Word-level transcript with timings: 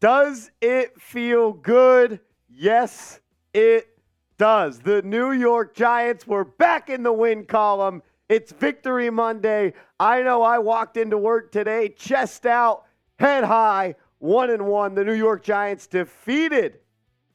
Does 0.00 0.50
it 0.60 1.00
feel 1.00 1.52
good? 1.52 2.20
Yes, 2.48 3.20
it 3.52 3.88
does. 4.36 4.78
The 4.78 5.02
New 5.02 5.32
York 5.32 5.74
Giants 5.74 6.26
were 6.26 6.44
back 6.44 6.88
in 6.88 7.02
the 7.02 7.12
win 7.12 7.44
column. 7.44 8.02
It's 8.28 8.52
Victory 8.52 9.10
Monday. 9.10 9.72
I 9.98 10.22
know 10.22 10.42
I 10.42 10.58
walked 10.58 10.96
into 10.96 11.18
work 11.18 11.50
today, 11.50 11.88
chest 11.88 12.46
out, 12.46 12.84
head 13.18 13.42
high, 13.42 13.96
one 14.18 14.50
and 14.50 14.66
one. 14.66 14.94
The 14.94 15.04
New 15.04 15.14
York 15.14 15.42
Giants 15.42 15.88
defeated. 15.88 16.78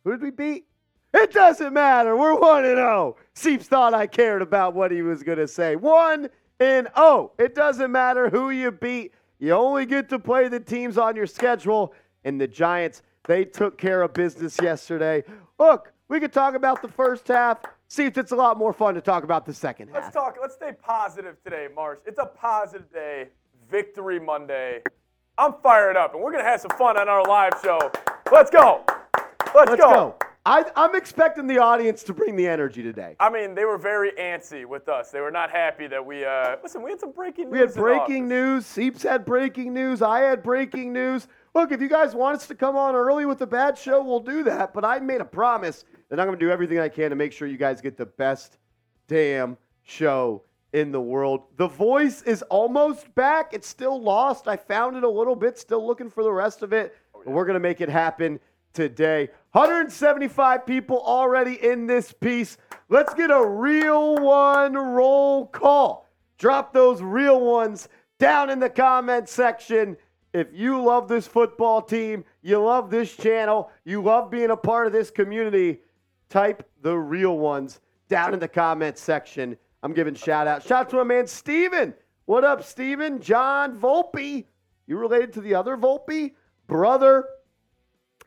Who 0.06 0.12
did 0.12 0.22
we 0.22 0.32
beat? 0.32 0.66
It 1.14 1.34
doesn't 1.34 1.74
matter. 1.74 2.16
We're 2.16 2.36
1 2.36 2.66
and 2.66 2.76
0. 2.76 3.18
Seeps 3.36 3.68
thought 3.68 3.94
I 3.94 4.08
cared 4.08 4.42
about 4.42 4.74
what 4.74 4.92
he 4.92 5.02
was 5.04 5.22
going 5.22 5.38
to 5.38 5.48
say. 5.48 5.76
1 5.76 6.30
and 6.60 6.88
0. 6.96 7.32
It 7.38 7.56
doesn't 7.56 7.92
matter 7.92 8.30
who 8.30 8.50
you 8.50 8.72
beat. 8.72 9.14
You 9.38 9.52
only 9.52 9.86
get 9.86 10.10
to 10.10 10.20
play 10.20 10.48
the 10.48 10.60
teams 10.60 10.98
on 10.98 11.16
your 11.16 11.28
schedule. 11.28 11.94
And 12.26 12.40
the 12.40 12.48
Giants, 12.48 13.02
they 13.26 13.46
took 13.46 13.78
care 13.78 14.02
of 14.02 14.14
business 14.14 14.58
yesterday. 14.62 15.24
Look, 15.60 15.94
we 16.10 16.20
could 16.20 16.34
talk 16.34 16.56
about 16.56 16.82
the 16.82 16.88
first 16.88 17.28
half. 17.28 17.60
See 17.88 18.06
if 18.06 18.18
it's 18.18 18.32
a 18.32 18.36
lot 18.36 18.58
more 18.58 18.74
fun 18.74 18.96
to 18.96 19.02
talk 19.02 19.24
about 19.24 19.46
the 19.46 19.54
second 19.54 19.90
half. 19.90 20.04
Let's 20.04 20.14
talk. 20.14 20.38
Let's 20.42 20.56
stay 20.56 20.72
positive 20.82 21.42
today, 21.44 21.68
Marsh. 21.74 22.00
It's 22.06 22.20
a 22.20 22.26
positive 22.26 22.92
day. 22.92 23.28
Victory 23.70 24.20
Monday. 24.20 24.82
I'm 25.38 25.54
fired 25.64 25.98
up, 25.98 26.14
and 26.14 26.24
we're 26.24 26.32
gonna 26.32 26.44
have 26.44 26.62
some 26.62 26.78
fun 26.78 26.98
on 26.98 27.10
our 27.10 27.24
live 27.24 27.54
show. 27.64 27.92
Let's 28.32 28.52
go. 28.52 28.84
Let's, 29.56 29.72
Let's 29.72 29.82
go. 29.82 30.16
I, 30.46 30.66
I'm 30.76 30.94
expecting 30.94 31.48
the 31.48 31.60
audience 31.60 32.04
to 32.04 32.14
bring 32.14 32.36
the 32.36 32.48
energy 32.48 32.84
today. 32.84 33.16
I 33.20 33.30
mean, 33.30 33.56
they 33.56 33.64
were 33.64 33.78
very 33.78 34.12
antsy 34.12 34.66
with 34.66 34.90
us. 34.90 35.10
They 35.10 35.22
were 35.22 35.32
not 35.32 35.50
happy 35.50 35.88
that 35.88 36.06
we. 36.06 36.26
Uh, 36.26 36.58
listen, 36.62 36.84
we 36.84 36.92
had 36.92 37.00
some 37.00 37.12
breaking 37.12 37.46
news. 37.46 37.52
We 37.52 37.60
had 37.60 37.74
breaking 37.74 38.28
news. 38.28 38.66
Seeps 38.66 39.04
had 39.04 39.24
breaking 39.24 39.74
news. 39.74 40.02
I 40.02 40.20
had 40.20 40.44
breaking 40.44 40.92
news. 40.92 41.28
Look, 41.56 41.72
if 41.72 41.82
you 41.82 41.88
guys 41.88 42.16
want 42.16 42.36
us 42.36 42.48
to 42.48 42.56
come 42.56 42.76
on 42.76 42.96
early 42.96 43.26
with 43.28 43.38
the 43.38 43.46
bad 43.46 43.78
show, 43.78 44.04
we'll 44.04 44.20
do 44.20 44.44
that. 44.44 44.74
But 44.74 44.84
I 44.84 45.00
made 45.00 45.22
a 45.22 45.26
promise 45.26 45.86
that 46.10 46.20
I'm 46.20 46.26
going 46.26 46.40
to 46.40 46.44
do 46.44 46.52
everything 46.52 46.80
I 46.80 46.90
can 46.90 47.12
to 47.12 47.16
make 47.16 47.32
sure 47.32 47.48
you 47.48 47.58
guys 47.58 47.80
get 47.80 47.96
the 47.96 48.08
best 48.08 48.58
damn 49.08 49.58
show 49.84 50.44
in 50.74 50.92
the 50.92 51.00
world. 51.00 51.44
The 51.58 51.68
voice 51.68 52.24
is 52.24 52.42
almost 52.44 53.14
back. 53.14 53.54
It's 53.54 53.68
still 53.68 54.02
lost. 54.02 54.48
I 54.48 54.58
found 54.58 54.98
it 54.98 55.04
a 55.04 55.10
little 55.10 55.36
bit, 55.36 55.60
still 55.60 55.86
looking 55.86 56.10
for 56.10 56.24
the 56.24 56.32
rest 56.32 56.64
of 56.64 56.74
it. 56.74 56.96
Oh, 57.14 57.22
but 57.24 57.34
we're 57.34 57.46
going 57.46 57.54
to 57.54 57.60
make 57.60 57.82
it 57.82 57.90
happen 57.90 58.40
today. 58.74 59.30
175 59.52 60.66
people 60.66 61.02
already 61.06 61.64
in 61.64 61.86
this 61.86 62.12
piece. 62.12 62.58
Let's 62.90 63.14
get 63.14 63.30
a 63.30 63.46
real 63.46 64.16
one 64.16 64.74
roll 64.74 65.46
call. 65.46 66.10
Drop 66.40 66.74
those 66.74 67.02
real 67.02 67.40
ones 67.40 67.88
down 68.18 68.50
in 68.50 68.60
the 68.60 68.70
comment 68.70 69.30
section. 69.30 69.96
If 70.34 70.48
you 70.52 70.82
love 70.82 71.08
this 71.08 71.28
football 71.28 71.82
team, 71.82 72.26
you 72.42 72.60
love 72.60 72.90
this 72.90 73.16
channel, 73.16 73.70
you 73.86 74.02
love 74.02 74.32
being 74.32 74.50
a 74.50 74.58
part 74.58 74.88
of 74.88 74.94
this 74.94 75.12
community, 75.12 75.80
type 76.30 76.68
the 76.82 76.98
real 76.98 77.38
ones 77.38 77.82
down 78.10 78.34
in 78.34 78.40
the 78.40 78.48
comments 78.48 79.00
section. 79.00 79.56
I'm 79.84 79.94
giving 79.94 80.16
shout 80.16 80.48
out. 80.48 80.64
Shout 80.64 80.86
out 80.86 80.90
to 80.90 80.96
my 80.98 81.04
man 81.04 81.28
Steven. 81.28 81.94
What 82.26 82.44
up, 82.44 82.64
Steven? 82.64 83.22
John 83.22 83.78
Volpe. 83.78 84.46
You 84.88 84.98
related 84.98 85.34
to 85.34 85.42
the 85.42 85.54
other 85.56 85.78
Volpe? 85.78 86.34
Brother. 86.68 87.28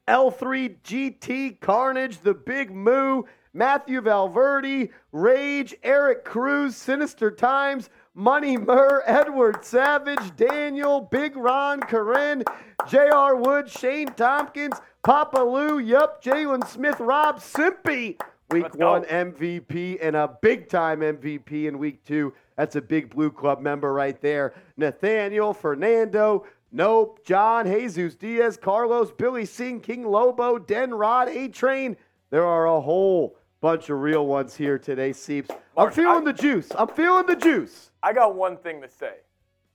L3 0.07 0.77
GT 0.85 1.61
Carnage, 1.61 2.21
the 2.21 2.35
Big 2.35 2.71
Moo, 2.71 3.25
Matthew 3.53 4.01
Valverde, 4.01 4.91
Rage, 5.11 5.75
Eric 5.83 6.25
Cruz, 6.25 6.77
Sinister 6.77 7.31
Times, 7.33 7.91
Money 8.19 8.57
Murr, 8.57 9.03
Edward 9.05 9.63
Savage, 9.63 10.35
Daniel, 10.37 11.03
Big 11.03 11.37
Ron, 11.37 11.81
Corinne, 11.81 12.45
J.R. 12.89 13.37
Wood, 13.37 13.69
Shane 13.69 14.09
Tompkins, 14.15 14.81
Papa 15.05 15.37
Lou, 15.39 15.79
Yup, 15.79 16.25
Jalen 16.25 16.67
Smith, 16.67 16.99
Rob 16.99 17.41
Simpy, 17.41 18.19
week 18.51 18.63
Let's 18.63 18.77
go. 18.77 18.93
one 18.93 19.05
MVP, 19.05 19.99
and 20.01 20.17
a 20.17 20.35
big 20.41 20.71
time 20.71 21.01
MVP 21.01 21.67
in 21.69 21.79
week 21.79 22.03
two. 22.07 22.33
That's 22.57 22.77
a 22.77 22.81
big 22.81 23.11
Blue 23.11 23.31
Club 23.31 23.61
member 23.61 23.93
right 23.93 24.19
there. 24.23 24.55
Nathaniel, 24.79 25.53
Fernando, 25.53 26.47
Nope, 26.73 27.21
John, 27.23 27.67
Jesus, 27.67 28.15
Diaz, 28.15 28.57
Carlos, 28.57 29.13
Billy 29.13 29.45
Singh, 29.45 29.81
King 29.81 30.05
Lobo, 30.07 30.59
Den 30.59 30.95
Rod, 30.95 31.29
A 31.29 31.49
Train. 31.49 31.99
There 32.31 32.47
are 32.47 32.65
a 32.67 32.81
whole 32.81 33.37
bunch 33.67 33.91
of 33.91 34.01
real 34.01 34.25
ones 34.29 34.55
here 34.55 34.79
today, 34.79 35.13
Seeps. 35.13 35.51
I'm 35.77 35.91
feeling 35.91 36.23
the 36.23 36.33
juice. 36.33 36.69
I'm 36.79 36.87
feeling 36.87 37.27
the 37.27 37.35
juice. 37.35 37.91
I 38.01 38.13
got 38.13 38.37
one 38.37 38.59
thing 38.59 38.81
to 38.81 38.89
say 38.89 39.15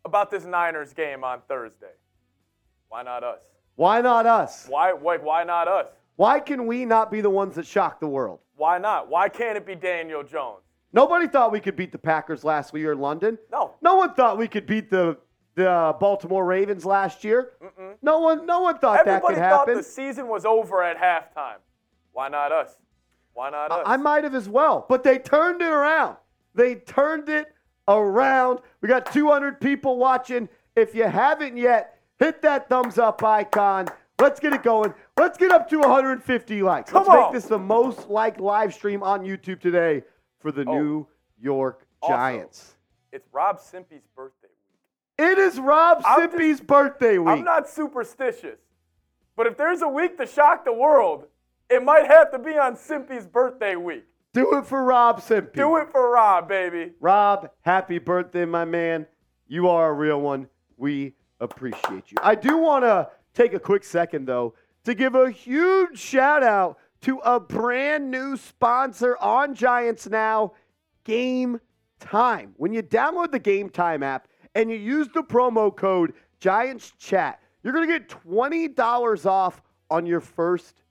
about 0.06 0.32
this 0.32 0.46
Niners 0.46 0.94
game 0.94 1.26
on 1.26 1.42
Thursday. 1.50 1.92
Why 2.88 3.04
not 3.04 3.26
us? 3.26 3.42
Why 3.76 4.00
not 4.00 4.26
us? 4.26 4.66
Why? 4.70 4.94
Like, 4.94 5.26
why 5.26 5.44
not 5.44 5.68
us? 5.68 5.88
Why 6.16 6.40
can 6.40 6.68
we 6.68 6.86
not 6.86 7.12
be 7.12 7.20
the 7.20 7.30
ones 7.30 7.56
that 7.56 7.66
shock 7.66 8.00
the 8.00 8.08
world? 8.08 8.40
Why 8.56 8.78
not? 8.78 9.10
Why 9.10 9.28
can't 9.28 9.58
it 9.58 9.66
be 9.66 9.76
Daniel 9.76 10.24
Jones? 10.24 10.64
Nobody 10.94 11.28
thought 11.28 11.52
we 11.52 11.60
could 11.60 11.76
beat 11.76 11.92
the 11.92 11.98
Packers 11.98 12.46
last 12.46 12.74
year 12.74 12.94
in 12.94 13.00
London. 13.00 13.38
No. 13.52 13.74
No 13.82 13.96
one 13.96 14.14
thought 14.14 14.38
we 14.38 14.48
could 14.48 14.68
beat 14.68 14.90
the 14.90 15.18
the 15.56 15.94
Baltimore 16.00 16.46
Ravens 16.46 16.86
last 16.86 17.26
year. 17.26 17.52
No 18.02 18.20
one, 18.20 18.46
no 18.46 18.62
one 18.62 18.78
thought 18.78 19.02
Everybody 19.02 19.20
that 19.20 19.28
could 19.28 19.38
happen. 19.38 19.60
Everybody 19.60 19.76
thought 19.76 19.84
the 19.84 19.84
season 19.84 20.30
was 20.30 20.46
over 20.46 20.82
at 20.82 20.98
halftime. 20.98 21.58
Why 22.14 22.30
not 22.30 22.54
us? 22.54 22.78
Why 23.34 23.50
not 23.50 23.72
us? 23.72 23.84
I 23.86 23.98
might 23.98 24.24
have 24.24 24.36
as 24.36 24.50
well, 24.50 24.86
but 24.90 25.04
they 25.04 25.18
turned 25.20 25.62
it 25.62 25.72
around. 25.72 26.18
They 26.54 26.76
turned 26.76 27.30
it 27.30 27.54
around. 27.88 28.60
We 28.82 28.88
got 28.90 29.12
200 29.12 29.60
people 29.62 29.98
watching. 29.98 30.50
If 30.76 30.94
you 30.96 31.04
haven't 31.04 31.58
yet, 31.58 32.00
hit 32.20 32.42
that 32.42 32.70
thumbs 32.70 32.98
up 32.98 33.24
icon. 33.24 33.88
Let's 34.20 34.40
get 34.40 34.54
it 34.54 34.64
going. 34.64 34.94
Let's 35.18 35.38
get 35.38 35.52
up 35.52 35.70
to 35.70 35.80
150 35.80 36.62
likes. 36.62 36.94
Let's 36.94 37.08
Come 37.08 37.20
make 37.24 37.32
this 37.34 37.46
the 37.46 37.58
most 37.58 38.10
liked 38.10 38.40
live 38.40 38.74
stream 38.74 39.02
on 39.02 39.24
YouTube 39.24 39.60
today 39.60 40.04
for 40.40 40.52
the 40.52 40.62
Oh. 40.68 40.74
New 40.74 41.08
York 41.40 41.88
Also, 42.02 42.14
Giants. 42.14 42.76
it's 43.12 43.28
Rob 43.32 43.60
Simpy's 43.60 44.06
birthday 44.16 44.48
week. 44.50 45.28
It 45.30 45.38
is 45.40 45.60
Rob 45.60 46.04
I'm 46.06 46.22
just- 46.22 46.32
Simpy's 46.32 46.62
birthday 46.62 47.18
week. 47.18 47.30
I'm 47.30 47.44
not 47.44 47.68
superstitious, 47.68 48.60
but 49.36 49.48
if 49.48 49.58
there's 49.58 49.82
a 49.82 49.88
week 49.88 50.18
to 50.18 50.26
shock 50.28 50.66
the 50.66 50.74
world, 50.74 51.28
it 51.72 51.84
might 51.84 52.06
have 52.08 52.32
to 52.32 52.40
be 52.40 52.58
on 52.58 52.76
Simpy's 52.76 53.26
birthday 53.26 53.76
week. 53.76 54.04
Do 54.34 54.58
it 54.58 54.66
for 54.66 54.84
Rob 54.84 55.22
Simpy. 55.22 55.54
Do 55.54 55.78
it 55.78 55.90
for 55.92 56.12
Rob, 56.12 56.48
baby. 56.48 56.92
Rob, 57.00 57.50
happy 57.62 58.00
birthday, 58.00 58.46
my 58.46 58.66
man. 58.66 59.06
You 59.48 59.68
are 59.68 59.90
a 59.90 59.94
real 59.94 60.22
one. 60.22 60.48
We 60.78 61.14
appreciate 61.40 62.12
you. 62.12 62.18
I 62.22 62.36
do 62.36 62.58
want 62.58 62.86
to 62.86 63.10
take 63.34 63.54
a 63.54 63.60
quick 63.60 63.84
second, 63.84 64.26
though, 64.26 64.54
to 64.86 64.94
give 64.94 65.16
a 65.16 65.30
huge 65.30 66.00
shout 66.00 66.44
out 66.44 66.78
to 67.02 67.18
a 67.20 67.40
brand 67.40 68.10
new 68.10 68.38
sponsor 68.38 69.18
on 69.18 69.54
Giants 69.54 70.08
Now, 70.08 70.54
Game 71.04 71.60
Time. 72.00 72.54
When 72.58 72.72
you 72.72 72.84
download 72.84 73.32
the 73.32 73.40
Gametime 73.40 74.04
app 74.04 74.28
and 74.56 74.70
you 74.70 74.78
use 74.78 75.08
the 75.14 75.24
promo 75.24 75.76
code 75.76 76.14
Giants 76.40 76.94
Chat, 76.98 77.40
you're 77.64 77.74
going 77.74 77.88
to 77.88 78.00
get 78.00 78.10
$20 78.10 79.26
off 79.26 79.62
on 79.90 80.06
your 80.06 80.22
first 80.22 80.82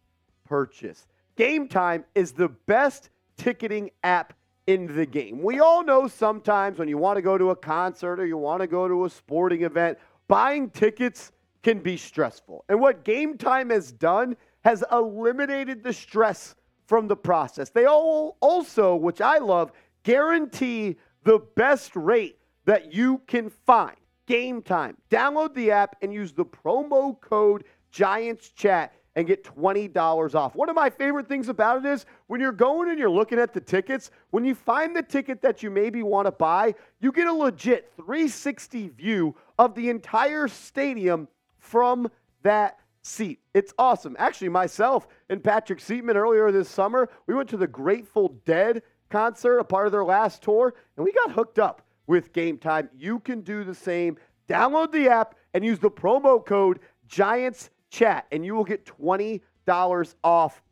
purchase. 0.51 1.07
Gametime 1.37 2.03
is 2.17 2.33
the 2.33 2.49
best 2.49 3.09
ticketing 3.39 3.91
app 4.03 4.35
in 4.67 4.95
the 4.95 5.07
game. 5.07 5.43
We 5.43 5.61
all 5.61 5.85
know 5.85 6.09
sometimes 6.09 6.79
when 6.79 6.89
you 6.89 6.99
want 6.99 7.17
to 7.17 7.23
go 7.23 7.39
to 7.39 7.51
a 7.51 7.57
concert 7.57 8.19
or 8.19 8.27
you 8.27 8.37
want 8.37 8.61
to 8.61 8.67
go 8.67 8.89
to 8.89 9.05
a 9.05 9.11
sporting 9.11 9.63
event, 9.63 9.97
buying 10.27 10.69
tickets 10.69 11.31
can 11.63 11.79
be 11.79 11.97
stressful. 11.97 12.65
And 12.69 12.81
what 12.81 13.05
Gametime 13.05 13.71
has 13.71 13.93
done 13.93 14.37
has 14.65 14.83
eliminated 14.91 15.85
the 15.85 15.93
stress 15.93 16.57
from 16.87 17.07
the 17.07 17.17
process. 17.17 17.71
They 17.71 17.85
all 17.85 18.37
also, 18.41 18.97
which 18.97 19.21
I 19.21 19.39
love, 19.39 19.71
guarantee 20.03 20.97
the 21.23 21.39
best 21.55 21.95
rate 21.95 22.39
that 22.65 22.93
you 22.93 23.23
can 23.29 23.51
find. 23.51 23.97
Gametime. 24.27 24.97
Download 25.11 25.55
the 25.55 25.71
app 25.71 25.95
and 26.03 26.13
use 26.13 26.33
the 26.33 26.45
promo 26.45 27.21
code 27.21 27.65
Giants 27.93 28.49
Chat 28.51 28.93
and 29.17 29.27
get 29.27 29.45
$20 29.45 30.35
off. 30.35 30.55
One 30.55 30.69
of 30.69 30.77
my 30.77 30.89
favorite 30.89 31.29
things 31.29 31.49
about 31.49 31.85
it 31.85 31.89
is 31.89 32.07
when 32.29 32.41
you're 32.41 32.53
going 32.53 32.89
and 32.91 32.99
you're 32.99 33.11
looking 33.11 33.39
at 33.39 33.53
the 33.53 33.61
tickets, 33.61 34.11
when 34.31 34.45
you 34.45 34.55
find 34.55 34.95
the 34.95 35.03
ticket 35.03 35.43
that 35.43 35.63
you 35.63 35.71
maybe 35.71 36.03
want 36.03 36.27
to 36.27 36.33
buy, 36.33 36.75
you 37.01 37.11
get 37.11 37.27
a 37.27 37.33
legit 37.33 37.93
360 37.97 38.89
view 38.89 39.35
of 39.59 39.75
the 39.75 39.91
entire 39.91 40.47
stadium 40.47 41.29
from 41.59 42.09
that 42.43 42.79
seat. 43.03 43.41
It's 43.55 43.75
awesome. 43.79 44.15
Actually, 44.19 44.51
myself 44.51 45.09
and 45.29 45.43
Patrick 45.43 45.81
Seatman 45.81 46.15
earlier 46.15 46.53
this 46.53 46.69
summer, 46.69 47.09
we 47.27 47.35
went 47.35 47.49
to 47.51 47.57
the 47.57 47.67
Grateful 47.67 48.37
Dead 48.45 48.83
concert, 49.09 49.59
a 49.59 49.65
part 49.65 49.87
of 49.87 49.93
their 49.93 50.05
last 50.05 50.43
tour, 50.43 50.75
and 50.97 51.05
we 51.05 51.13
got 51.13 51.33
hooked 51.33 51.59
up 51.59 51.83
with 52.07 52.33
Gametime. 52.33 52.89
You 52.97 53.19
can 53.21 53.41
do 53.41 53.65
the 53.65 53.75
same. 53.75 54.17
Download 54.49 54.91
the 54.93 55.09
app 55.09 55.35
and 55.55 55.65
use 55.65 55.79
the 55.79 55.91
promo 55.91 56.45
code 56.45 56.81
Giants 57.07 57.71
Chat, 57.91 58.27
and 58.33 58.45
you 58.45 58.55
will 58.55 58.65
get 58.65 58.85
$20 58.85 59.41
off 60.25 60.63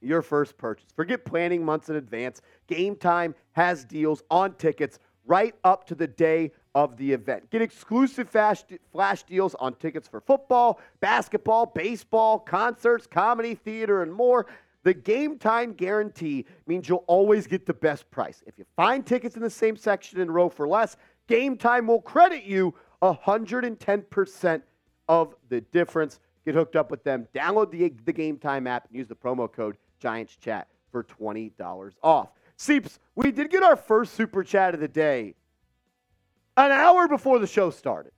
your 0.00 0.22
first 0.22 0.56
purchase. 0.56 0.86
Forget 0.94 1.24
planning 1.24 1.64
months 1.64 1.88
in 1.88 1.96
advance. 1.96 2.40
Gametime 2.68 3.34
has 3.52 3.84
deals 3.84 4.22
on 4.30 4.54
tickets 4.54 4.98
right 5.26 5.54
up 5.64 5.86
to 5.86 5.94
the 5.94 6.06
day 6.06 6.52
of 6.74 6.96
the 6.96 7.12
event. 7.12 7.50
Get 7.50 7.60
exclusive 7.60 8.28
flash, 8.30 8.64
flash 8.92 9.22
deals 9.24 9.54
on 9.56 9.74
tickets 9.74 10.08
for 10.08 10.20
football, 10.20 10.80
basketball, 11.00 11.66
baseball, 11.66 12.38
concerts, 12.38 13.06
comedy, 13.06 13.54
theater, 13.54 14.02
and 14.02 14.12
more. 14.12 14.46
The 14.84 14.94
game 14.94 15.38
time 15.38 15.74
guarantee 15.74 16.46
means 16.66 16.88
you'll 16.88 17.04
always 17.08 17.46
get 17.46 17.66
the 17.66 17.74
best 17.74 18.10
price. 18.10 18.42
If 18.46 18.56
you 18.58 18.64
find 18.76 19.04
tickets 19.04 19.36
in 19.36 19.42
the 19.42 19.50
same 19.50 19.76
section 19.76 20.20
and 20.20 20.32
row 20.32 20.48
for 20.48 20.66
less, 20.66 20.96
Gametime 21.28 21.86
will 21.86 22.00
credit 22.00 22.44
you 22.44 22.74
110% 23.02 24.62
of 25.08 25.34
the 25.48 25.60
difference. 25.60 26.20
Get 26.48 26.54
hooked 26.54 26.76
up 26.76 26.90
with 26.90 27.04
them. 27.04 27.28
Download 27.34 27.70
the, 27.70 27.92
the 28.06 28.12
Gametime 28.14 28.66
app 28.66 28.86
and 28.88 28.96
use 28.96 29.06
the 29.06 29.14
promo 29.14 29.52
code 29.52 29.76
Giants 30.00 30.34
Chat 30.34 30.66
for 30.90 31.04
$20 31.04 31.92
off. 32.02 32.30
Seeps, 32.56 32.98
we 33.14 33.30
did 33.30 33.50
get 33.50 33.62
our 33.62 33.76
first 33.76 34.14
super 34.14 34.42
chat 34.42 34.72
of 34.72 34.80
the 34.80 34.88
day 34.88 35.34
an 36.56 36.72
hour 36.72 37.06
before 37.06 37.38
the 37.38 37.46
show 37.46 37.68
started. 37.68 38.12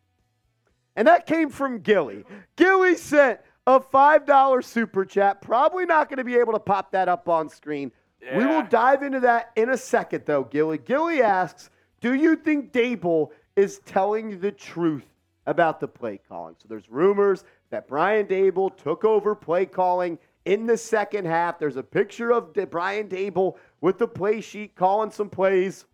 And 0.95 1.09
that 1.09 1.27
came 1.27 1.49
from 1.49 1.81
Gilly. 1.81 2.25
Gilly 2.55 2.95
sent 2.95 3.41
a 3.67 3.81
$5 3.81 4.65
super 4.65 5.05
chat. 5.05 5.43
Probably 5.43 5.85
not 5.85 6.09
going 6.09 6.19
to 6.19 6.25
be 6.25 6.37
able 6.37 6.53
to 6.53 6.61
pop 6.61 6.93
that 6.93 7.09
up 7.09 7.29
on 7.29 7.49
screen. 7.49 7.91
Yeah. 8.23 8.39
We 8.39 8.47
will 8.47 8.63
dive 8.63 9.03
into 9.03 9.19
that 9.19 9.51
in 9.57 9.71
a 9.71 9.77
second, 9.77 10.23
though, 10.25 10.45
Gilly. 10.45 10.79
Gilly 10.79 11.21
asks 11.21 11.69
Do 12.01 12.15
you 12.15 12.37
think 12.37 12.71
Daboll 12.71 13.31
is 13.57 13.81
telling 13.87 14.39
the 14.39 14.53
truth 14.53 15.10
about 15.47 15.81
the 15.81 15.89
play 15.89 16.21
calling? 16.29 16.55
So 16.59 16.67
there's 16.69 16.91
rumors 16.91 17.45
that 17.71 17.89
Brian 17.89 18.27
Daboll 18.27 18.77
took 18.77 19.05
over 19.05 19.35
play 19.35 19.67
calling 19.67 20.19
in 20.45 20.67
the 20.67 20.77
second 20.77 21.27
half. 21.27 21.59
There's 21.59 21.77
a 21.77 21.83
picture 21.83 22.33
of 22.33 22.55
Brian 22.71 23.09
Daboll 23.09 23.57
with 23.81 23.99
the 23.99 24.09
play 24.09 24.41
sheet 24.41 24.75
calling 24.75 25.11
some 25.11 25.29
plays. 25.29 25.85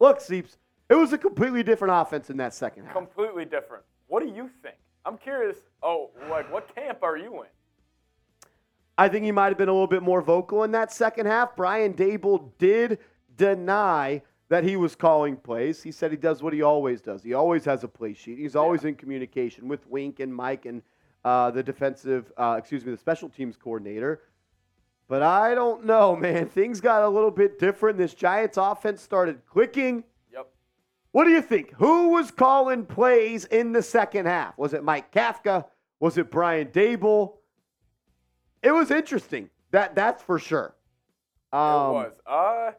Look, 0.00 0.20
Seeps, 0.20 0.58
it 0.88 0.94
was 0.94 1.12
a 1.12 1.18
completely 1.18 1.62
different 1.62 1.94
offense 1.94 2.30
in 2.30 2.36
that 2.38 2.54
second 2.54 2.84
half. 2.84 2.94
Completely 2.94 3.44
different. 3.44 3.84
What 4.08 4.22
do 4.22 4.28
you 4.28 4.50
think? 4.62 4.76
I'm 5.04 5.16
curious. 5.16 5.56
Oh, 5.82 6.10
like 6.30 6.52
what 6.52 6.74
camp 6.74 6.98
are 7.02 7.16
you 7.16 7.42
in? 7.42 7.48
I 8.98 9.08
think 9.08 9.24
he 9.24 9.32
might 9.32 9.48
have 9.48 9.58
been 9.58 9.68
a 9.68 9.72
little 9.72 9.86
bit 9.86 10.02
more 10.02 10.20
vocal 10.20 10.64
in 10.64 10.72
that 10.72 10.92
second 10.92 11.26
half. 11.26 11.56
Brian 11.56 11.94
Daboll 11.94 12.50
did 12.58 12.98
deny 13.36 14.22
that 14.52 14.64
he 14.64 14.76
was 14.76 14.94
calling 14.94 15.34
plays. 15.34 15.82
He 15.82 15.90
said 15.90 16.10
he 16.10 16.16
does 16.18 16.42
what 16.42 16.52
he 16.52 16.60
always 16.60 17.00
does. 17.00 17.22
He 17.22 17.32
always 17.32 17.64
has 17.64 17.84
a 17.84 17.88
play 17.88 18.12
sheet. 18.12 18.36
He's 18.36 18.54
always 18.54 18.84
in 18.84 18.94
communication 18.96 19.66
with 19.66 19.86
Wink 19.86 20.20
and 20.20 20.34
Mike 20.34 20.66
and 20.66 20.82
uh, 21.24 21.50
the 21.52 21.62
defensive, 21.62 22.30
uh, 22.36 22.56
excuse 22.58 22.84
me, 22.84 22.92
the 22.92 22.98
special 22.98 23.30
teams 23.30 23.56
coordinator. 23.56 24.20
But 25.08 25.22
I 25.22 25.54
don't 25.54 25.86
know, 25.86 26.14
man. 26.26 26.50
Things 26.50 26.82
got 26.82 27.02
a 27.02 27.08
little 27.08 27.30
bit 27.30 27.58
different. 27.58 27.96
This 27.96 28.12
Giants 28.12 28.58
offense 28.58 29.00
started 29.00 29.40
clicking. 29.46 30.04
Yep. 30.30 30.46
What 31.12 31.24
do 31.24 31.30
you 31.30 31.40
think? 31.40 31.72
Who 31.78 32.08
was 32.10 32.30
calling 32.30 32.84
plays 32.84 33.46
in 33.46 33.72
the 33.72 33.82
second 33.82 34.26
half? 34.26 34.58
Was 34.58 34.74
it 34.74 34.84
Mike 34.84 35.10
Kafka? 35.14 35.64
Was 35.98 36.18
it 36.18 36.30
Brian 36.30 36.66
Daboll? 36.68 37.36
It 38.62 38.72
was 38.72 38.90
interesting. 38.90 39.48
That 39.70 39.94
that's 39.94 40.22
for 40.22 40.38
sure. 40.38 40.74
it 41.54 41.56
Um, 41.56 41.92
was. 41.94 42.12
Uh, 42.26 42.72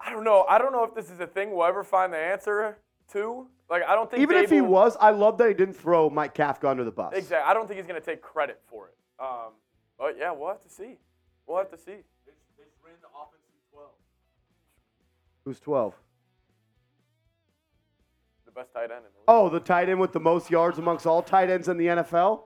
I 0.00 0.10
don't 0.12 0.24
know. 0.24 0.44
I 0.48 0.58
don't 0.58 0.72
know 0.72 0.84
if 0.84 0.94
this 0.94 1.10
is 1.10 1.20
a 1.20 1.26
thing 1.26 1.54
we'll 1.54 1.64
ever 1.66 1.84
find 1.84 2.12
the 2.12 2.18
answer 2.18 2.78
to. 3.12 3.46
Like, 3.70 3.82
I 3.88 3.94
don't 3.94 4.10
think 4.10 4.22
Even 4.22 4.36
if 4.36 4.50
he 4.50 4.60
was, 4.60 4.96
I 5.00 5.10
love 5.10 5.38
that 5.38 5.48
he 5.48 5.54
didn't 5.54 5.74
throw 5.74 6.10
Mike 6.10 6.34
Kafka 6.34 6.68
under 6.68 6.84
the 6.84 6.90
bus. 6.90 7.14
Exactly. 7.14 7.50
I 7.50 7.54
don't 7.54 7.66
think 7.66 7.78
he's 7.78 7.86
going 7.86 8.00
to 8.00 8.04
take 8.04 8.20
credit 8.20 8.60
for 8.66 8.88
it. 8.88 8.94
Um, 9.18 9.52
but 9.98 10.16
yeah, 10.18 10.32
we'll 10.32 10.48
have 10.48 10.62
to 10.62 10.68
see. 10.68 10.98
We'll 11.46 11.58
have 11.58 11.70
to 11.70 11.78
see. 11.78 11.96
Who's 15.44 15.60
12? 15.60 15.94
The 18.46 18.50
best 18.52 18.72
tight 18.72 18.84
end 18.84 18.92
in 18.92 18.96
the 18.96 19.02
league. 19.02 19.24
Oh, 19.28 19.50
the 19.50 19.60
tight 19.60 19.90
end 19.90 20.00
with 20.00 20.12
the 20.12 20.20
most 20.20 20.50
yards 20.50 20.78
amongst 20.78 21.06
all 21.06 21.22
tight 21.22 21.50
ends 21.50 21.68
in 21.68 21.76
the 21.76 21.86
NFL? 21.86 22.44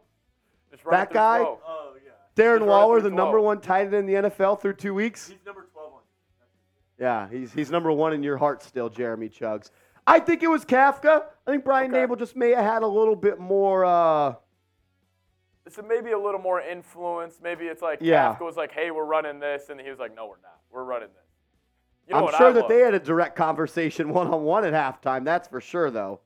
Just 0.71 0.85
that 0.91 1.13
guy? 1.13 1.39
12. 1.39 1.59
Oh 1.67 1.93
yeah. 2.05 2.11
Darren 2.35 2.61
He's 2.61 2.69
Waller, 2.69 3.01
the 3.01 3.11
12. 3.11 3.17
number 3.17 3.41
one 3.41 3.61
tight 3.61 3.87
end 3.87 3.95
in 3.95 4.07
the 4.07 4.15
NFL 4.15 4.61
through 4.61 4.75
two 4.75 4.95
weeks? 4.95 5.29
He's 5.29 5.39
number 5.47 5.58
12 5.58 5.58
on. 5.58 5.58
Yeah, 6.99 7.29
he's, 7.31 7.53
he's 7.53 7.71
number 7.71 7.93
one 7.93 8.13
in 8.13 8.23
your 8.23 8.37
heart 8.37 8.63
still, 8.63 8.89
Jeremy 8.89 9.29
Chugs. 9.29 9.71
I 10.07 10.19
think 10.21 10.43
it 10.43 10.49
was 10.49 10.65
Kafka. 10.65 11.25
I 11.47 11.51
think 11.51 11.65
Brian 11.65 11.95
Okay. 11.95 12.07
Daboll 12.13 12.19
just 12.19 12.35
may 12.35 12.51
have 12.51 12.65
had 12.65 12.83
a 12.83 12.87
little 12.87 13.15
bit 13.17 13.39
more. 13.39 13.85
Uh, 13.85 14.35
So 15.69 15.83
maybe 15.83 16.13
a 16.13 16.19
little 16.19 16.41
more 16.41 16.61
influence. 16.63 17.41
Maybe 17.43 17.67
it's 17.67 17.83
like 17.83 17.99
Yeah. 18.01 18.35
Kafka 18.35 18.41
was 18.45 18.57
like, 18.57 18.73
"Hey, 18.73 18.91
we're 18.91 19.05
running 19.05 19.39
this," 19.39 19.69
and 19.69 19.79
he 19.79 19.91
was 19.91 19.99
like, 19.99 20.15
"No, 20.15 20.27
we're 20.27 20.41
not. 20.43 20.59
We're 20.71 20.85
running 20.85 21.09
this." 21.09 21.25
You 22.09 22.15
know 22.15 22.27
I'm 22.29 22.35
sure 22.39 22.47
I 22.49 22.53
that 22.53 22.61
loved? 22.63 22.71
they 22.71 22.81
had 22.81 22.95
a 22.95 22.99
direct 22.99 23.37
conversation 23.37 24.09
one 24.15 24.29
on 24.29 24.43
one 24.45 24.65
at 24.65 24.73
halftime. 24.73 25.25
That's 25.27 25.47
for 25.47 25.61
sure, 25.61 25.91
though. 25.91 26.21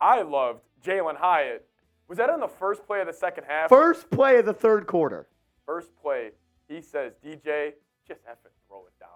I 0.00 0.22
loved 0.22 0.62
Jalin 0.82 1.16
Hyatt. 1.16 1.68
Was 2.08 2.16
that 2.18 2.30
on 2.30 2.40
the 2.40 2.48
first 2.48 2.86
play 2.86 3.00
of 3.02 3.06
the 3.06 3.12
second 3.12 3.44
half? 3.44 3.68
First 3.68 4.08
play 4.10 4.38
of 4.38 4.46
the 4.46 4.54
third 4.54 4.86
quarter. 4.86 5.28
First 5.66 5.94
play, 6.00 6.30
he 6.68 6.80
says, 6.80 7.12
"DJ, 7.22 7.74
just 8.08 8.24
effing 8.24 8.52
throw 8.66 8.86
it 8.86 8.98
down 8.98 9.10
there 9.10 9.10
to 9.10 9.15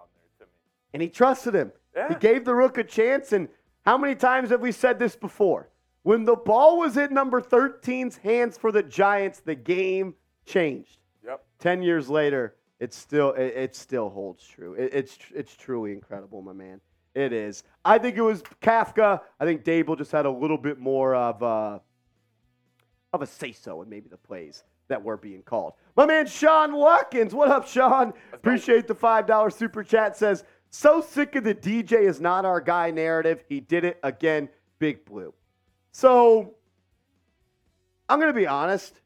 And 0.93 1.01
he 1.01 1.09
trusted 1.09 1.55
him. 1.55 1.71
Yeah. 1.95 2.09
He 2.09 2.15
gave 2.15 2.45
the 2.45 2.55
rook 2.55 2.77
a 2.77 2.83
chance. 2.83 3.33
And 3.33 3.47
how 3.85 3.97
many 3.97 4.15
times 4.15 4.49
have 4.49 4.61
we 4.61 4.71
said 4.71 4.99
this 4.99 5.15
before? 5.15 5.69
When 6.03 6.25
the 6.25 6.35
ball 6.35 6.79
was 6.79 6.97
in 6.97 7.13
number 7.13 7.41
13's 7.41 8.17
hands 8.17 8.57
for 8.57 8.71
the 8.71 8.83
Giants, 8.83 9.39
the 9.39 9.55
game 9.55 10.15
changed. 10.45 10.97
Yep. 11.25 11.43
Ten 11.59 11.83
years 11.83 12.09
later, 12.09 12.55
it 12.79 12.93
still 12.93 13.33
it, 13.33 13.53
it 13.55 13.75
still 13.75 14.09
holds 14.09 14.43
true. 14.43 14.73
It, 14.73 14.91
it's 14.93 15.17
it's 15.35 15.55
truly 15.55 15.91
incredible, 15.91 16.41
my 16.41 16.53
man. 16.53 16.81
It 17.13 17.33
is. 17.33 17.63
I 17.85 17.99
think 17.99 18.17
it 18.17 18.21
was 18.21 18.41
Kafka. 18.61 19.21
I 19.39 19.45
think 19.45 19.63
Daboll 19.63 19.97
just 19.97 20.11
had 20.11 20.25
a 20.25 20.31
little 20.31 20.57
bit 20.57 20.79
more 20.79 21.13
of 21.13 21.41
a 21.43 21.81
of 23.13 23.21
a 23.21 23.27
say 23.27 23.51
so 23.51 23.81
in 23.81 23.89
maybe 23.89 24.09
the 24.09 24.17
plays 24.17 24.63
that 24.87 25.03
were 25.03 25.17
being 25.17 25.43
called. 25.43 25.73
My 25.95 26.05
man 26.05 26.25
Sean 26.25 26.73
Watkins, 26.73 27.35
what 27.35 27.49
up, 27.49 27.67
Sean? 27.67 28.13
Appreciate 28.33 28.87
the 28.87 28.95
five 28.95 29.27
dollar 29.27 29.51
super 29.51 29.83
chat. 29.83 30.17
Says 30.17 30.43
so 30.71 31.01
sick 31.01 31.35
of 31.35 31.43
the 31.43 31.53
DJ 31.53 32.01
is 32.01 32.19
not 32.19 32.45
our 32.45 32.61
guy 32.61 32.91
narrative. 32.91 33.43
He 33.47 33.59
did 33.59 33.83
it 33.83 33.99
again, 34.03 34.49
Big 34.79 35.05
Blue. 35.05 35.33
So 35.91 36.55
I'm 38.09 38.19
gonna 38.19 38.33
be 38.33 38.47
honest. 38.47 39.01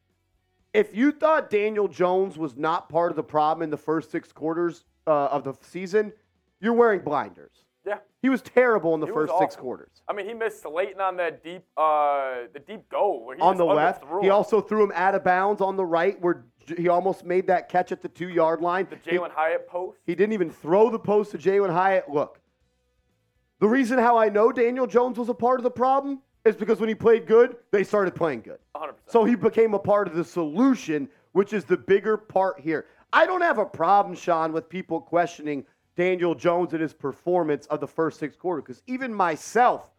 If 0.74 0.96
you 0.96 1.12
thought 1.12 1.50
Daniel 1.50 1.88
Jones 1.88 2.38
was 2.38 2.56
not 2.56 2.90
part 2.90 3.12
of 3.12 3.16
the 3.16 3.24
problem 3.24 3.64
in 3.64 3.70
the 3.70 3.78
first 3.78 4.12
six 4.12 4.32
quarters 4.32 4.84
uh, 5.08 5.28
of 5.28 5.44
the 5.44 5.54
season, 5.62 6.12
you're 6.60 6.74
wearing 6.74 7.02
blinders. 7.02 7.66
Yeah. 7.86 8.00
He 8.22 8.30
was 8.30 8.42
terrible 8.42 8.94
in 8.94 9.00
the 9.00 9.06
He 9.06 9.14
first 9.14 9.34
six 9.40 9.56
quarters. 9.56 10.02
I 10.08 10.14
mean, 10.14 10.28
he 10.28 10.34
missed 10.34 10.64
Slayton 10.64 11.00
on 11.00 11.16
that 11.18 11.44
deep, 11.44 11.64
uh, 11.78 12.48
the 12.54 12.60
deep 12.60 12.90
goal 12.90 13.26
where 13.26 13.36
he 13.36 13.42
on 13.42 13.58
the 13.58 13.66
left. 13.66 14.04
He 14.22 14.28
him. 14.28 14.34
also 14.34 14.62
threw 14.62 14.84
him 14.84 14.92
out 14.96 15.16
of 15.16 15.24
bounds 15.24 15.62
on 15.62 15.78
the 15.78 15.86
right, 15.86 16.20
where 16.22 16.46
he 16.78 16.88
almost 16.88 17.26
made 17.26 17.48
that 17.48 17.70
catch 17.70 17.92
at 17.92 18.02
the 18.02 18.10
two 18.10 18.30
yard 18.30 18.62
line. 18.62 18.88
the 18.90 18.98
He- 19.10 19.18
Jalin 19.18 19.32
Hyatt 19.32 19.68
post. 19.68 19.98
He, 20.06 20.16
didn't 20.16 20.34
even 20.34 20.50
throw 20.50 20.90
the 20.90 21.00
post 21.00 21.32
to 21.32 21.38
Jalin 21.38 21.72
Hyatt. 21.72 22.10
Look, 22.10 22.40
the 23.60 23.68
reason 23.68 23.98
how 23.98 24.18
I 24.18 24.30
know 24.30 24.52
Daniel 24.52 24.88
Jones 24.88 25.18
was 25.18 25.30
a 25.30 25.34
part 25.34 25.60
of 25.60 25.64
the 25.64 25.72
problem 25.72 26.22
is 26.44 26.56
because 26.56 26.80
when 26.80 26.90
he 26.90 26.96
played 26.96 27.26
good, 27.26 27.56
they 27.72 27.84
started 27.84 28.14
playing 28.16 28.42
good. 28.42 28.60
100%. 28.76 28.94
So 29.08 29.24
he 29.24 29.36
became 29.36 29.74
a 29.74 29.80
part 29.80 30.08
of 30.08 30.16
the 30.16 30.24
solution, 30.24 31.10
which 31.32 31.54
is 31.54 31.66
the 31.66 31.78
bigger 31.78 32.18
part 32.18 32.60
here. 32.60 32.86
I 33.14 33.26
don't 33.26 33.42
have 33.42 33.58
a 33.58 33.66
problem, 33.66 34.16
Sean, 34.16 34.52
with 34.52 34.70
people 34.70 35.00
questioning 35.02 35.66
Daniel 35.96 36.36
Jones 36.36 36.74
and 36.74 36.82
his 36.82 36.94
performance 36.94 37.66
of 37.68 37.80
the 37.80 37.88
first 37.88 38.20
six 38.20 38.36
quarters, 38.36 38.64
because 38.66 38.84
even 38.88 39.14
myself, 39.14 39.90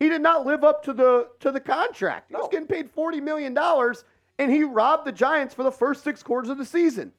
he 0.00 0.08
did 0.08 0.22
not 0.22 0.46
live 0.46 0.64
up 0.64 0.82
to 0.84 0.92
the 0.92 1.28
to 1.40 1.52
the 1.52 1.60
contract. 1.60 2.30
He 2.30 2.34
was 2.34 2.48
getting 2.50 2.66
paid 2.66 2.90
forty 2.90 3.20
million 3.20 3.52
dollars, 3.54 4.04
and 4.42 4.50
he 4.50 4.64
robbed 4.64 5.04
the 5.04 5.12
Giants 5.12 5.54
for 5.54 5.62
the 5.62 5.70
first 5.70 6.02
six 6.02 6.20
quarters 6.22 6.50
of 6.50 6.58
the 6.58 6.64
season. 6.64 7.12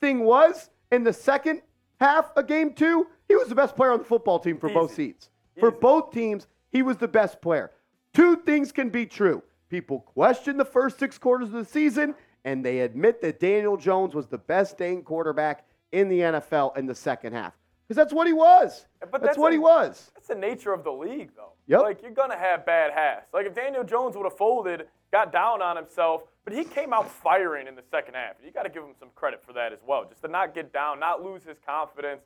Thing 0.00 0.24
was, 0.24 0.70
in 0.90 1.04
the 1.04 1.12
second 1.12 1.60
half 2.00 2.32
of 2.34 2.46
game 2.46 2.72
two, 2.72 3.06
he 3.28 3.36
was 3.36 3.48
the 3.48 3.54
best 3.54 3.76
player 3.76 3.92
on 3.92 3.98
the 3.98 4.04
football 4.04 4.38
team 4.38 4.58
for 4.58 4.70
both 4.70 4.92
Easy. 4.98 5.14
For 5.60 5.70
both 5.70 6.12
teams, 6.12 6.46
he 6.70 6.82
was 6.82 6.96
the 6.96 7.08
best 7.08 7.42
player. 7.42 7.72
Two 8.14 8.36
things 8.36 8.72
can 8.72 8.88
be 8.88 9.04
true. 9.04 9.42
People 9.68 10.00
question 10.00 10.56
the 10.56 10.64
first 10.64 10.98
six 10.98 11.18
quarters 11.18 11.48
of 11.48 11.54
the 11.54 11.64
season, 11.64 12.14
and 12.46 12.64
they 12.64 12.80
admit 12.80 13.20
that 13.20 13.38
Daniel 13.38 13.76
Jones 13.76 14.14
was 14.14 14.26
the 14.26 14.38
best 14.38 14.78
dang 14.78 15.02
quarterback 15.02 15.66
in 15.92 16.08
the 16.08 16.20
NFL 16.20 16.76
in 16.78 16.86
the 16.86 16.94
second 16.94 17.34
half. 17.34 17.52
Because 17.86 17.96
that's 17.96 18.14
what 18.14 18.26
he 18.26 18.32
was. 18.32 18.86
But 19.00 19.12
that's, 19.12 19.24
that's 19.24 19.38
what 19.38 19.50
a- 19.52 19.56
he 19.56 19.58
was. 19.58 20.10
That's 20.14 20.28
the 20.28 20.34
nature 20.34 20.72
of 20.72 20.84
the 20.84 20.92
league, 20.92 21.32
though. 21.36 21.52
Yep. 21.66 21.80
Like, 21.82 22.02
you're 22.02 22.10
going 22.12 22.30
to 22.30 22.36
have 22.38 22.64
bad 22.64 22.92
halves. 22.94 23.26
Like, 23.34 23.46
if 23.46 23.54
Daniel 23.54 23.84
Jones 23.84 24.16
would 24.16 24.24
have 24.24 24.36
folded, 24.38 24.86
got 25.12 25.32
down 25.32 25.60
on 25.60 25.76
himself, 25.76 26.22
but 26.44 26.52
he 26.52 26.64
came 26.64 26.92
out 26.92 27.10
firing 27.10 27.66
in 27.66 27.74
the 27.74 27.82
second 27.90 28.14
half. 28.14 28.34
You 28.44 28.50
got 28.50 28.64
to 28.64 28.68
give 28.68 28.82
him 28.82 28.94
some 28.98 29.10
credit 29.14 29.42
for 29.44 29.52
that 29.52 29.72
as 29.72 29.78
well. 29.86 30.04
Just 30.08 30.22
to 30.22 30.28
not 30.28 30.54
get 30.54 30.72
down, 30.72 30.98
not 30.98 31.22
lose 31.22 31.44
his 31.44 31.56
confidence. 31.64 32.22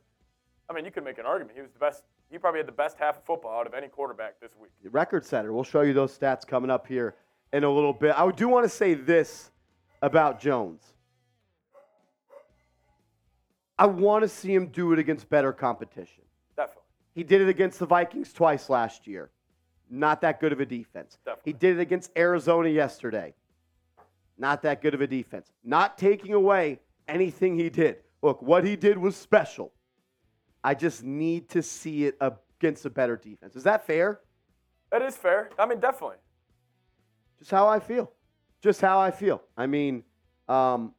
I 0.69 0.73
mean, 0.73 0.85
you 0.85 0.91
could 0.91 1.03
make 1.03 1.17
an 1.17 1.25
argument. 1.25 1.55
He 1.55 1.61
was 1.61 1.71
the 1.71 1.79
best. 1.79 2.03
He 2.29 2.37
probably 2.37 2.59
had 2.59 2.67
the 2.67 2.73
best 2.73 2.97
half 2.97 3.17
of 3.17 3.23
football 3.23 3.59
out 3.59 3.67
of 3.67 3.73
any 3.73 3.87
quarterback 3.87 4.39
this 4.41 4.51
week. 4.59 4.71
record 4.91 5.25
setter. 5.25 5.53
We'll 5.53 5.63
show 5.63 5.81
you 5.81 5.93
those 5.93 6.17
stats 6.17 6.45
coming 6.45 6.69
up 6.69 6.87
here 6.87 7.15
in 7.53 7.63
a 7.63 7.69
little 7.69 7.93
bit. 7.93 8.13
I 8.17 8.29
do 8.31 8.49
want 8.49 8.65
to 8.65 8.69
say 8.69 8.95
this 8.95 9.51
about 10.01 10.39
Jones. 10.41 10.81
I 13.79 13.85
want 13.85 14.23
to 14.23 14.27
see 14.27 14.53
him 14.53 14.67
do 14.67 14.91
it 14.93 14.99
against 14.99 15.29
better 15.29 15.53
competition. 15.53 16.23
Definitely. 16.55 16.83
He 17.13 17.23
did 17.23 17.41
it 17.41 17.49
against 17.49 17.79
the 17.79 17.85
Vikings 17.85 18.33
twice 18.33 18.69
last 18.69 19.05
year. 19.07 19.29
Not 19.89 20.19
that 20.21 20.41
good 20.41 20.51
of 20.51 20.59
a 20.59 20.65
defense. 20.65 21.17
Definitely. 21.23 21.53
He 21.53 21.57
did 21.57 21.77
it 21.77 21.81
against 21.81 22.11
Arizona 22.17 22.69
yesterday. 22.69 23.33
Not 24.37 24.61
that 24.63 24.81
good 24.81 24.93
of 24.93 25.01
a 25.01 25.07
defense. 25.07 25.51
Not 25.63 25.97
taking 25.97 26.33
away 26.33 26.79
anything 27.07 27.57
he 27.57 27.69
did. 27.69 27.97
Look, 28.21 28.41
what 28.41 28.63
he 28.63 28.75
did 28.75 28.97
was 28.97 29.15
special. 29.15 29.71
I 30.63 30.73
just 30.73 31.03
need 31.03 31.49
to 31.49 31.61
see 31.61 32.05
it 32.05 32.17
against 32.19 32.85
a 32.85 32.89
better 32.89 33.15
defense. 33.15 33.55
Is 33.55 33.63
that 33.63 33.85
fair? 33.85 34.21
That 34.91 35.01
is 35.01 35.15
fair. 35.15 35.49
I 35.57 35.65
mean, 35.65 35.79
definitely. 35.79 36.17
Just 37.39 37.51
how 37.51 37.67
I 37.67 37.79
feel. 37.79 38.11
Just 38.61 38.81
how 38.81 38.99
I 38.99 39.11
feel. 39.11 39.41
I 39.55 39.67
mean, 39.67 40.03
um, 40.47 40.93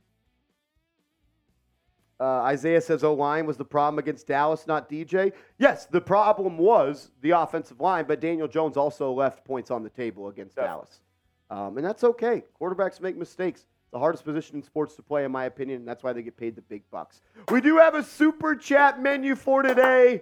uh, 2.20 2.42
Isaiah 2.42 2.80
says 2.80 3.04
O 3.04 3.14
line 3.14 3.46
was 3.46 3.56
the 3.56 3.64
problem 3.64 3.98
against 3.98 4.26
Dallas, 4.26 4.66
not 4.66 4.88
DJ. 4.88 5.32
Yes, 5.58 5.86
the 5.86 6.00
problem 6.00 6.58
was 6.58 7.10
the 7.20 7.30
offensive 7.30 7.80
line, 7.80 8.06
but 8.06 8.20
Daniel 8.20 8.48
Jones 8.48 8.76
also 8.76 9.12
left 9.12 9.44
points 9.44 9.70
on 9.70 9.82
the 9.82 9.90
table 9.90 10.28
against 10.28 10.56
Definitely. 10.56 10.76
Dallas. 10.76 11.00
Um, 11.50 11.76
and 11.76 11.86
that's 11.86 12.04
okay. 12.04 12.44
Quarterbacks 12.60 13.00
make 13.00 13.16
mistakes. 13.16 13.64
The 13.90 13.98
hardest 13.98 14.24
position 14.24 14.56
in 14.56 14.62
sports 14.62 14.96
to 14.96 15.02
play, 15.02 15.24
in 15.24 15.32
my 15.32 15.46
opinion, 15.46 15.78
and 15.78 15.88
that's 15.88 16.02
why 16.02 16.12
they 16.12 16.22
get 16.22 16.36
paid 16.36 16.54
the 16.56 16.62
big 16.62 16.82
bucks. 16.90 17.22
We 17.50 17.62
do 17.62 17.78
have 17.78 17.94
a 17.94 18.02
super 18.02 18.54
chat 18.54 19.00
menu 19.00 19.34
for 19.34 19.62
today. 19.62 20.20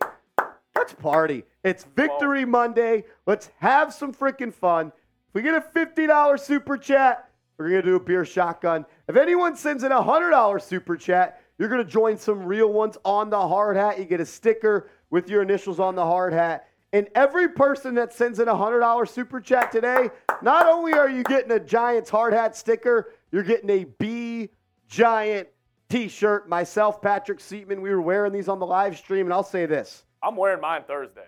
Let's 0.76 0.92
party. 0.92 1.42
It's 1.64 1.84
Victory 1.96 2.44
Monday. 2.44 3.04
Let's 3.26 3.50
have 3.58 3.92
some 3.92 4.14
freaking 4.14 4.54
fun. 4.54 4.88
If 4.88 5.34
we 5.34 5.42
get 5.42 5.54
a 5.54 5.60
$50 5.60 6.38
super 6.38 6.76
chat, 6.76 7.28
we're 7.58 7.70
going 7.70 7.82
to 7.82 7.88
do 7.88 7.96
a 7.96 8.00
beer 8.00 8.24
shotgun. 8.24 8.86
If 9.08 9.16
anyone 9.16 9.56
sends 9.56 9.82
in 9.82 9.90
a 9.90 10.00
$100 10.00 10.62
super 10.62 10.96
chat, 10.96 11.40
you're 11.58 11.68
going 11.68 11.84
to 11.84 11.90
join 11.90 12.18
some 12.18 12.44
real 12.44 12.72
ones 12.72 12.98
on 13.04 13.30
the 13.30 13.48
hard 13.48 13.76
hat. 13.76 13.98
You 13.98 14.04
get 14.04 14.20
a 14.20 14.26
sticker 14.26 14.90
with 15.10 15.28
your 15.28 15.42
initials 15.42 15.80
on 15.80 15.96
the 15.96 16.04
hard 16.04 16.32
hat. 16.32 16.68
And 16.92 17.08
every 17.14 17.48
person 17.48 17.94
that 17.94 18.12
sends 18.12 18.38
in 18.38 18.48
a 18.48 18.54
$100 18.54 19.08
super 19.08 19.40
chat 19.40 19.72
today, 19.72 20.10
not 20.42 20.66
only 20.66 20.92
are 20.92 21.08
you 21.08 21.22
getting 21.24 21.50
a 21.52 21.60
Giants 21.60 22.10
hard 22.10 22.32
hat 22.32 22.56
sticker, 22.56 23.12
you're 23.32 23.42
getting 23.42 23.70
a 23.70 23.84
B 23.84 24.50
Giant 24.88 25.48
t 25.88 26.08
shirt. 26.08 26.48
Myself, 26.48 27.02
Patrick 27.02 27.38
Seatman, 27.38 27.80
we 27.80 27.90
were 27.90 28.00
wearing 28.00 28.32
these 28.32 28.48
on 28.48 28.58
the 28.58 28.66
live 28.66 28.96
stream. 28.96 29.26
And 29.26 29.32
I'll 29.32 29.42
say 29.42 29.66
this 29.66 30.04
I'm 30.22 30.36
wearing 30.36 30.60
mine 30.60 30.84
Thursday. 30.86 31.26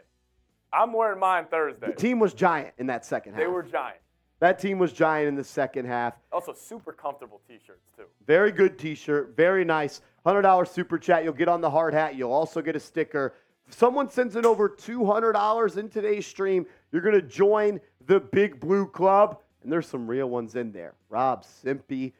I'm 0.73 0.93
wearing 0.93 1.19
mine 1.19 1.47
Thursday. 1.51 1.87
the 1.89 1.93
team 1.93 2.19
was 2.19 2.35
giant 2.35 2.75
in 2.79 2.87
that 2.89 3.05
second 3.05 3.33
half. 3.33 3.41
They 3.41 3.47
were 3.47 3.63
giant. 3.63 3.99
that 4.41 4.59
team 4.59 4.79
was 4.79 4.93
giant 4.93 5.29
in 5.29 5.35
the 5.35 5.45
second 5.45 5.87
half. 5.87 6.15
Also, 6.31 6.53
super 6.53 6.93
comfortable 6.93 7.41
T-shirts 7.49 7.89
too. 7.97 8.05
Very 8.27 8.53
good 8.53 8.79
t-shirt, 8.79 9.35
very 9.37 9.65
nice. 9.65 10.03
$100 10.27 10.69
super 10.69 10.99
chat. 10.99 11.25
You'll 11.25 11.33
get 11.33 11.49
on 11.49 11.63
the 11.63 11.71
hard 11.71 11.95
hat. 11.95 12.17
You'll 12.17 12.33
also 12.33 12.61
get 12.61 12.77
a 12.77 12.81
sticker. 12.81 13.35
If 13.67 13.75
someone 13.75 14.11
sends 14.11 14.37
in 14.37 14.45
over 14.45 14.69
$200 14.69 15.77
in 15.77 15.89
today's 15.89 16.27
stream, 16.27 16.67
you're 16.93 17.03
going 17.03 17.15
to 17.15 17.23
join 17.23 17.81
the 18.07 18.21
Big 18.21 18.61
Blue 18.61 18.87
Club. 18.87 19.39
And 19.63 19.73
there's 19.73 19.89
some 19.89 20.07
real 20.07 20.29
ones 20.29 20.55
in 20.55 20.73
there. 20.73 20.95
Rob 21.09 21.45
Simpy, 21.45 22.13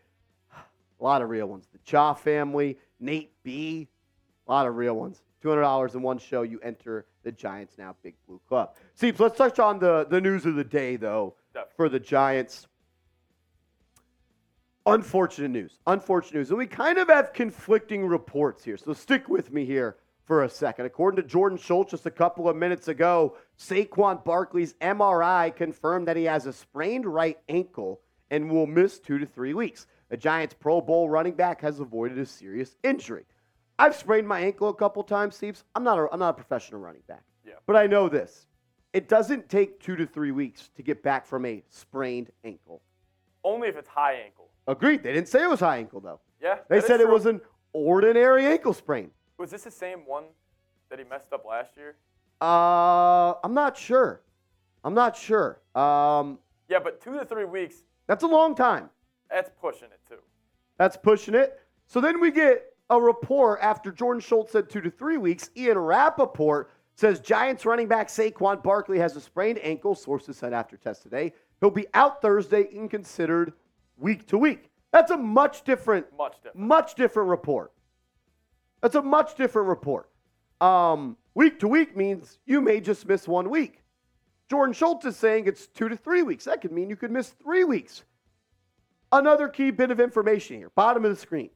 a 0.53 1.05
lot 1.05 1.23
of 1.23 1.31
real 1.31 1.47
ones. 1.47 1.67
The 1.73 1.79
Cha 1.85 2.15
family, 2.15 2.79
Nate 3.01 3.33
B, 3.43 3.89
a 4.47 4.51
lot 4.51 4.67
of 4.67 4.77
real 4.77 4.95
ones. 4.95 5.23
$200 5.45 5.95
in 5.95 6.03
one 6.03 6.19
show, 6.19 6.43
you 6.43 6.59
enter 6.61 7.07
the 7.23 7.31
Giants 7.31 7.79
Now 7.79 7.95
Big 8.03 8.17
Blue 8.27 8.41
Club. 8.49 8.75
Seeps, 8.95 9.21
let's 9.21 9.39
touch 9.39 9.61
on 9.61 9.79
the, 9.79 10.07
the 10.11 10.21
news 10.21 10.45
of 10.47 10.57
the 10.57 10.65
day, 10.65 10.97
though, 10.97 11.37
Definitely. 11.55 11.75
for 11.77 11.89
the 11.89 12.01
Giants. 12.01 12.67
Unfortunate 14.85 15.51
news. 15.51 15.79
Unfortunate 15.87 16.39
news. 16.39 16.49
And 16.49 16.59
we 16.59 16.67
kind 16.67 16.99
of 16.99 17.09
have 17.09 17.33
conflicting 17.33 18.07
reports 18.07 18.65
here. 18.65 18.77
So 18.77 18.93
stick 18.95 19.29
with 19.29 19.53
me 19.53 19.65
here 19.65 19.97
for 20.29 20.45
a 20.45 20.49
second. 20.49 20.85
According 20.85 21.21
to 21.23 21.27
Jordan 21.27 21.57
Schultz 21.57 21.93
just 21.93 22.05
a 22.05 22.11
couple 22.11 22.51
of 22.51 22.55
minutes 22.55 22.87
ago, 22.87 23.35
Saquon 23.59 24.23
Barkley's 24.23 24.75
MRI 24.75 25.57
confirmed 25.57 26.07
that 26.07 26.19
he 26.19 26.25
has 26.25 26.45
a 26.45 26.53
sprained 26.53 27.07
right 27.07 27.39
ankle 27.49 28.03
and 28.31 28.51
will 28.51 28.67
miss 28.67 28.99
two 28.99 29.19
to 29.19 29.25
three 29.25 29.55
weeks. 29.55 29.87
The 30.11 30.19
Giants' 30.19 30.55
Pro 30.55 30.83
Bowl 30.83 31.09
running 31.09 31.33
back 31.33 31.63
has 31.63 31.81
avoided 31.81 32.19
a 32.19 32.27
serious 32.27 32.77
injury. 32.85 33.25
I've 33.79 33.97
sprained 33.97 34.29
my 34.29 34.41
ankle 34.41 34.69
a 34.69 34.75
couple 34.75 35.03
times, 35.03 35.35
Steve. 35.35 35.65
I'm 35.75 35.83
not 35.83 35.99
a, 35.99 36.09
I'm 36.13 36.19
not 36.19 36.31
a 36.31 36.35
professional 36.35 36.83
running 36.83 37.03
back. 37.09 37.23
Yeah. 37.47 37.55
But 37.67 37.77
I 37.77 37.87
know 37.87 38.11
this. 38.11 38.47
It 38.93 39.09
doesn't 39.09 39.49
take 39.49 39.81
two 39.81 39.97
to 39.97 40.07
three 40.07 40.33
weeks 40.33 40.69
to 40.77 40.83
get 40.83 41.03
back 41.03 41.27
from 41.27 41.47
a 41.47 41.63
sprained 41.71 42.31
ankle. 42.45 42.83
Only 43.45 43.69
if 43.69 43.77
it's 43.77 43.89
high 43.89 44.15
ankle. 44.25 44.51
Agreed. 44.67 45.03
They 45.03 45.15
didn't 45.15 45.29
say 45.29 45.43
it 45.43 45.49
was 45.49 45.61
high 45.61 45.79
ankle, 45.79 46.01
though. 46.01 46.21
Yeah. 46.43 46.59
They 46.69 46.83
said 46.83 47.01
it 47.01 47.09
was 47.09 47.25
an 47.25 47.41
ordinary 47.73 48.45
ankle 48.45 48.75
sprain. 48.75 49.11
Was 49.39 49.51
this 49.51 49.63
the 49.65 49.71
same 49.71 50.01
one 50.05 50.25
that 50.91 50.99
he 50.99 51.05
messed 51.05 51.33
up 51.33 51.45
last 51.45 51.77
year? 51.77 51.97
Uh, 52.41 53.35
I'm 53.45 53.55
not 53.55 53.77
sure. 53.77 54.23
I'm 54.85 54.95
not 54.95 55.17
sure. 55.17 55.61
Um, 55.75 56.39
Yeah, 56.69 56.79
but 56.81 57.01
two 57.01 57.13
to 57.19 57.25
three 57.25 57.45
weeks, 57.45 57.77
that's 58.07 58.25
a 58.25 58.27
long 58.29 58.55
time. 58.55 58.91
that's 59.31 59.51
pushing 59.61 59.89
it 59.89 60.01
too. 60.09 60.21
That's 60.79 60.97
pushing 60.97 61.35
it. 61.35 61.61
So 61.87 62.01
then 62.01 62.21
we 62.21 62.31
get 62.31 62.65
a 62.91 63.01
report 63.01 63.59
after 63.63 63.91
Jordan 63.93 64.21
Schultz 64.21 64.53
said 64.53 64.69
two 64.71 64.81
to 64.81 64.91
three 64.91 65.17
weeks. 65.19 65.51
Ian 65.57 65.79
Rapoport 65.79 66.71
says 66.95 67.21
Giants 67.21 67.65
running 67.67 67.87
back 67.89 68.09
Saquon 68.09 68.63
Barkley 68.63 68.99
has 68.99 69.15
a 69.17 69.21
sprained 69.21 69.59
ankle. 69.63 69.95
Sources 69.95 70.37
said 70.37 70.53
after 70.53 70.77
test 70.77 71.03
today. 71.03 71.33
He'll 71.61 71.71
be 71.71 71.87
out 71.95 72.23
Thursday 72.23 72.69
and 72.75 72.89
considered 72.91 73.53
week 73.97 74.27
to 74.29 74.39
week. 74.39 74.71
That's 74.93 75.11
a 75.11 75.17
much 75.17 75.65
different, 75.65 76.07
Much 76.17 76.37
different. 76.43 76.57
much 76.67 76.95
different 76.95 77.29
report. 77.29 77.73
That's 78.81 78.95
a 78.95 79.03
much 79.03 79.35
different 79.37 79.69
report. 79.69 80.09
Um, 80.61 81.17
week 81.35 81.59
to 81.61 81.69
week 81.69 81.97
means 81.97 82.39
you 82.47 82.61
may 82.61 82.81
just 82.81 83.07
miss 83.07 83.27
one 83.29 83.51
week. 83.51 83.83
Jordan 84.51 84.73
Schultz 84.73 85.05
is 85.05 85.17
saying 85.17 85.47
it's 85.47 85.67
two 85.67 85.89
to 85.89 85.97
three 85.97 86.23
weeks. 86.23 86.45
That 86.45 86.61
could 86.63 86.73
mean 86.73 86.89
you 86.89 86.97
could 86.97 87.11
miss 87.11 87.31
three 87.31 87.65
weeks. 87.65 88.05
Another 89.13 89.49
key 89.49 89.71
bit 89.71 89.91
of 89.91 90.01
information 90.01 90.57
here, 90.57 90.71
bottom 90.75 91.05
of 91.05 91.11
the 91.11 91.17
screen. 91.17 91.51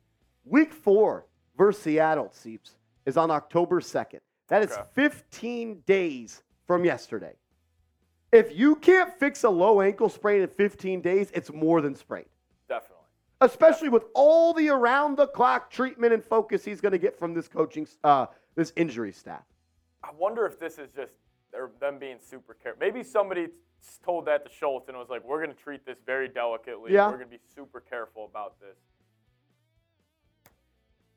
Week 0.44 0.72
four 0.72 1.26
versus 1.56 1.82
Seattle, 1.82 2.30
Seeps, 2.32 2.76
is 3.06 3.16
on 3.16 3.30
October 3.30 3.80
2nd. 3.80 4.20
That 4.48 4.62
is 4.62 4.72
Okay. 4.72 4.82
15 4.94 5.82
days 5.86 6.42
from 6.66 6.84
yesterday. 6.84 7.34
If 8.32 8.56
you 8.56 8.76
can't 8.76 9.12
fix 9.18 9.44
a 9.44 9.50
low 9.50 9.80
ankle 9.80 10.08
sprain 10.08 10.42
in 10.42 10.48
15 10.48 11.00
days, 11.02 11.30
it's 11.34 11.52
more 11.52 11.80
than 11.80 11.94
Definitely. 11.94 12.31
Especially 13.42 13.88
with 13.88 14.04
all 14.14 14.54
the 14.54 14.68
around 14.68 15.16
the 15.16 15.26
clock 15.26 15.68
treatment 15.68 16.12
and 16.12 16.24
focus 16.24 16.64
he's 16.64 16.80
going 16.80 16.92
to 16.92 16.98
get 16.98 17.18
from 17.18 17.34
this 17.34 17.48
coaching, 17.48 17.88
uh, 18.04 18.26
this 18.54 18.72
injury 18.76 19.12
staff. 19.12 19.42
I 20.04 20.10
wonder 20.16 20.46
if 20.46 20.60
this 20.60 20.78
is 20.78 20.90
just 20.94 21.12
them 21.80 21.98
being 21.98 22.18
super 22.20 22.54
careful. 22.54 22.78
Maybe 22.80 23.02
somebody 23.02 23.48
told 24.04 24.26
that 24.26 24.44
to 24.46 24.50
Schultz 24.52 24.88
and 24.88 24.96
was 24.96 25.08
like, 25.08 25.24
"We're 25.24 25.42
going 25.42 25.54
to 25.54 25.60
treat 25.60 25.84
this 25.84 25.98
very 26.06 26.28
delicately. 26.28 26.92
Yeah. 26.92 27.06
We're 27.06 27.16
going 27.16 27.30
to 27.30 27.36
be 27.36 27.40
super 27.54 27.80
careful 27.80 28.24
about 28.24 28.60
this." 28.60 28.76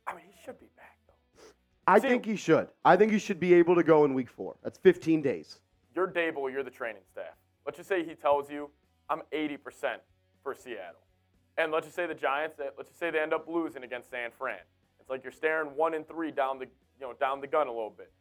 I 0.07 0.15
mean, 0.15 0.25
he 0.27 0.35
should 0.43 0.59
be 0.59 0.69
back 0.75 0.97
though. 1.07 1.43
I 1.87 1.99
See- 1.99 2.07
think 2.07 2.25
he 2.25 2.35
should. 2.35 2.69
I 2.83 2.97
think 2.97 3.11
he 3.11 3.19
should 3.19 3.39
be 3.39 3.53
able 3.53 3.75
to 3.75 3.83
go 3.83 4.03
in 4.05 4.15
week 4.15 4.29
four. 4.29 4.55
That's 4.63 4.79
15 4.79 5.21
days. 5.21 5.59
You're 5.95 6.07
Daboll. 6.07 6.51
You're 6.51 6.63
the 6.63 6.71
training 6.71 7.03
staff. 7.11 7.35
Let's 7.65 7.77
just 7.77 7.87
say 7.89 8.03
he 8.03 8.15
tells 8.15 8.49
you, 8.49 8.71
"I'm 9.09 9.21
80% 9.31 10.01
for 10.41 10.55
Seattle," 10.55 11.04
and 11.57 11.71
let's 11.71 11.85
just 11.85 11.95
say 11.95 12.05
the 12.07 12.13
Giants. 12.13 12.59
uh, 12.59 12.65
Let's 12.77 12.89
just 12.89 12.99
say 12.99 13.11
they 13.11 13.19
end 13.19 13.33
up 13.33 13.47
losing 13.47 13.83
against 13.83 14.09
San 14.09 14.29
Fran. 14.37 14.59
It's 14.99 15.09
like 15.09 15.23
you're 15.23 15.31
staring 15.31 15.69
one 15.75 15.93
and 15.93 16.07
three 16.07 16.31
down 16.31 16.59
the 16.59 16.65
you 16.65 17.07
know 17.07 17.13
down 17.13 17.41
the 17.41 17.47
gun 17.47 17.67
a 17.67 17.71
little 17.71 17.93
bit. 17.95 18.11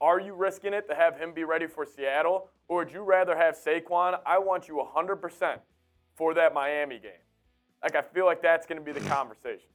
Are 0.00 0.18
you 0.18 0.34
risking 0.34 0.72
it 0.72 0.88
to 0.88 0.94
have 0.94 1.18
him 1.18 1.32
be 1.34 1.44
ready 1.44 1.66
for 1.66 1.84
Seattle, 1.84 2.48
or 2.68 2.78
would 2.78 2.92
you 2.92 3.02
rather 3.02 3.36
have 3.36 3.54
Saquon? 3.56 4.18
I 4.24 4.38
want 4.38 4.66
you 4.66 4.82
100% 4.96 5.58
for 6.16 6.32
that 6.34 6.54
Miami 6.54 6.98
game. 6.98 7.10
Like 7.82 7.94
I 7.96 8.02
feel 8.02 8.24
like 8.24 8.40
that's 8.40 8.66
going 8.66 8.78
to 8.78 8.84
be 8.84 8.98
the 8.98 9.06
conversation. 9.08 9.68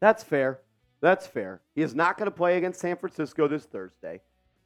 That's 0.00 0.22
fair. 0.24 0.60
That's 1.00 1.26
fair. 1.26 1.60
He 1.76 1.82
is 1.82 1.94
not 1.94 2.18
going 2.18 2.28
to 2.28 2.36
play 2.36 2.56
against 2.58 2.80
San 2.80 2.96
Francisco 2.96 3.46
this 3.46 3.64
Thursday. 3.64 4.20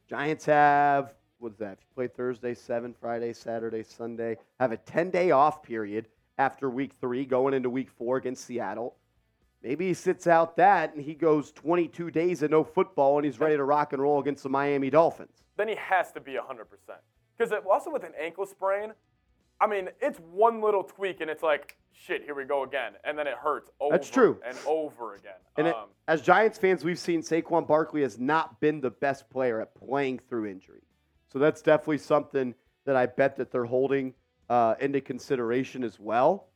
Giants 0.09 0.45
have 0.45 1.13
what's 1.39 1.57
that? 1.59 1.73
If 1.73 1.79
you 1.81 1.87
play 1.95 2.07
Thursday, 2.07 2.53
seven, 2.53 2.95
Friday, 2.99 3.33
Saturday, 3.33 3.83
Sunday, 3.83 4.37
have 4.59 4.71
a 4.71 4.77
10 4.77 5.09
day 5.11 5.31
off 5.31 5.61
period 5.61 6.07
after 6.37 6.69
week 6.69 6.93
three, 6.93 7.25
going 7.25 7.53
into 7.53 7.69
week 7.69 7.89
four 7.89 8.17
against 8.17 8.45
Seattle. 8.45 8.95
Maybe 9.61 9.87
he 9.87 9.93
sits 9.93 10.27
out 10.27 10.57
that 10.57 10.93
and 10.93 11.03
he 11.03 11.13
goes 11.13 11.51
22 11.53 12.11
days 12.11 12.43
of 12.43 12.51
no 12.51 12.63
football 12.63 13.17
and 13.17 13.25
he's 13.25 13.39
ready 13.39 13.55
to 13.55 13.63
rock 13.63 13.93
and 13.93 14.01
roll 14.01 14.19
against 14.19 14.43
the 14.43 14.49
Miami 14.49 14.89
Dolphins. 14.89 15.43
then 15.55 15.69
he 15.69 15.75
has 15.75 16.11
to 16.13 16.19
be 16.19 16.33
100%. 16.33 16.65
Because 17.37 17.53
also 17.69 17.89
with 17.89 18.03
an 18.03 18.11
ankle 18.19 18.45
sprain, 18.45 18.91
I 19.61 19.67
mean, 19.67 19.89
it's 20.01 20.19
one 20.19 20.61
little 20.61 20.83
tweak 20.83 21.21
and 21.21 21.29
it's 21.29 21.43
like, 21.43 21.77
shit, 21.93 22.23
here 22.23 22.35
we 22.35 22.43
go 22.43 22.63
again. 22.63 22.93
And 23.05 23.17
then 23.17 23.27
it 23.27 23.35
hurts 23.35 23.69
over 23.79 23.95
That's 23.95 24.09
true. 24.09 24.39
and 24.45 24.57
over 24.67 25.15
again. 25.15 25.33
And 25.57 25.67
it, 25.67 25.75
um, 25.75 25.89
as 26.09 26.21
Giants 26.21 26.57
fans, 26.57 26.83
we've 26.83 26.99
seen 26.99 27.21
Saquon 27.21 27.65
Barkley 27.65 28.01
has 28.01 28.19
not 28.19 28.59
been 28.59 28.81
the 28.81 28.91
best 28.91 29.29
player 29.29 29.61
at 29.61 29.73
playing 29.75 30.19
through 30.27 30.47
injury. 30.47 30.81
So 31.31 31.39
that's 31.39 31.61
definitely 31.61 31.99
something 31.99 32.53
that 32.85 32.97
I 32.97 33.05
bet 33.05 33.37
that 33.37 33.51
they're 33.51 33.63
holding 33.65 34.13
uh, 34.49 34.75
into 34.79 35.01
consideration 35.01 35.83
as 35.83 35.99
well. 35.99 36.47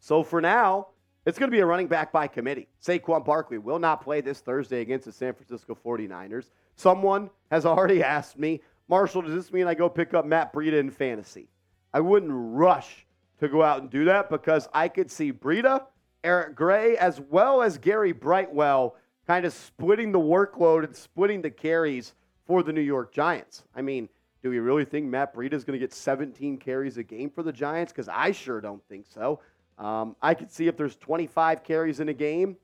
So 0.00 0.22
for 0.22 0.40
now, 0.40 0.88
it's 1.26 1.38
going 1.38 1.50
to 1.50 1.54
be 1.54 1.60
a 1.60 1.66
running 1.66 1.88
back 1.88 2.12
by 2.12 2.26
committee. 2.26 2.68
Saquon 2.82 3.24
Barkley 3.24 3.58
will 3.58 3.78
not 3.78 4.02
play 4.02 4.20
this 4.20 4.40
Thursday 4.40 4.80
against 4.80 5.04
the 5.04 5.12
San 5.12 5.34
Francisco 5.34 5.76
49ers. 5.84 6.50
Someone 6.76 7.30
has 7.50 7.66
already 7.66 8.02
asked 8.16 8.38
me, 8.38 8.62
Marshall, 8.88 9.22
does 9.22 9.34
this 9.34 9.52
mean 9.52 9.66
I 9.66 9.74
go 9.74 9.88
pick 9.88 10.14
up 10.14 10.24
Matt 10.24 10.52
Breida 10.52 10.78
in 10.78 10.90
fantasy? 10.90 11.48
I 11.92 12.00
wouldn't 12.00 12.32
rush 12.32 13.06
to 13.40 13.48
go 13.48 13.62
out 13.62 13.82
and 13.82 13.90
do 13.90 14.06
that 14.06 14.30
because 14.30 14.68
I 14.72 14.88
could 14.88 15.10
see 15.10 15.32
Breida, 15.32 15.84
Eric 16.24 16.54
Gray, 16.54 16.96
as 16.96 17.20
well 17.20 17.62
as 17.62 17.78
Gary 17.78 18.12
Brightwell 18.12 18.96
kind 19.26 19.44
of 19.44 19.52
splitting 19.52 20.12
the 20.12 20.18
workload 20.18 20.84
and 20.84 20.96
splitting 20.96 21.42
the 21.42 21.50
carries 21.50 22.14
for 22.46 22.62
the 22.62 22.72
New 22.72 22.80
York 22.80 23.12
Giants. 23.12 23.64
I 23.74 23.82
mean, 23.82 24.08
do 24.42 24.50
we 24.50 24.58
really 24.58 24.84
think 24.84 25.06
Matt 25.06 25.34
Breida 25.34 25.54
is 25.54 25.64
going 25.64 25.78
to 25.78 25.84
get 25.84 25.92
17 25.92 26.58
carries 26.58 26.96
a 26.96 27.02
game 27.02 27.30
for 27.30 27.42
the 27.42 27.52
Giants? 27.52 27.92
Because 27.92 28.08
I 28.08 28.32
sure 28.32 28.60
don't 28.60 28.82
think 28.88 29.06
so. 29.08 29.40
Um, 29.78 30.16
I 30.22 30.34
could 30.34 30.50
see 30.50 30.66
if 30.66 30.76
there's 30.76 30.96
25 30.96 31.62
carries 31.64 32.00
in 32.00 32.08
a 32.08 32.14
game, 32.14 32.56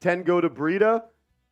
10 0.00 0.22
go 0.22 0.40
to 0.40 0.50
Breida, 0.50 1.04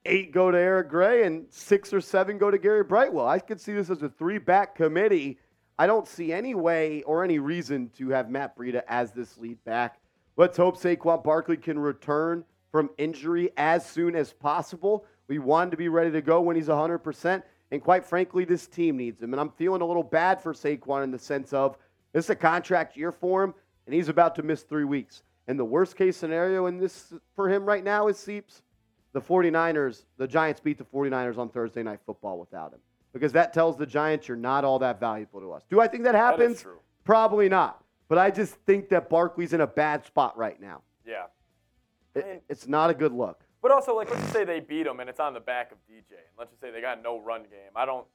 eight 0.04 0.32
go 0.32 0.50
to 0.50 0.58
Eric 0.58 0.90
Gray, 0.90 1.24
and 1.24 1.46
six 1.50 1.92
or 1.92 2.00
seven 2.00 2.38
go 2.38 2.50
to 2.50 2.58
Gary 2.58 2.84
Brightwell. 2.84 3.26
I 3.26 3.38
could 3.38 3.60
see 3.60 3.72
this 3.72 3.90
as 3.90 4.02
a 4.02 4.08
three 4.08 4.38
back 4.38 4.74
committee. 4.74 5.38
I 5.78 5.86
don't 5.86 6.06
see 6.06 6.32
any 6.32 6.54
way 6.54 7.02
or 7.02 7.24
any 7.24 7.38
reason 7.38 7.90
to 7.96 8.10
have 8.10 8.30
Matt 8.30 8.56
Breida 8.56 8.82
as 8.88 9.12
this 9.12 9.38
lead 9.38 9.62
back. 9.64 9.98
Let's 10.36 10.56
hope 10.56 10.78
Saquon 10.78 11.24
Barkley 11.24 11.56
can 11.56 11.78
return 11.78 12.44
from 12.70 12.90
injury 12.98 13.50
as 13.56 13.86
soon 13.86 14.14
as 14.16 14.32
possible. 14.32 15.06
We 15.28 15.38
want 15.38 15.70
to 15.70 15.76
be 15.76 15.88
ready 15.88 16.10
to 16.10 16.20
go 16.20 16.40
when 16.40 16.56
he's 16.56 16.68
100%. 16.68 17.42
And 17.74 17.82
quite 17.82 18.04
frankly, 18.04 18.44
this 18.44 18.68
team 18.68 18.96
needs 18.96 19.20
him. 19.20 19.34
And 19.34 19.40
I'm 19.40 19.50
feeling 19.50 19.82
a 19.82 19.84
little 19.84 20.04
bad 20.04 20.40
for 20.40 20.52
Saquon 20.52 21.02
in 21.02 21.10
the 21.10 21.18
sense 21.18 21.52
of 21.52 21.76
this 22.12 22.26
is 22.26 22.30
a 22.30 22.36
contract 22.36 22.96
year 22.96 23.10
for 23.10 23.42
him, 23.42 23.52
and 23.86 23.92
he's 23.92 24.08
about 24.08 24.36
to 24.36 24.44
miss 24.44 24.62
three 24.62 24.84
weeks. 24.84 25.24
And 25.48 25.58
the 25.58 25.64
worst 25.64 25.96
case 25.96 26.16
scenario 26.16 26.66
in 26.66 26.78
this 26.78 27.12
for 27.34 27.48
him 27.48 27.64
right 27.66 27.82
now 27.82 28.06
is 28.06 28.16
Seeps. 28.16 28.62
The 29.12 29.20
49ers, 29.20 30.04
the 30.18 30.28
Giants 30.28 30.60
beat 30.60 30.78
the 30.78 30.84
49ers 30.84 31.36
on 31.36 31.48
Thursday 31.48 31.82
night 31.82 31.98
football 32.06 32.38
without 32.38 32.72
him. 32.72 32.78
Because 33.12 33.32
that 33.32 33.52
tells 33.52 33.76
the 33.76 33.86
Giants 33.86 34.28
you're 34.28 34.36
not 34.36 34.64
all 34.64 34.78
that 34.78 35.00
valuable 35.00 35.40
to 35.40 35.50
us. 35.50 35.64
Do 35.68 35.80
I 35.80 35.88
think 35.88 36.04
that 36.04 36.14
happens? 36.14 36.62
true. 36.62 36.78
Probably 37.02 37.48
not. 37.48 37.82
But 38.06 38.18
I 38.18 38.30
just 38.30 38.54
think 38.66 38.88
that 38.90 39.10
Barkley's 39.10 39.52
in 39.52 39.62
a 39.62 39.66
bad 39.66 40.04
spot 40.06 40.38
right 40.38 40.60
now. 40.60 40.82
Yeah. 41.04 41.24
It- 42.14 42.24
mean- 42.24 42.40
it's 42.48 42.68
not 42.68 42.90
a 42.90 42.94
good 42.94 43.12
look. 43.12 43.43
But 43.64 43.73
also, 43.73 43.97
like, 43.97 44.11
let's 44.11 44.21
just 44.21 44.35
say 44.35 44.44
they 44.44 44.61
beat 44.61 44.83
them 44.85 45.00
and 45.00 45.09
it's 45.09 45.18
on 45.21 45.33
the 45.33 45.40
back 45.40 45.73
of 45.73 45.78
DJ. 45.90 46.11
And 46.11 46.37
let's 46.38 46.50
just 46.50 46.61
say 46.61 46.71
they 46.71 46.83
got 46.83 47.02
no 47.02 47.18
run 47.18 47.44
game. 47.44 47.73
I 47.75 47.87
don't, 47.87 48.06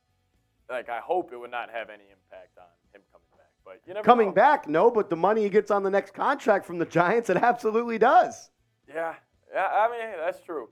like, 0.69 0.89
I 0.89 0.99
hope 0.99 1.31
it 1.33 1.37
would 1.37 1.49
not 1.49 1.71
have 1.71 1.89
any 1.89 2.03
impact 2.03 2.55
on 2.59 2.65
him 2.93 3.01
coming 3.11 3.25
back. 3.35 3.47
But 3.65 3.81
you 3.87 3.95
never 3.95 4.05
Coming 4.05 4.27
know. 4.27 4.33
back, 4.33 4.67
no, 4.67 4.91
but 4.91 5.09
the 5.09 5.15
money 5.15 5.41
he 5.41 5.49
gets 5.49 5.71
on 5.71 5.81
the 5.81 5.89
next 5.89 6.13
contract 6.13 6.67
from 6.67 6.77
the 6.77 6.85
Giants, 6.85 7.31
it 7.31 7.37
absolutely 7.37 7.97
does. 7.97 8.51
Yeah. 8.87 9.15
Yeah, 9.51 9.65
I 9.65 9.89
mean, 9.89 10.17
that's 10.23 10.39
true. 10.41 10.69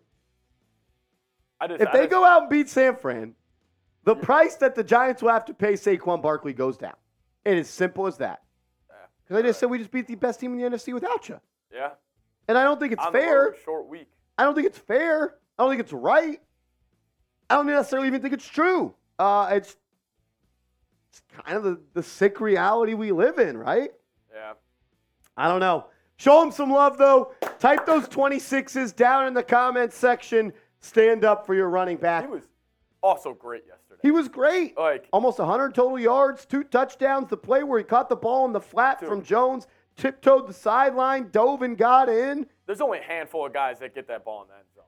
I 1.60 1.66
just, 1.70 1.82
If 1.82 1.88
I 1.88 1.92
they 1.94 2.00
just- 2.02 2.12
go 2.12 2.24
out 2.24 2.42
and 2.44 2.50
beat 2.52 2.70
San 2.70 2.98
Fran, 2.98 3.34
the 4.04 4.16
price 4.16 4.58
that 4.58 4.76
the 4.76 4.84
Giants 4.84 5.24
will 5.24 5.32
have 5.32 5.46
to 5.46 5.56
pay 5.56 5.74
Saquon 5.74 6.22
Barkley 6.22 6.54
goes 6.54 6.78
down. 6.78 6.94
It 7.46 7.58
is 7.58 7.68
simple 7.68 8.06
as 8.06 8.18
that. 8.18 8.44
Yeah. 8.92 8.96
Because 9.24 9.44
I 9.44 9.48
just 9.48 9.60
said 9.60 9.72
we 9.72 9.80
just 9.80 9.90
beat 9.90 10.06
the 10.06 10.14
best 10.14 10.40
team 10.40 10.54
in 10.54 10.60
the 10.72 10.78
NFC 10.78 10.94
without 10.94 11.28
you. 11.30 11.40
Yeah. 11.74 11.94
And 12.48 12.60
I 12.60 12.64
don't 12.64 12.80
think 12.80 12.94
it's 12.94 13.04
On 13.04 13.12
fair. 13.12 13.46
road, 13.46 13.56
short 13.66 13.88
week. 13.88 14.08
I 14.38 14.44
don't 14.44 14.56
think 14.56 14.68
it's 14.68 14.78
fair. 14.78 15.36
I 15.58 15.64
don't 15.64 15.72
think 15.72 15.82
it's 15.82 15.94
right. 15.94 16.40
I 17.50 17.56
don't 17.56 17.68
necessarily 17.68 18.08
even 18.08 18.22
think 18.22 18.34
it's 18.34 18.48
true. 18.48 18.94
Uh, 19.18 19.50
it's, 19.54 19.76
it's 21.10 21.22
kind 21.44 21.58
of 21.58 21.64
the, 21.64 21.80
the 21.94 22.04
sick 22.04 22.40
reality 22.40 22.94
we 22.94 23.12
live 23.12 23.40
in, 23.40 23.58
right? 23.58 23.92
Yeah. 24.34 24.54
I 25.36 25.48
don't 25.48 25.60
know. 25.60 25.88
Show 26.18 26.42
him 26.44 26.52
some 26.52 26.72
love, 26.72 26.98
though. 26.98 27.34
Type 27.60 27.86
those 27.86 28.08
26s 28.08 28.96
down 28.96 29.28
in 29.28 29.34
the 29.34 29.44
comments 29.44 29.96
section. 29.96 30.52
Stand 30.82 31.24
up 31.24 31.46
for 31.46 31.54
your 31.56 31.70
running 31.70 31.98
back. 31.98 32.26
He 32.26 32.32
was 32.32 32.48
also 33.02 33.34
great 33.34 33.64
yesterday. 33.68 34.00
He 34.02 34.12
was 34.12 34.28
great. 34.28 34.78
like, 34.78 35.08
Almost 35.14 35.40
100 35.40 35.74
total 35.74 36.00
yards, 36.00 36.46
two 36.46 36.64
touchdowns. 36.64 37.30
The 37.30 37.38
play 37.38 37.64
where 37.64 37.80
he 37.80 37.84
caught 37.84 38.10
the 38.10 38.16
ball 38.16 38.46
in 38.46 38.52
the 38.54 38.60
flat 38.62 39.00
from 39.00 39.24
Jones, 39.24 39.68
tiptoed 39.96 40.48
the 40.48 40.54
sideline, 40.54 41.30
dove 41.32 41.62
and 41.62 41.78
got 41.78 42.10
in. 42.10 42.46
There's 42.68 42.82
only 42.82 43.00
a 43.00 43.04
handful 43.04 43.46
of 43.46 43.54
guys 43.54 43.80
that 43.80 43.96
get 43.96 44.08
that 44.10 44.24
ball 44.24 44.44
in 44.44 44.50
the 44.50 44.56
end 44.56 44.66
zone. 44.76 44.84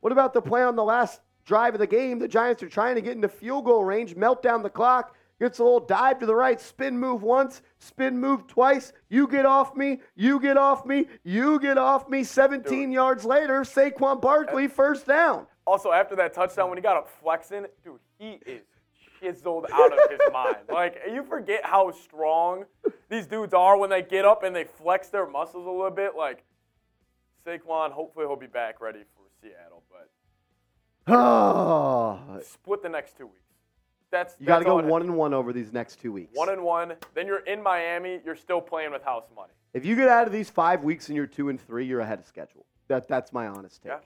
What 0.00 0.12
about 0.12 0.32
the 0.32 0.40
play 0.40 0.62
on 0.62 0.76
the 0.76 0.84
last 0.84 1.20
drive 1.44 1.74
of 1.74 1.80
the 1.80 1.86
game? 1.86 2.18
The 2.18 2.28
Giants 2.28 2.62
are 2.62 2.68
trying 2.68 2.94
to 2.94 3.00
get 3.02 3.12
into 3.12 3.28
field 3.28 3.64
goal 3.64 3.84
range, 3.84 4.14
melt 4.14 4.42
down 4.42 4.62
the 4.62 4.70
clock, 4.70 5.14
gets 5.40 5.58
a 5.58 5.64
little 5.64 5.80
dive 5.80 6.18
to 6.20 6.26
the 6.26 6.34
right, 6.34 6.60
spin 6.60 6.98
move 6.98 7.22
once, 7.22 7.62
spin 7.78 8.18
move 8.18 8.46
twice. 8.46 8.92
You 9.10 9.26
get 9.26 9.44
off 9.44 9.74
me, 9.76 10.00
you 10.14 10.40
get 10.40 10.56
off 10.56 10.86
me, 10.86 11.06
you 11.24 11.58
get 11.58 11.76
off 11.76 12.08
me. 12.08 12.24
17 12.24 12.84
Dude. 12.84 12.92
yards 12.92 13.24
later, 13.24 13.62
Saquon 13.62 14.20
Barkley, 14.20 14.68
first 14.68 15.06
down. 15.06 15.46
Also, 15.66 15.90
after 15.90 16.14
that 16.16 16.32
touchdown, 16.32 16.68
when 16.68 16.78
he 16.78 16.82
got 16.82 16.96
up 16.96 17.08
flexing, 17.20 17.66
dude, 17.82 17.98
he 18.18 18.38
is 18.46 18.62
chiseled 19.20 19.66
out 19.72 19.92
of 19.92 20.10
his 20.10 20.20
mind. 20.32 20.56
Like, 20.68 21.00
you 21.10 21.24
forget 21.24 21.64
how 21.64 21.90
strong 21.90 22.64
these 23.08 23.26
dudes 23.26 23.54
are 23.54 23.76
when 23.76 23.90
they 23.90 24.02
get 24.02 24.24
up 24.24 24.42
and 24.42 24.54
they 24.54 24.64
flex 24.64 25.08
their 25.08 25.26
muscles 25.26 25.66
a 25.66 25.70
little 25.70 25.90
bit. 25.90 26.12
Like, 26.16 26.44
Saquon, 27.46 27.92
hopefully 27.92 28.26
he'll 28.26 28.36
be 28.36 28.46
back 28.46 28.80
ready 28.80 29.00
for 29.14 29.22
Seattle, 29.40 29.82
but 29.90 30.08
Oh, 31.08 32.40
split 32.42 32.82
the 32.82 32.88
next 32.88 33.16
two 33.16 33.26
weeks. 33.26 33.40
That's 34.10 34.34
you 34.40 34.46
got 34.46 34.60
to 34.60 34.64
go 34.64 34.76
one 34.82 35.02
and 35.02 35.16
one 35.16 35.34
over 35.34 35.52
these 35.52 35.72
next 35.72 36.00
two 36.00 36.12
weeks. 36.12 36.30
one 36.34 36.48
and 36.48 36.62
one. 36.62 36.94
Then 37.14 37.26
you're 37.26 37.44
in 37.44 37.62
Miami. 37.62 38.20
You're 38.24 38.36
still 38.36 38.60
playing 38.60 38.92
with 38.92 39.02
house 39.02 39.26
money. 39.34 39.52
If 39.74 39.84
you 39.84 39.94
get 39.94 40.08
out 40.08 40.26
of 40.26 40.32
these 40.32 40.48
five 40.48 40.84
weeks 40.84 41.08
and 41.08 41.16
you're 41.16 41.26
two 41.26 41.48
and 41.48 41.60
three, 41.60 41.84
you're 41.84 42.00
ahead 42.00 42.18
of 42.18 42.26
schedule. 42.26 42.64
That 42.88 43.08
that's 43.08 43.32
my 43.32 43.46
honest 43.46 43.82
take. 43.82 43.92
Yeah. 43.92 43.98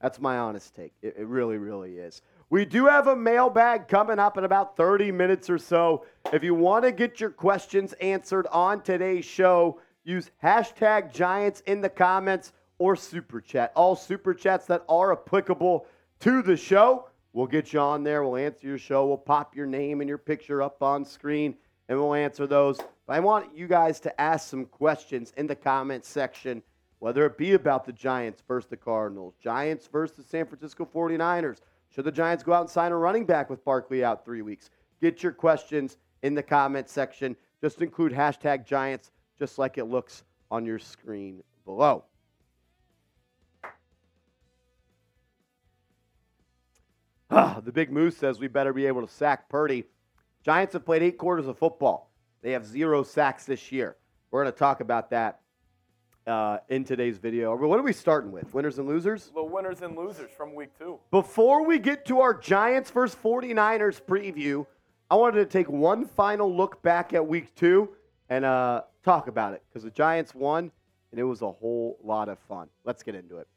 That's 0.00 0.20
my 0.20 0.36
honest 0.38 0.74
take. 0.74 0.92
It, 1.00 1.14
it 1.16 1.26
really, 1.26 1.56
really 1.56 1.98
is. 1.98 2.22
We 2.50 2.64
do 2.64 2.86
have 2.86 3.06
a 3.06 3.16
mailbag 3.16 3.88
coming 3.88 4.18
up 4.18 4.36
in 4.36 4.44
about 4.44 4.76
30 4.76 5.10
minutes 5.10 5.48
or 5.48 5.58
so. 5.58 6.04
If 6.32 6.44
you 6.44 6.54
want 6.54 6.84
to 6.84 6.92
get 6.92 7.18
your 7.18 7.30
questions 7.30 7.92
answered 7.94 8.46
on 8.52 8.82
today's 8.82 9.24
show, 9.24 9.80
use 10.04 10.30
hashtag 10.42 11.12
Giants 11.12 11.60
in 11.66 11.80
the 11.80 11.88
comments 11.88 12.52
or 12.78 12.96
super 12.96 13.40
chat. 13.40 13.72
All 13.74 13.96
super 13.96 14.34
chats 14.34 14.66
that 14.66 14.84
are 14.88 15.12
applicable 15.12 15.86
to 16.20 16.42
the 16.42 16.56
show. 16.56 17.08
We'll 17.32 17.46
get 17.46 17.72
you 17.72 17.80
on 17.80 18.02
there. 18.02 18.22
We'll 18.22 18.36
answer 18.36 18.66
your 18.66 18.78
show. 18.78 19.06
We'll 19.06 19.18
pop 19.18 19.54
your 19.54 19.66
name 19.66 20.00
and 20.00 20.08
your 20.08 20.18
picture 20.18 20.62
up 20.62 20.82
on 20.82 21.04
screen 21.04 21.56
and 21.88 21.98
we'll 21.98 22.14
answer 22.14 22.46
those. 22.46 22.78
But 23.06 23.16
I 23.16 23.20
want 23.20 23.56
you 23.56 23.66
guys 23.66 24.00
to 24.00 24.20
ask 24.20 24.48
some 24.48 24.64
questions 24.64 25.32
in 25.36 25.46
the 25.46 25.54
comments 25.54 26.08
section, 26.08 26.62
whether 26.98 27.26
it 27.26 27.38
be 27.38 27.52
about 27.52 27.84
the 27.84 27.92
Giants 27.92 28.42
versus 28.48 28.68
the 28.68 28.76
Cardinals, 28.76 29.34
Giants 29.40 29.86
versus 29.86 30.16
the 30.16 30.22
San 30.22 30.46
Francisco 30.46 30.88
49ers. 30.92 31.58
Should 31.90 32.04
the 32.04 32.12
Giants 32.12 32.42
go 32.42 32.52
out 32.52 32.62
and 32.62 32.70
sign 32.70 32.92
a 32.92 32.96
running 32.96 33.24
back 33.24 33.48
with 33.48 33.64
Barkley 33.64 34.04
out 34.04 34.24
three 34.24 34.42
weeks? 34.42 34.70
Get 35.00 35.22
your 35.22 35.32
questions 35.32 35.98
in 36.22 36.34
the 36.34 36.42
comments 36.42 36.92
section. 36.92 37.36
Just 37.60 37.80
include 37.80 38.12
hashtag 38.12 38.66
Giants, 38.66 39.12
just 39.38 39.58
like 39.58 39.78
it 39.78 39.84
looks 39.84 40.24
on 40.50 40.64
your 40.64 40.78
screen 40.78 41.42
below. 41.64 42.04
Ah, 47.30 47.60
the 47.64 47.72
big 47.72 47.90
moose 47.90 48.16
says 48.16 48.38
we 48.38 48.48
better 48.48 48.72
be 48.72 48.86
able 48.86 49.04
to 49.06 49.12
sack 49.12 49.48
Purdy. 49.48 49.84
Giants 50.44 50.74
have 50.74 50.84
played 50.84 51.02
eight 51.02 51.18
quarters 51.18 51.46
of 51.46 51.58
football. 51.58 52.12
They 52.42 52.52
have 52.52 52.64
zero 52.64 53.02
sacks 53.02 53.44
this 53.44 53.72
year. 53.72 53.96
We're 54.30 54.42
going 54.44 54.52
to 54.52 54.58
talk 54.58 54.80
about 54.80 55.10
that 55.10 55.40
uh, 56.26 56.58
in 56.68 56.84
today's 56.84 57.18
video. 57.18 57.56
But 57.56 57.68
What 57.68 57.78
are 57.78 57.82
we 57.82 57.92
starting 57.92 58.30
with? 58.30 58.52
Winners 58.54 58.78
and 58.78 58.86
losers? 58.86 59.30
The 59.34 59.42
winners 59.42 59.82
and 59.82 59.96
losers 59.96 60.30
from 60.36 60.54
week 60.54 60.70
two. 60.78 60.98
Before 61.10 61.64
we 61.64 61.78
get 61.78 62.04
to 62.06 62.20
our 62.20 62.34
Giants 62.34 62.90
versus 62.90 63.16
49ers 63.22 64.00
preview, 64.02 64.66
I 65.10 65.16
wanted 65.16 65.38
to 65.38 65.46
take 65.46 65.68
one 65.68 66.04
final 66.06 66.54
look 66.54 66.82
back 66.82 67.12
at 67.12 67.26
week 67.26 67.54
two 67.54 67.90
and 68.28 68.44
uh, 68.44 68.82
talk 69.04 69.28
about 69.28 69.54
it 69.54 69.62
because 69.68 69.82
the 69.84 69.90
Giants 69.90 70.34
won 70.34 70.70
and 71.10 71.20
it 71.20 71.24
was 71.24 71.42
a 71.42 71.50
whole 71.50 71.98
lot 72.02 72.28
of 72.28 72.38
fun. 72.40 72.68
Let's 72.84 73.02
get 73.02 73.14
into 73.14 73.38
it. 73.38 73.48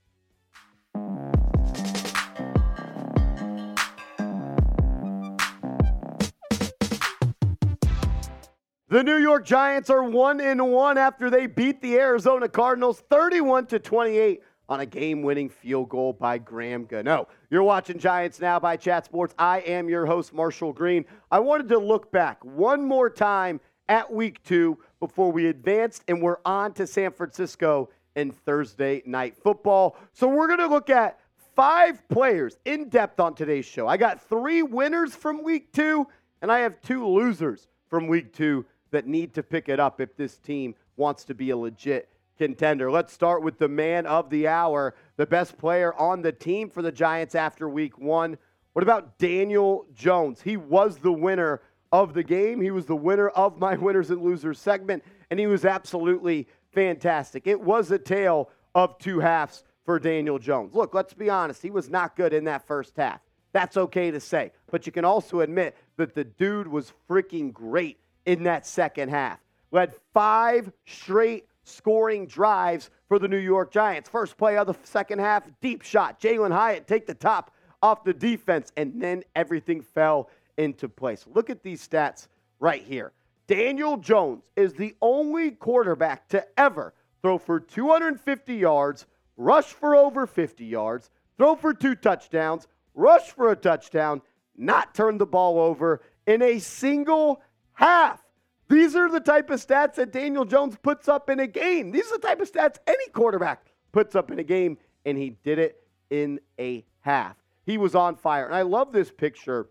The 8.90 9.04
New 9.04 9.18
York 9.18 9.46
Giants 9.46 9.92
are 9.92 10.02
one 10.02 10.42
in 10.42 10.66
one 10.66 10.98
after 10.98 11.30
they 11.30 11.46
beat 11.46 11.80
the 11.80 11.98
Arizona 11.98 12.50
Cardinals 12.50 13.04
31 13.12 13.68
to 13.68 13.78
28 13.78 14.42
on 14.68 14.80
a 14.80 14.86
game-winning 14.88 15.50
field 15.50 15.90
goal 15.90 16.12
by 16.12 16.40
Graham 16.40 16.86
Gano. 16.86 17.28
You're 17.52 17.62
watching 17.62 18.00
Giants 18.00 18.40
Now 18.40 18.60
by 18.60 18.78
Chat 18.78 19.06
Sports. 19.06 19.36
I 19.38 19.60
am 19.60 19.90
your 19.90 20.08
host 20.08 20.34
Marshall 20.34 20.74
Green. 20.74 21.06
I 21.30 21.40
wanted 21.40 21.70
to 21.70 21.78
look 21.78 22.12
back 22.12 22.44
one 22.44 22.84
more 22.84 23.12
time 23.12 23.62
at 23.90 24.12
week 24.12 24.44
2 24.46 24.76
before 25.00 25.32
we 25.32 25.46
advanced 25.46 26.04
and 26.08 26.20
we're 26.20 26.40
on 26.44 26.74
to 26.74 26.88
San 26.88 27.12
Francisco 27.12 27.92
in 28.16 28.32
Thursday 28.32 29.04
night 29.06 29.38
football. 29.38 29.98
So 30.14 30.28
we're 30.28 30.48
going 30.48 30.62
to 30.62 30.68
look 30.68 30.90
at 30.90 31.20
five 31.56 32.02
players 32.10 32.58
in 32.66 32.90
depth 32.90 33.20
on 33.20 33.36
today's 33.36 33.66
show. 33.66 33.88
I 33.88 33.98
got 33.98 34.20
3 34.20 34.64
winners 34.64 35.14
from 35.14 35.44
week 35.44 35.72
2 35.74 36.08
and 36.42 36.52
I 36.52 36.62
have 36.62 36.82
two 36.82 37.08
losers 37.08 37.68
from 37.88 38.08
week 38.08 38.34
2 38.34 38.66
that 38.92 39.08
need 39.08 39.34
to 39.36 39.44
pick 39.44 39.70
it 39.70 39.80
up 39.80 40.02
if 40.02 40.16
this 40.16 40.38
team 40.38 40.76
wants 40.98 41.24
to 41.26 41.34
be 41.34 41.50
a 41.50 41.58
legit 41.58 42.10
contender. 42.38 42.90
Let's 42.90 43.14
start 43.14 43.44
with 43.44 43.60
the 43.60 43.68
man 43.68 44.06
of 44.06 44.30
the 44.30 44.48
hour, 44.48 44.96
the 45.18 45.26
best 45.26 45.58
player 45.58 45.94
on 45.94 46.22
the 46.22 46.32
team 46.32 46.70
for 46.70 46.82
the 46.82 46.92
Giants 46.92 47.36
after 47.36 47.68
week 47.68 47.98
one. 47.98 48.38
What 48.74 48.84
about 48.84 49.18
Daniel 49.18 49.86
Jones? 49.94 50.42
He 50.42 50.58
was 50.58 50.98
the 50.98 51.12
winner 51.12 51.62
of 51.92 52.14
the 52.14 52.24
game. 52.24 52.62
He 52.62 52.72
was 52.72 52.86
the 52.86 52.96
winner 52.96 53.30
of 53.30 53.58
my 53.58 53.76
winners 53.78 54.10
and 54.10 54.22
losers 54.22 54.60
segment, 54.60 55.04
and 55.30 55.40
he 55.40 55.48
was 55.48 55.66
absolutely 55.66 56.48
fantastic. 56.72 57.48
It 57.48 57.60
was 57.60 57.92
a 57.92 58.00
tale 58.00 58.50
of 58.76 58.98
two 59.00 59.20
halves 59.20 59.64
for 59.84 60.00
Daniel 60.00 60.40
Jones. 60.40 60.76
Look, 60.76 60.94
let's 60.94 61.14
be 61.14 61.30
honest, 61.30 61.62
he 61.62 61.72
was 61.72 61.90
not 61.90 62.16
good 62.16 62.34
in 62.34 62.46
that 62.46 62.68
first 62.68 62.96
half. 62.96 63.22
That's 63.52 63.76
okay 63.76 64.12
to 64.12 64.20
say. 64.20 64.52
But 64.70 64.86
you 64.86 64.92
can 64.92 65.06
also 65.06 65.40
admit 65.40 65.76
that 65.98 66.14
the 66.14 66.24
dude 66.24 66.68
was 66.68 66.94
freaking 67.10 67.52
great 67.52 67.98
in 68.26 68.44
that 68.44 68.66
second 68.66 69.10
half. 69.10 69.40
Led 69.72 69.94
five 70.14 70.72
straight 70.86 71.46
scoring 71.64 72.26
drives 72.26 72.90
for 73.08 73.20
the 73.20 73.28
New 73.28 73.38
York 73.38 73.72
Giants. 73.72 74.10
First 74.10 74.38
play 74.38 74.58
of 74.58 74.68
the 74.68 74.76
second 74.84 75.20
half, 75.20 75.48
deep 75.62 75.82
shot. 75.82 76.20
Jalin 76.20 76.52
Hyatt 76.52 76.88
take 76.88 77.06
the 77.06 77.14
top 77.14 77.52
off 77.82 78.04
the 78.04 78.14
defense, 78.14 78.72
and 78.76 79.02
then 79.02 79.24
everything 79.36 79.82
fell 79.82 80.30
into 80.58 80.90
place. 80.90 81.26
Look 81.34 81.50
at 81.50 81.64
these 81.64 81.88
stats 81.88 82.28
right 82.60 82.84
here. 82.84 83.14
Daniel 83.48 83.98
Jones 83.98 84.44
is 84.56 84.74
the 84.74 84.96
only 85.02 85.52
quarterback 85.52 86.28
to 86.30 86.46
ever 86.60 86.94
throw 87.22 87.38
for 87.38 87.60
250 87.60 88.54
yards, 88.54 89.06
rush 89.38 89.66
for 89.66 89.96
over 89.96 90.28
50 90.28 90.66
yards, 90.66 91.10
throw 91.38 91.56
for 91.56 91.74
two 91.74 91.96
touchdowns, 91.96 92.68
rush 92.94 93.32
for 93.32 93.52
a 93.52 93.56
touchdown, 93.56 94.22
not 94.56 94.94
turn 94.94 95.18
the 95.18 95.26
ball 95.26 95.60
over 95.60 96.02
in 96.28 96.42
a 96.42 96.60
single 96.60 97.42
half. 97.80 98.22
These 98.68 98.96
are 98.96 99.10
the 99.10 99.20
type 99.20 99.50
of 99.50 99.66
stats 99.66 99.96
that 99.96 100.12
Daniel 100.12 100.46
Jones 100.46 100.78
puts 100.82 101.08
up 101.08 101.30
in 101.30 101.40
a 101.40 101.48
game. 101.48 101.92
These 101.92 102.12
are 102.12 102.18
the 102.20 102.28
type 102.28 102.40
of 102.40 102.52
stats 102.52 102.78
any 102.86 103.08
quarterback 103.14 103.66
puts 103.92 104.16
up 104.16 104.30
in 104.30 104.38
a 104.38 104.44
game, 104.44 104.78
and 105.06 105.18
he 105.18 105.32
did 105.44 105.58
it 105.58 105.82
in 106.10 106.40
a 106.60 106.86
half. 107.00 107.36
He 107.66 107.78
was 107.78 107.96
on 107.96 108.16
fire. 108.16 108.46
And 108.46 108.54
I 108.54 108.62
love 108.62 108.92
this 108.92 109.12
picture 109.12 109.70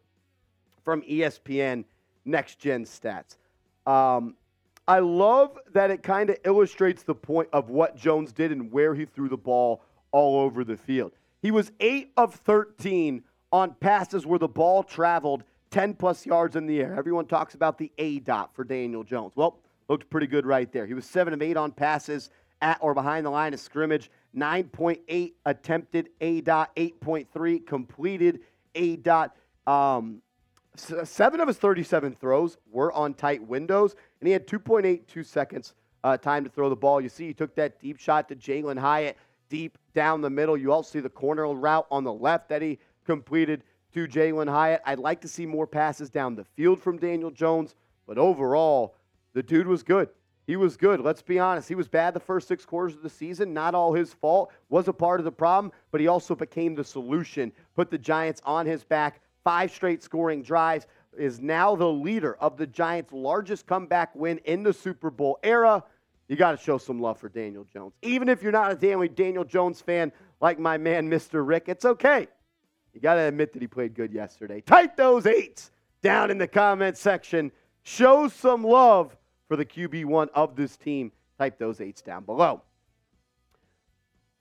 from 0.85 1.03
ESPN 1.03 1.85
Next 2.25 2.59
Gen 2.59 2.85
Stats. 2.85 3.37
Um, 3.87 4.35
I 4.88 5.01
love 5.01 5.59
that 5.75 5.90
it 5.90 6.03
kind 6.03 6.31
of 6.31 6.38
illustrates 6.44 7.03
the 7.03 7.14
point 7.14 7.49
of 7.53 7.68
what 7.68 7.94
Jones 7.94 8.33
did 8.33 8.53
and 8.53 8.73
where 8.73 8.94
he 8.94 9.05
threw 9.05 9.29
the 9.29 9.37
ball 9.37 9.83
all 10.12 10.40
over 10.40 10.64
the 10.64 10.77
field. 10.77 11.12
He 11.42 11.51
was 11.51 11.71
8 11.79 12.12
of 12.16 12.35
13 12.35 13.23
on 13.53 13.75
passes 13.75 14.27
where 14.27 14.38
the 14.38 14.49
ball 14.49 14.83
traveled 14.83 15.44
10 15.71 15.95
plus 15.95 16.25
yards 16.25 16.57
in 16.57 16.67
the 16.67 16.81
air. 16.81 16.95
Everyone 16.97 17.27
talks 17.27 17.55
about 17.55 17.79
the 17.79 17.91
A 17.99 18.21
dot 18.21 18.55
for 18.55 18.65
Daniel 18.65 19.05
Jones. 19.05 19.33
Well, 19.35 19.59
looked 19.89 20.09
pretty 20.11 20.27
good 20.27 20.47
right 20.47 20.71
there. 20.73 20.87
He 20.87 20.95
was 20.95 21.05
7 21.07 21.33
of 21.33 21.43
8 21.43 21.57
on 21.57 21.73
passes 21.73 22.31
at 22.61 22.79
or 22.81 22.95
behind 22.95 23.25
the 23.25 23.31
line 23.31 23.55
of 23.55 23.61
scrimmage, 23.61 24.11
9.8 24.37 25.33
attempted 25.47 26.11
A 26.21 26.41
dot, 26.41 26.75
8.3 26.77 27.67
completed 27.67 28.41
A 28.75 28.97
dot. 28.97 29.37
Um, 29.67 30.23
seven 30.77 31.41
of 31.41 31.49
his 31.49 31.57
37 31.57 32.17
throws 32.21 32.57
were 32.71 32.93
on 32.93 33.15
tight 33.15 33.43
windows, 33.47 33.95
and 34.21 34.27
he 34.27 34.33
had 34.33 34.47
2.82 34.47 35.25
seconds 35.25 35.75
uh, 36.05 36.17
time 36.17 36.45
to 36.45 36.51
throw 36.51 36.69
the 36.69 36.77
ball. 36.77 37.01
You 37.01 37.09
see, 37.09 37.27
he 37.27 37.35
took 37.35 37.55
that 37.57 37.81
deep 37.81 37.99
shot 37.99 38.29
to 38.29 38.37
Jalin 38.37 38.79
Hyatt 38.79 39.17
deep 39.49 39.79
down 39.95 40.21
the 40.21 40.31
middle. 40.31 40.57
You 40.57 40.73
also 40.73 40.93
see 40.93 41.01
the 41.01 41.09
corner 41.09 41.53
route 41.53 41.87
on 41.91 42.05
the 42.05 42.13
left 42.13 42.49
that 42.49 42.63
he 42.63 42.79
completed 43.05 43.63
to 44.07 44.19
Jalin 44.19 44.49
Hyatt. 44.49 44.83
I'd 44.85 44.99
like 44.99 45.21
to 45.23 45.29
see 45.29 45.47
more 45.47 45.67
passes 45.67 46.11
down 46.11 46.35
the 46.35 46.45
field 46.45 46.81
from 46.81 46.99
Daniel 46.99 47.31
Jones, 47.31 47.75
but 48.07 48.19
overall, 48.19 48.95
the 49.33 49.43
dude 49.43 49.67
was 49.67 49.83
good. 49.83 50.09
He 50.47 50.57
was 50.57 50.77
good. 50.77 51.01
Let's 51.01 51.21
be 51.21 51.39
honest. 51.39 51.69
He 51.69 51.75
was 51.75 51.89
bad 51.89 52.15
the 52.15 52.21
first 52.21 52.49
six 52.49 52.65
quarters 52.65 52.97
of 52.97 53.03
the 53.03 53.11
season. 53.11 53.53
Not 53.53 53.75
all 53.75 53.93
his 53.93 54.15
fault. 54.15 54.51
Was 54.71 54.89
a 54.89 54.93
part 54.93 55.21
of 55.21 55.25
the 55.25 55.33
problem, 55.33 55.73
but 55.91 56.01
he 56.01 56.07
also 56.07 56.35
became 56.35 56.75
the 56.75 56.85
solution. 56.85 57.53
Put 57.75 57.91
the 57.91 57.99
Giants 57.99 58.41
on 58.47 58.65
his 58.65 58.85
back 58.85 59.21
five 59.45 59.71
straight 59.71 60.03
scoring 60.03 60.43
drives, 60.43 60.87
is 61.17 61.41
now 61.41 61.75
the 61.75 61.89
leader 61.89 62.37
of 62.41 62.57
the 62.57 62.67
Giants' 62.67 63.13
largest 63.13 63.67
comeback 63.67 64.15
win 64.15 64.39
in 64.45 64.63
the 64.63 64.73
Super 64.73 65.11
Bowl 65.11 65.39
era. 65.43 65.83
You 66.29 66.37
got 66.37 66.53
to 66.53 66.63
show 66.63 66.79
some 66.79 67.01
love 67.01 67.19
for 67.19 67.29
Daniel 67.29 67.65
Jones. 67.65 67.95
Even 68.03 68.29
if 68.29 68.43
you're 68.43 68.53
not 68.53 68.73
a 68.73 69.09
Daniel 69.09 69.45
Jones 69.45 69.81
fan 69.81 70.13
like 70.41 70.59
my 70.59 70.77
man, 70.77 71.11
Mr. 71.11 71.47
Rick, 71.47 71.65
it's 71.69 71.85
okay. 71.85 72.29
You 72.99 73.03
got 73.03 73.15
to 73.15 73.21
admit 73.21 73.53
that 73.53 73.63
he 73.63 73.69
played 73.69 73.95
good 73.95 74.13
yesterday. 74.13 74.61
Type 74.61 74.97
those 74.97 75.25
eights 75.25 75.71
down 76.03 76.33
in 76.33 76.39
the 76.39 76.49
comment 76.49 76.97
section. 76.97 77.53
Show 77.85 78.27
some 78.27 78.65
love 78.65 79.17
for 79.47 79.55
the 79.55 79.65
QB1 79.65 80.31
of 80.35 80.57
this 80.57 80.77
team. 80.77 81.13
Type 81.39 81.61
those 81.61 81.81
eights 81.81 82.03
down 82.03 82.25
below. 82.25 82.61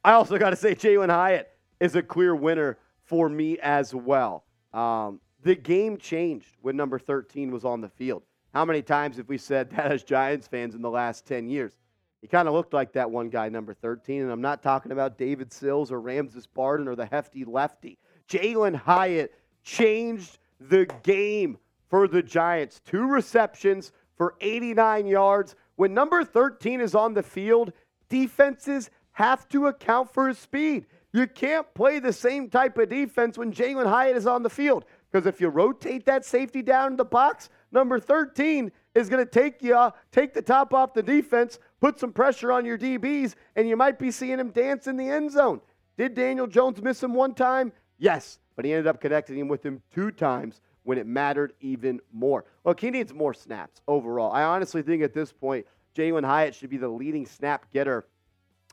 I 0.03 0.13
also 0.13 0.39
got 0.39 0.49
to 0.49 0.55
say, 0.55 0.73
Jalin 0.73 1.11
Hyatt 1.11 1.55
is 1.79 1.95
a 1.95 2.01
clear 2.01 2.35
winner 2.35 2.79
for 3.03 3.29
me 3.29 3.59
as 3.59 3.93
well. 3.93 4.43
Um, 4.73 5.19
the 5.43 5.53
game 5.53 5.97
changed 5.97 6.57
when 6.63 6.75
number 6.75 6.97
13 6.97 7.51
was 7.51 7.63
on 7.63 7.79
the 7.79 7.89
field. 7.89 8.23
How 8.55 8.65
many 8.65 8.81
times 8.81 9.17
have 9.17 9.29
we 9.29 9.37
said 9.37 9.69
that 9.75 9.91
as 9.91 10.03
Giants 10.03 10.47
fans 10.47 10.73
in 10.73 10.81
the 10.81 10.89
last 10.89 11.27
10 11.27 11.47
years? 11.47 11.77
He 12.21 12.27
kind 12.27 12.47
of 12.47 12.55
looked 12.55 12.73
like 12.73 12.93
that 12.93 13.11
one 13.11 13.29
guy, 13.29 13.49
number 13.49 13.75
13. 13.75 14.23
And 14.23 14.31
I'm 14.31 14.41
not 14.41 14.63
talking 14.63 14.91
about 14.91 15.19
David 15.19 15.53
Sills 15.53 15.91
or 15.91 16.01
Ramses 16.01 16.47
Barden 16.47 16.87
or 16.87 16.95
the 16.95 17.05
hefty 17.05 17.45
lefty. 17.45 17.99
Jalin 18.27 18.75
Hyatt 18.75 19.33
changed 19.63 20.39
the 20.59 20.85
game 21.03 21.57
for 21.89 22.07
the 22.07 22.21
Giants. 22.21 22.81
Two 22.85 23.07
receptions 23.07 23.91
for 24.15 24.35
89 24.41 25.07
yards. 25.07 25.55
When 25.75 25.93
number 25.93 26.23
13 26.23 26.81
is 26.81 26.95
on 26.95 27.13
the 27.13 27.23
field, 27.23 27.71
defenses 28.09 28.89
have 29.13 29.47
to 29.49 29.67
account 29.67 30.13
for 30.13 30.27
his 30.27 30.37
speed. 30.37 30.85
You 31.13 31.27
can't 31.27 31.71
play 31.73 31.99
the 31.99 32.13
same 32.13 32.49
type 32.49 32.77
of 32.77 32.89
defense 32.89 33.37
when 33.37 33.51
Jalin 33.51 33.87
Hyatt 33.87 34.17
is 34.17 34.27
on 34.27 34.43
the 34.43 34.49
field. 34.49 34.85
Because 35.11 35.25
if 35.25 35.39
you 35.39 35.47
rotate 35.47 36.05
that 36.05 36.25
safety 36.25 36.61
down 36.61 36.91
in 36.91 36.97
the 36.97 37.05
box, 37.05 37.49
number 37.71 37.99
13 37.99 38.71
is 38.93 39.09
going 39.09 39.23
to 39.23 39.29
take 39.29 39.63
you 39.63 39.91
take 40.11 40.33
the 40.33 40.41
top 40.41 40.73
off 40.73 40.93
the 40.93 41.03
defense, 41.03 41.59
put 41.79 41.99
some 41.99 42.11
pressure 42.11 42.51
on 42.51 42.65
your 42.65 42.77
DBs, 42.77 43.35
and 43.55 43.67
you 43.69 43.77
might 43.77 43.97
be 43.97 44.11
seeing 44.11 44.39
him 44.39 44.49
dance 44.49 44.87
in 44.87 44.97
the 44.97 45.07
end 45.07 45.31
zone. 45.31 45.61
Did 45.97 46.13
Daniel 46.13 46.45
Jones 46.45 46.81
miss 46.81 47.01
him 47.01 47.13
one 47.13 47.33
time? 47.33 47.71
Yes, 47.97 48.39
but 48.55 48.65
he 48.65 48.73
ended 48.73 48.87
up 48.87 49.01
connecting 49.01 49.47
with 49.47 49.65
him 49.65 49.81
two 49.93 50.11
times 50.11 50.61
when 50.83 50.97
it 50.97 51.07
mattered 51.07 51.53
even 51.59 51.99
more. 52.13 52.45
Look, 52.63 52.79
he 52.79 52.91
needs 52.91 53.13
more 53.13 53.33
snaps 53.33 53.81
overall. 53.87 54.31
I 54.31 54.43
honestly 54.43 54.81
think 54.81 55.03
at 55.03 55.13
this 55.13 55.31
point, 55.33 55.65
Jalin 55.95 56.25
Hyatt 56.25 56.55
should 56.55 56.69
be 56.69 56.77
the 56.77 56.87
leading 56.87 57.25
snap 57.25 57.71
getter 57.73 58.05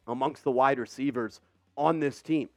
amongst 0.06 0.44
the 0.44 0.50
wide 0.50 0.78
receivers 0.78 1.40
on 1.76 1.98
this 1.98 2.22
team. 2.22 2.48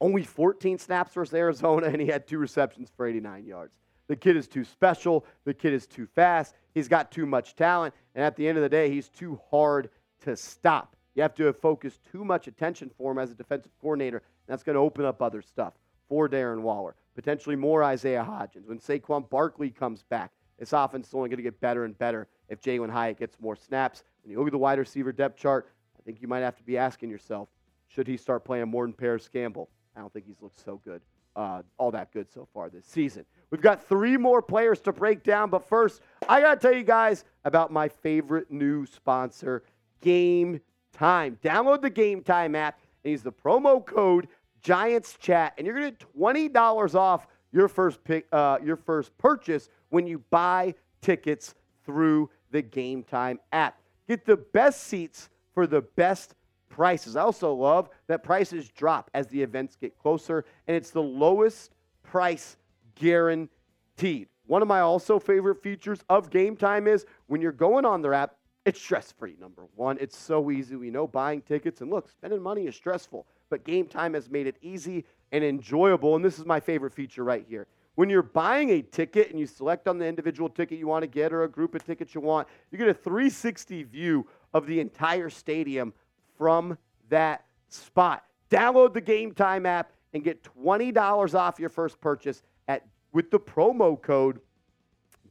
Only 0.00 0.22
14 0.22 0.78
snaps 0.78 1.12
versus 1.12 1.34
Arizona, 1.34 1.88
and 1.88 2.00
he 2.00 2.06
had 2.06 2.26
two 2.26 2.38
receptions 2.38 2.90
for 2.96 3.06
89 3.06 3.44
yards. 3.44 3.74
The 4.06 4.16
kid 4.16 4.36
is 4.36 4.46
too 4.46 4.64
special. 4.64 5.24
The 5.44 5.54
kid 5.54 5.72
is 5.72 5.86
too 5.86 6.06
fast. 6.06 6.54
He's 6.74 6.88
got 6.88 7.10
too 7.10 7.26
much 7.26 7.56
talent. 7.56 7.94
And 8.14 8.24
at 8.24 8.36
the 8.36 8.46
end 8.46 8.58
of 8.58 8.62
the 8.62 8.68
day, 8.68 8.90
he's 8.90 9.08
too 9.08 9.40
hard 9.50 9.88
to 10.22 10.36
stop. 10.36 10.96
You 11.14 11.22
have 11.22 11.34
to 11.36 11.52
focus 11.52 11.98
too 12.10 12.24
much 12.24 12.46
attention 12.46 12.90
for 12.98 13.12
him 13.12 13.18
as 13.18 13.30
a 13.30 13.34
defensive 13.34 13.72
coordinator. 13.80 14.22
that's 14.46 14.62
going 14.62 14.74
to 14.74 14.80
open 14.80 15.04
up 15.04 15.22
other 15.22 15.42
stuff 15.42 15.74
for 16.14 16.28
Darren 16.28 16.60
Waller, 16.60 16.94
potentially 17.16 17.56
more 17.56 17.82
Isaiah 17.82 18.22
Hodgins. 18.22 18.68
When 18.68 18.78
Saquon 18.78 19.28
Barkley 19.28 19.68
comes 19.68 20.04
back, 20.04 20.30
this 20.60 20.72
offense 20.72 21.08
is 21.08 21.14
only 21.14 21.28
going 21.28 21.38
to 21.38 21.42
get 21.42 21.60
better 21.60 21.84
and 21.84 21.98
better 21.98 22.28
if 22.48 22.60
Jalin 22.60 22.88
Hyatt 22.88 23.18
gets 23.18 23.40
more 23.40 23.56
snaps. 23.56 24.04
When 24.22 24.30
you 24.30 24.38
look 24.38 24.46
at 24.46 24.52
the 24.52 24.58
wide 24.58 24.78
receiver 24.78 25.10
depth 25.10 25.36
chart, 25.36 25.72
I 25.98 26.02
think 26.04 26.22
you 26.22 26.28
might 26.28 26.42
have 26.42 26.54
to 26.58 26.62
be 26.62 26.78
asking 26.78 27.10
yourself, 27.10 27.48
should 27.88 28.06
he 28.06 28.16
start 28.16 28.44
playing 28.44 28.68
more 28.68 28.86
than 28.86 28.92
Parris 28.92 29.26
Campbell? 29.26 29.70
I 29.96 30.00
don't 30.02 30.12
think 30.12 30.24
he's 30.24 30.40
looked 30.40 30.64
so 30.64 30.80
good, 30.84 31.02
uh, 31.34 31.62
all 31.78 31.90
that 31.90 32.12
good 32.12 32.30
so 32.32 32.46
far 32.54 32.70
this 32.70 32.86
season. 32.86 33.26
We've 33.50 33.60
got 33.60 33.84
three 33.84 34.16
more 34.16 34.40
players 34.40 34.80
to 34.82 34.92
break 34.92 35.24
down, 35.24 35.50
but 35.50 35.68
first, 35.68 36.00
I 36.28 36.40
got 36.40 36.60
to 36.60 36.68
tell 36.68 36.78
you 36.78 36.84
guys 36.84 37.24
about 37.44 37.72
my 37.72 37.88
favorite 37.88 38.52
new 38.52 38.86
sponsor, 38.86 39.64
Game 40.00 40.60
Time. 40.92 41.40
Download 41.42 41.82
the 41.82 41.90
Gametime 41.90 42.56
app 42.56 42.78
and 43.02 43.10
use 43.10 43.22
the 43.22 43.32
promo 43.32 43.84
code 43.84 44.28
Giants 44.64 45.16
Chat, 45.20 45.52
and 45.56 45.66
you're 45.66 45.76
going 45.76 45.86
to 45.86 45.90
get 45.92 46.00
twenty 46.16 46.48
dollars 46.48 46.94
off 46.94 47.26
your 47.52 47.68
first 47.68 48.02
pick, 48.02 48.26
uh, 48.32 48.58
your 48.64 48.76
first 48.76 49.16
purchase 49.18 49.68
when 49.90 50.06
you 50.06 50.18
buy 50.30 50.74
tickets 51.02 51.54
through 51.84 52.30
the 52.50 52.62
Gametime 52.62 53.38
app. 53.52 53.78
Get 54.08 54.24
the 54.24 54.38
best 54.38 54.84
seats 54.84 55.28
for 55.52 55.66
the 55.66 55.82
best 55.82 56.34
prices. 56.70 57.14
I 57.14 57.20
also 57.20 57.52
love 57.52 57.90
that 58.08 58.24
prices 58.24 58.68
drop 58.70 59.10
as 59.14 59.26
the 59.28 59.40
events 59.40 59.76
get 59.76 59.96
closer, 59.98 60.44
and 60.66 60.76
it's 60.76 60.90
the 60.90 61.02
lowest 61.02 61.72
price 62.02 62.56
guaranteed. 62.94 64.28
One 64.46 64.62
of 64.62 64.68
my 64.68 64.80
also 64.80 65.18
favorite 65.18 65.62
features 65.62 66.00
of 66.08 66.30
Gametime 66.30 66.88
is 66.88 67.06
when 67.26 67.40
you're 67.40 67.52
going 67.52 67.84
on 67.84 68.02
their 68.02 68.14
app, 68.14 68.36
it's 68.64 68.80
stress 68.80 69.12
free. 69.12 69.36
Number 69.38 69.66
one, 69.76 69.98
it's 70.00 70.16
so 70.16 70.50
easy. 70.50 70.74
We 70.74 70.90
know 70.90 71.06
buying 71.06 71.42
tickets 71.42 71.82
and 71.82 71.90
look, 71.90 72.08
spending 72.08 72.42
money 72.42 72.66
is 72.66 72.74
stressful, 72.74 73.26
but 73.50 73.64
Gametime 73.64 74.14
has 74.14 74.30
made 74.30 74.46
it 74.46 74.56
easy 74.62 75.04
and 75.32 75.44
enjoyable. 75.44 76.16
And 76.16 76.24
this 76.24 76.38
is 76.38 76.44
my 76.44 76.60
favorite 76.60 76.92
feature 76.92 77.24
right 77.24 77.44
here. 77.48 77.66
When 77.96 78.10
you're 78.10 78.22
buying 78.22 78.70
a 78.70 78.82
ticket 78.82 79.30
and 79.30 79.38
you 79.38 79.46
select 79.46 79.86
on 79.86 79.98
the 79.98 80.06
individual 80.06 80.48
ticket 80.48 80.78
you 80.78 80.88
want 80.88 81.02
to 81.02 81.06
get 81.06 81.32
or 81.32 81.44
a 81.44 81.48
group 81.48 81.74
of 81.74 81.84
tickets 81.84 82.14
you 82.14 82.20
want, 82.20 82.48
you 82.70 82.78
get 82.78 82.88
a 82.88 82.94
360 82.94 83.84
view 83.84 84.26
of 84.52 84.66
the 84.66 84.80
entire 84.80 85.30
stadium 85.30 85.92
from 86.36 86.76
that 87.08 87.44
spot. 87.68 88.24
Download 88.50 88.92
the 88.92 89.02
Gametime 89.02 89.66
app 89.66 89.92
and 90.12 90.24
get 90.24 90.42
$20 90.42 91.34
off 91.34 91.58
your 91.58 91.68
first 91.68 92.00
purchase 92.00 92.42
at 92.68 92.84
with 93.12 93.30
the 93.30 93.38
promo 93.38 94.00
code 94.00 94.40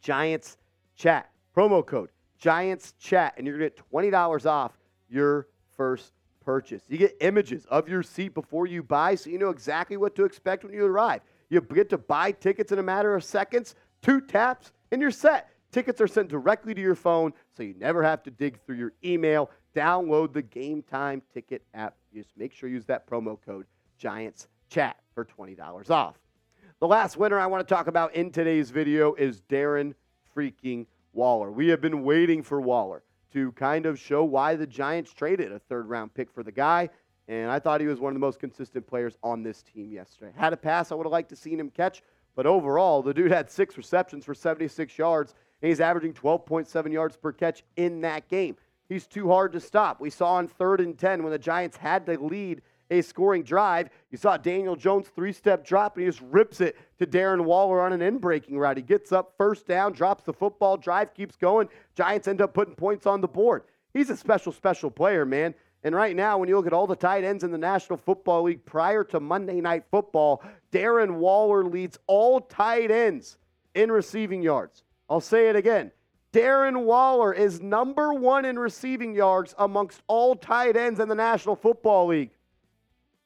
Giants 0.01 0.57
Chat. 0.95 1.29
Promo 1.55 1.85
code 1.85 2.09
Giants 2.37 2.93
Chat, 2.99 3.33
and 3.37 3.45
you're 3.45 3.57
to 3.57 3.65
get 3.65 3.81
$20 3.91 4.45
off 4.45 4.77
your 5.09 5.47
first 5.75 6.13
purchase. 6.43 6.83
You 6.87 6.97
get 6.97 7.17
images 7.21 7.65
of 7.65 7.87
your 7.87 8.03
seat 8.03 8.33
before 8.33 8.67
you 8.67 8.83
buy 8.83 9.15
so 9.15 9.29
you 9.29 9.37
know 9.37 9.49
exactly 9.49 9.97
what 9.97 10.15
to 10.15 10.25
expect 10.25 10.63
when 10.63 10.73
you 10.73 10.85
arrive. 10.85 11.21
You 11.49 11.61
get 11.61 11.89
to 11.89 11.97
buy 11.97 12.31
tickets 12.31 12.71
in 12.71 12.79
a 12.79 12.83
matter 12.83 13.15
of 13.15 13.23
seconds, 13.23 13.75
two 14.01 14.21
taps, 14.21 14.71
and 14.91 15.01
you're 15.01 15.11
set. 15.11 15.49
Tickets 15.71 15.99
are 16.01 16.07
sent 16.07 16.29
directly 16.29 16.73
to 16.73 16.81
your 16.81 16.95
phone 16.95 17.33
so 17.55 17.63
you 17.63 17.73
never 17.77 18.03
have 18.03 18.21
to 18.23 18.31
dig 18.31 18.59
through 18.65 18.75
your 18.75 18.93
email. 19.03 19.49
Download 19.75 20.31
the 20.31 20.43
Gametime 20.43 21.21
Ticket 21.33 21.63
app. 21.73 21.95
Just 22.13 22.29
make 22.37 22.53
sure 22.53 22.69
you 22.69 22.75
use 22.75 22.85
that 22.85 23.07
promo 23.09 23.37
code 23.43 23.65
Giants 23.97 24.47
Chat 24.69 24.97
for 25.15 25.25
$20 25.25 25.89
off. 25.89 26.15
The 26.79 26.87
last 26.87 27.17
winner 27.17 27.39
I 27.39 27.47
want 27.47 27.67
to 27.67 27.73
talk 27.73 27.87
about 27.87 28.13
in 28.15 28.31
today's 28.31 28.69
video 28.69 29.13
is 29.13 29.41
Darren 29.41 29.93
freaking 30.35 30.85
Waller. 31.13 31.51
We 31.51 31.69
have 31.69 31.81
been 31.81 32.03
waiting 32.03 32.43
for 32.43 32.59
Waller 32.59 33.03
to 33.33 33.51
kind 33.53 33.85
of 33.85 33.99
show 33.99 34.23
why 34.23 34.55
the 34.55 34.67
Giants 34.67 35.13
traded 35.13 35.51
a 35.51 35.59
third 35.59 35.87
round 35.87 36.13
pick 36.13 36.31
for 36.31 36.43
the 36.43 36.51
guy. 36.51 36.89
And 37.27 37.49
I 37.49 37.59
thought 37.59 37.81
he 37.81 37.87
was 37.87 37.99
one 37.99 38.11
of 38.11 38.15
the 38.15 38.25
most 38.25 38.39
consistent 38.39 38.85
players 38.85 39.17
on 39.23 39.43
this 39.43 39.63
team 39.63 39.91
yesterday. 39.91 40.31
Had 40.35 40.53
a 40.53 40.57
pass 40.57 40.91
I 40.91 40.95
would 40.95 41.05
have 41.05 41.11
liked 41.11 41.29
to 41.29 41.35
seen 41.35 41.59
him 41.59 41.69
catch, 41.69 42.01
but 42.35 42.45
overall, 42.45 43.01
the 43.01 43.13
dude 43.13 43.31
had 43.31 43.49
six 43.49 43.77
receptions 43.77 44.25
for 44.25 44.33
76 44.33 44.97
yards, 44.97 45.33
and 45.61 45.69
he's 45.69 45.79
averaging 45.79 46.13
12.7 46.13 46.91
yards 46.91 47.15
per 47.15 47.31
catch 47.31 47.63
in 47.77 48.01
that 48.01 48.27
game. 48.27 48.57
He's 48.89 49.07
too 49.07 49.29
hard 49.29 49.53
to 49.53 49.59
stop. 49.59 50.01
We 50.01 50.09
saw 50.09 50.33
on 50.33 50.47
third 50.47 50.81
and 50.81 50.97
10 50.97 51.23
when 51.23 51.31
the 51.31 51.39
Giants 51.39 51.77
had 51.77 52.05
to 52.07 52.19
lead 52.19 52.61
a 52.99 53.03
scoring 53.03 53.43
drive. 53.43 53.89
You 54.11 54.17
saw 54.17 54.37
Daniel 54.37 54.75
Jones 54.75 55.07
three 55.15 55.33
step 55.33 55.65
drop, 55.65 55.95
and 55.95 56.05
he 56.05 56.11
just 56.11 56.23
rips 56.29 56.61
it 56.61 56.77
to 56.99 57.05
Darren 57.05 57.43
Waller 57.43 57.81
on 57.81 57.93
an 57.93 58.01
in 58.01 58.17
breaking 58.17 58.57
route. 58.57 58.77
He 58.77 58.83
gets 58.83 59.11
up 59.11 59.33
first 59.37 59.67
down, 59.67 59.93
drops 59.93 60.23
the 60.23 60.33
football, 60.33 60.77
drive 60.77 61.13
keeps 61.13 61.35
going. 61.35 61.69
Giants 61.95 62.27
end 62.27 62.41
up 62.41 62.53
putting 62.53 62.75
points 62.75 63.05
on 63.05 63.21
the 63.21 63.27
board. 63.27 63.63
He's 63.93 64.09
a 64.09 64.17
special, 64.17 64.51
special 64.51 64.89
player, 64.89 65.25
man. 65.25 65.53
And 65.83 65.93
right 65.93 66.15
now, 66.15 66.37
when 66.37 66.47
you 66.47 66.55
look 66.55 66.67
at 66.67 66.73
all 66.73 66.87
the 66.87 66.95
tight 66.95 67.23
ends 67.23 67.43
in 67.43 67.51
the 67.51 67.57
National 67.57 67.97
Football 67.97 68.43
League 68.43 68.65
prior 68.65 69.03
to 69.05 69.19
Monday 69.19 69.59
Night 69.59 69.83
Football, 69.91 70.41
Darren 70.71 71.15
Waller 71.15 71.65
leads 71.65 71.99
all 72.07 72.39
tight 72.39 72.89
ends 72.89 73.37
in 73.75 73.91
receiving 73.91 74.41
yards. 74.41 74.83
I'll 75.09 75.19
say 75.19 75.49
it 75.49 75.55
again. 75.55 75.91
Darren 76.31 76.85
Waller 76.85 77.33
is 77.33 77.61
number 77.61 78.13
one 78.13 78.45
in 78.45 78.57
receiving 78.57 79.13
yards 79.13 79.53
amongst 79.59 80.01
all 80.07 80.35
tight 80.35 80.75
ends 80.75 80.99
in 80.99 81.07
the 81.07 81.15
National 81.15 81.55
Football 81.55 82.07
League. 82.07 82.31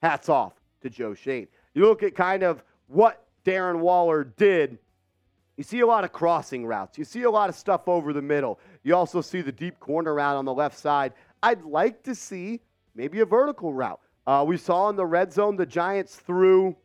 Hats 0.08 0.30
off 0.30 0.54
to 0.82 0.90
Joe 0.90 1.14
Schoen. 1.14 1.50
You 1.74 1.84
look 1.84 2.02
at 2.02 2.16
kind 2.16 2.42
of 2.42 2.64
what 2.88 3.26
Darren 3.44 3.80
Waller 3.80 4.24
did. 4.24 4.78
You 5.58 5.66
see 5.66 5.82
a 5.82 5.86
lot 5.86 6.06
of 6.06 6.14
crossing 6.14 6.66
routes. 6.66 6.98
You 6.98 7.04
see 7.04 7.24
a 7.24 7.30
lot 7.30 7.50
of 7.50 7.56
stuff 7.56 7.90
over 7.90 8.14
the 8.14 8.22
middle. 8.22 8.58
You 8.84 8.96
also 8.96 9.20
see 9.20 9.42
the 9.42 9.52
deep 9.52 9.82
corner 9.82 10.14
route 10.14 10.38
on 10.38 10.46
the 10.46 10.54
left 10.54 10.78
side. 10.78 11.12
I'd 11.44 11.64
like 11.64 12.04
to 12.04 12.16
see 12.16 12.62
maybe 12.96 13.20
a 13.20 13.26
vertical 13.26 13.74
route. 13.74 14.00
Uh, 14.26 14.46
we 14.48 14.56
saw 14.56 14.88
in 14.88 14.96
the 14.96 15.06
red 15.06 15.34
zone 15.34 15.58
the 15.58 15.66
Giants 15.66 16.16
threw 16.16 16.78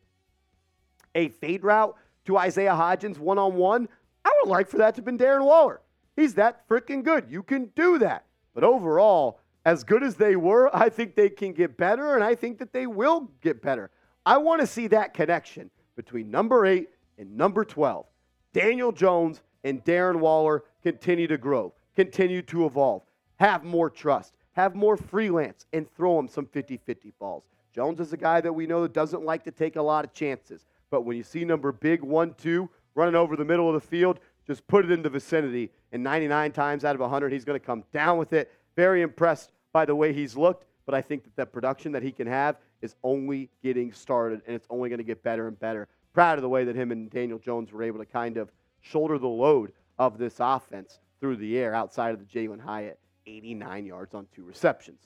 a 1.15 1.29
fade 1.29 1.63
route 1.63 1.97
to 2.25 2.39
Isaiah 2.39 2.73
Hodgins 2.73 3.19
one 3.19 3.39
on 3.39 3.55
one. 3.55 3.89
I 4.25 4.33
would 4.43 4.51
like 4.51 4.67
for 4.67 4.79
that 4.79 4.97
to 4.97 4.99
have 4.99 5.05
been 5.05 5.19
Darren 5.19 5.45
Waller. 5.45 5.81
He's 6.17 6.35
that 6.35 6.69
freaking 6.69 7.05
good. 7.05 7.27
You 7.31 7.45
can 7.45 7.67
do 7.77 7.99
that. 7.99 8.25
But 8.53 8.65
overall, 8.65 9.39
as 9.65 9.85
good 9.85 10.03
as 10.03 10.17
they 10.17 10.37
were, 10.37 10.75
I 10.75 10.89
think 10.89 11.15
they 11.15 11.31
can 11.31 11.53
get 11.53 11.77
better, 11.77 12.15
and 12.15 12.25
I 12.25 12.35
think 12.35 12.59
that 12.59 12.73
they 12.73 12.87
will 12.87 13.31
get 13.41 13.63
better. 13.63 13.91
I 14.27 14.39
want 14.39 14.61
to 14.61 14.67
see 14.67 14.89
that 14.89 15.15
connection 15.15 15.71
between 15.97 16.31
number 16.31 16.67
eight 16.67 16.89
and 17.19 17.37
number 17.37 17.65
12. 17.65 18.07
Daniel 18.53 18.93
Jones 18.93 19.41
and 19.65 19.85
Darren 19.85 20.17
Waller 20.17 20.65
continue 20.83 21.27
to 21.29 21.39
grow, 21.39 21.73
continue 21.95 22.43
to 22.43 22.67
evolve, 22.67 23.03
have 23.37 23.65
more 23.65 23.89
trust, 23.89 24.35
have 24.53 24.75
more 24.75 24.97
freelance, 24.97 25.67
and 25.73 25.91
throw 25.97 26.17
them 26.17 26.29
some 26.29 26.47
50 26.47 26.77
50 26.79 27.13
balls. 27.19 27.45
Jones 27.75 28.01
is 28.01 28.13
a 28.13 28.17
guy 28.17 28.41
that 28.41 28.53
we 28.53 28.67
know 28.67 28.83
that 28.83 28.93
doesn't 28.93 29.25
like 29.25 29.45
to 29.45 29.51
take 29.51 29.77
a 29.77 29.83
lot 29.83 30.05
of 30.05 30.13
chances. 30.13 30.67
But 30.91 31.03
when 31.03 31.17
you 31.17 31.23
see 31.23 31.45
number 31.45 31.73
big 31.73 32.03
one, 32.03 32.35
two 32.35 32.69
running 32.95 33.15
over 33.15 33.35
the 33.35 33.45
middle 33.45 33.69
of 33.69 33.75
the 33.75 33.89
field, 33.89 34.21
just 34.47 34.67
put 34.67 34.85
it 34.85 34.91
in 34.91 35.03
the 35.03 35.09
vicinity. 35.09 35.71
And 35.93 36.03
99 36.03 36.53
times 36.53 36.85
out 36.85 36.95
of 36.95 37.01
100, 37.01 37.33
he's 37.33 37.45
going 37.45 37.59
to 37.59 37.65
come 37.65 37.85
down 37.93 38.19
with 38.19 38.35
it. 38.35 38.53
Very 38.77 39.03
impressed 39.03 39.53
by 39.73 39.85
the 39.85 39.95
way 39.95 40.13
he's 40.13 40.37
looked, 40.37 40.67
but 40.87 40.95
I 40.95 41.01
think 41.01 41.25
that 41.25 41.37
the 41.37 41.47
production 41.47 41.93
that 41.93 42.03
he 42.03 42.13
can 42.13 42.27
have 42.27 42.57
is 42.81 42.97
only 43.03 43.49
getting 43.63 43.93
started, 43.93 44.43
and 44.47 44.57
it's 44.57 44.67
only 44.71 44.89
going 44.89 44.99
to 44.99 45.05
get 45.05 45.23
better 45.23 45.49
and 45.49 45.59
better. 45.59 45.89
Proud 46.13 46.39
of 46.39 46.43
the 46.43 46.49
way 46.49 46.65
that 46.65 46.77
him 46.77 46.91
and 46.93 47.11
Daniel 47.11 47.39
Jones 47.39 47.73
were 47.73 47.83
able 47.83 47.99
to 47.99 48.07
kind 48.07 48.37
of 48.37 48.51
shoulder 48.81 49.19
the 49.19 49.29
load 49.29 49.73
of 49.99 50.19
this 50.19 50.37
offense 50.41 50.99
through 51.21 51.37
the 51.37 51.59
air 51.59 51.75
outside 51.75 52.13
of 52.13 52.19
the 52.19 52.25
Jalin 52.25 52.61
Hyatt 52.61 52.99
89 53.27 53.87
yards 53.87 54.15
on 54.15 54.27
two 54.35 54.45
receptions. 54.45 55.01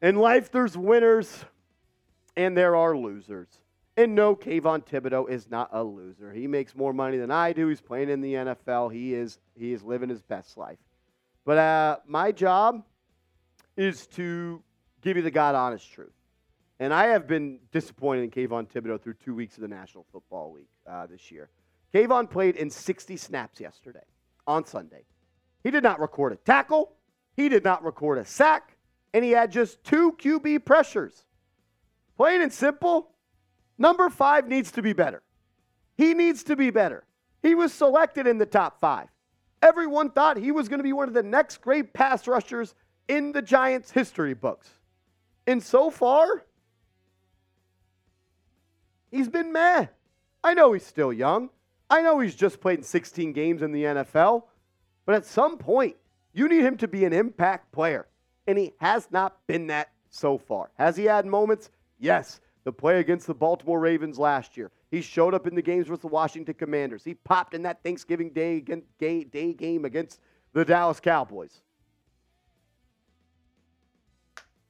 In 0.00 0.16
life, 0.16 0.50
there's 0.50 0.76
winners 0.76 1.44
and 2.36 2.56
there 2.56 2.76
are 2.76 2.96
losers. 2.96 3.48
And 3.96 4.14
no, 4.14 4.36
Kayvon 4.36 4.86
Thibodeaux 4.86 5.28
is 5.28 5.50
not 5.50 5.70
a 5.72 5.82
loser. 5.82 6.32
He 6.32 6.46
makes 6.46 6.76
more 6.76 6.92
money 6.92 7.18
than 7.18 7.32
I 7.32 7.52
do. 7.52 7.66
He's 7.66 7.80
playing 7.80 8.10
in 8.10 8.20
the 8.20 8.34
NFL. 8.34 8.92
He 8.92 9.12
is 9.12 9.38
he 9.58 9.72
is 9.72 9.82
living 9.82 10.08
his 10.08 10.22
best 10.22 10.56
life. 10.56 10.78
But 11.48 11.56
uh, 11.56 11.96
my 12.06 12.30
job 12.30 12.82
is 13.74 14.06
to 14.08 14.62
give 15.00 15.16
you 15.16 15.22
the 15.22 15.30
God 15.30 15.54
honest 15.54 15.90
truth. 15.90 16.12
And 16.78 16.92
I 16.92 17.06
have 17.06 17.26
been 17.26 17.58
disappointed 17.72 18.24
in 18.24 18.30
Kayvon 18.30 18.68
Thibodeaux 18.68 19.00
through 19.00 19.14
two 19.14 19.34
weeks 19.34 19.54
of 19.54 19.62
the 19.62 19.68
National 19.68 20.04
Football 20.12 20.52
League 20.52 20.68
uh, 20.86 21.06
this 21.06 21.32
year. 21.32 21.48
Kayvon 21.94 22.28
played 22.28 22.56
in 22.56 22.68
60 22.68 23.16
snaps 23.16 23.60
yesterday 23.60 24.04
on 24.46 24.66
Sunday. 24.66 25.04
He 25.64 25.70
did 25.70 25.82
not 25.82 26.00
record 26.00 26.34
a 26.34 26.36
tackle. 26.36 26.92
He 27.34 27.48
did 27.48 27.64
not 27.64 27.82
record 27.82 28.18
a 28.18 28.26
sack, 28.26 28.76
and 29.14 29.24
he 29.24 29.30
had 29.30 29.50
just 29.50 29.82
two 29.82 30.12
QB 30.18 30.66
pressures. 30.66 31.24
Plain 32.18 32.42
and 32.42 32.52
simple, 32.52 33.12
number 33.78 34.10
five 34.10 34.48
needs 34.48 34.70
to 34.72 34.82
be 34.82 34.92
better. 34.92 35.22
He 35.96 36.12
needs 36.12 36.42
to 36.42 36.56
be 36.56 36.68
better. 36.68 37.04
He 37.40 37.54
was 37.54 37.72
selected 37.72 38.26
in 38.26 38.36
the 38.36 38.44
top 38.44 38.82
five. 38.82 39.08
Everyone 39.62 40.10
thought 40.10 40.36
he 40.36 40.52
was 40.52 40.68
going 40.68 40.78
to 40.78 40.84
be 40.84 40.92
one 40.92 41.08
of 41.08 41.14
the 41.14 41.22
next 41.22 41.60
great 41.60 41.92
pass 41.92 42.28
rushers 42.28 42.74
in 43.08 43.32
the 43.32 43.42
Giants' 43.42 43.90
history 43.90 44.34
books. 44.34 44.68
And 45.46 45.62
so 45.62 45.90
far, 45.90 46.44
he's 49.10 49.28
been 49.28 49.52
meh. 49.52 49.86
I 50.44 50.54
know 50.54 50.72
he's 50.72 50.86
still 50.86 51.12
young. 51.12 51.50
I 51.90 52.02
know 52.02 52.20
he's 52.20 52.34
just 52.34 52.60
played 52.60 52.84
16 52.84 53.32
games 53.32 53.62
in 53.62 53.72
the 53.72 53.84
NFL. 53.84 54.44
But 55.06 55.14
at 55.14 55.24
some 55.24 55.56
point, 55.56 55.96
you 56.34 56.48
need 56.48 56.64
him 56.64 56.76
to 56.76 56.88
be 56.88 57.04
an 57.04 57.12
impact 57.12 57.72
player. 57.72 58.06
And 58.46 58.58
he 58.58 58.74
has 58.78 59.08
not 59.10 59.38
been 59.46 59.68
that 59.68 59.90
so 60.10 60.38
far. 60.38 60.70
Has 60.74 60.96
he 60.96 61.04
had 61.04 61.26
moments? 61.26 61.70
Yes. 61.98 62.40
The 62.64 62.72
play 62.72 63.00
against 63.00 63.26
the 63.26 63.34
Baltimore 63.34 63.80
Ravens 63.80 64.18
last 64.18 64.56
year. 64.56 64.70
He 64.90 65.02
showed 65.02 65.34
up 65.34 65.46
in 65.46 65.54
the 65.54 65.62
games 65.62 65.88
with 65.88 66.00
the 66.00 66.08
Washington 66.08 66.54
Commanders. 66.54 67.04
He 67.04 67.14
popped 67.14 67.54
in 67.54 67.62
that 67.62 67.82
Thanksgiving 67.82 68.30
Day, 68.30 68.60
day 68.98 69.52
game 69.52 69.84
against 69.84 70.20
the 70.52 70.64
Dallas 70.64 70.98
Cowboys. 70.98 71.60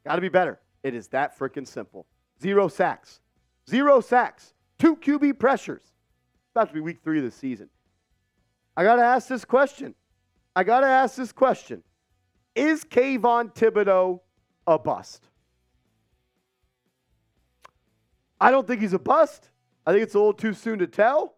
Got 0.05 0.17
to 0.17 0.21
be 0.21 0.29
better. 0.29 0.59
It 0.83 0.95
is 0.95 1.09
that 1.09 1.39
freaking 1.39 1.67
simple. 1.67 2.07
Zero 2.41 2.69
sacks. 2.69 3.21
Zero 3.69 4.01
sacks. 4.01 4.55
Two 4.79 4.97
QB 4.97 5.39
pressures. 5.39 5.83
About 6.55 6.69
to 6.69 6.75
be 6.75 6.81
week 6.81 6.99
three 7.05 7.19
of 7.19 7.25
the 7.25 7.31
season. 7.31 7.69
I 8.77 8.85
got 8.85 8.97
to 8.97 9.03
ask 9.03 9.29
this 9.29 9.45
question. 9.45 9.95
I 10.57 10.65
got 10.65 10.81
to 10.81 10.87
ask 10.87 11.17
this 11.17 11.33
question. 11.33 11.83
Is 12.55 12.85
Kayvon 12.85 13.55
Thibodeaux 13.55 14.21
a 14.67 14.79
bust? 14.79 15.29
I 18.41 18.51
don't 18.51 18.67
think 18.67 18.81
he's 18.81 18.93
a 18.93 18.99
bust. 18.99 19.51
I 19.87 19.93
think 19.93 20.03
it's 20.03 20.15
a 20.15 20.19
little 20.19 20.33
too 20.33 20.55
soon 20.55 20.79
to 20.81 20.87
tell. 20.87 21.35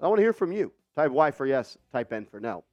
I 0.00 0.08
want 0.08 0.18
to 0.18 0.22
hear 0.22 0.32
from 0.32 0.52
you. 0.52 0.72
Type 0.96 1.10
Y 1.10 1.30
for 1.30 1.46
yes, 1.46 1.76
type 1.92 2.12
N 2.12 2.26
for 2.26 2.40
no. 2.40 2.64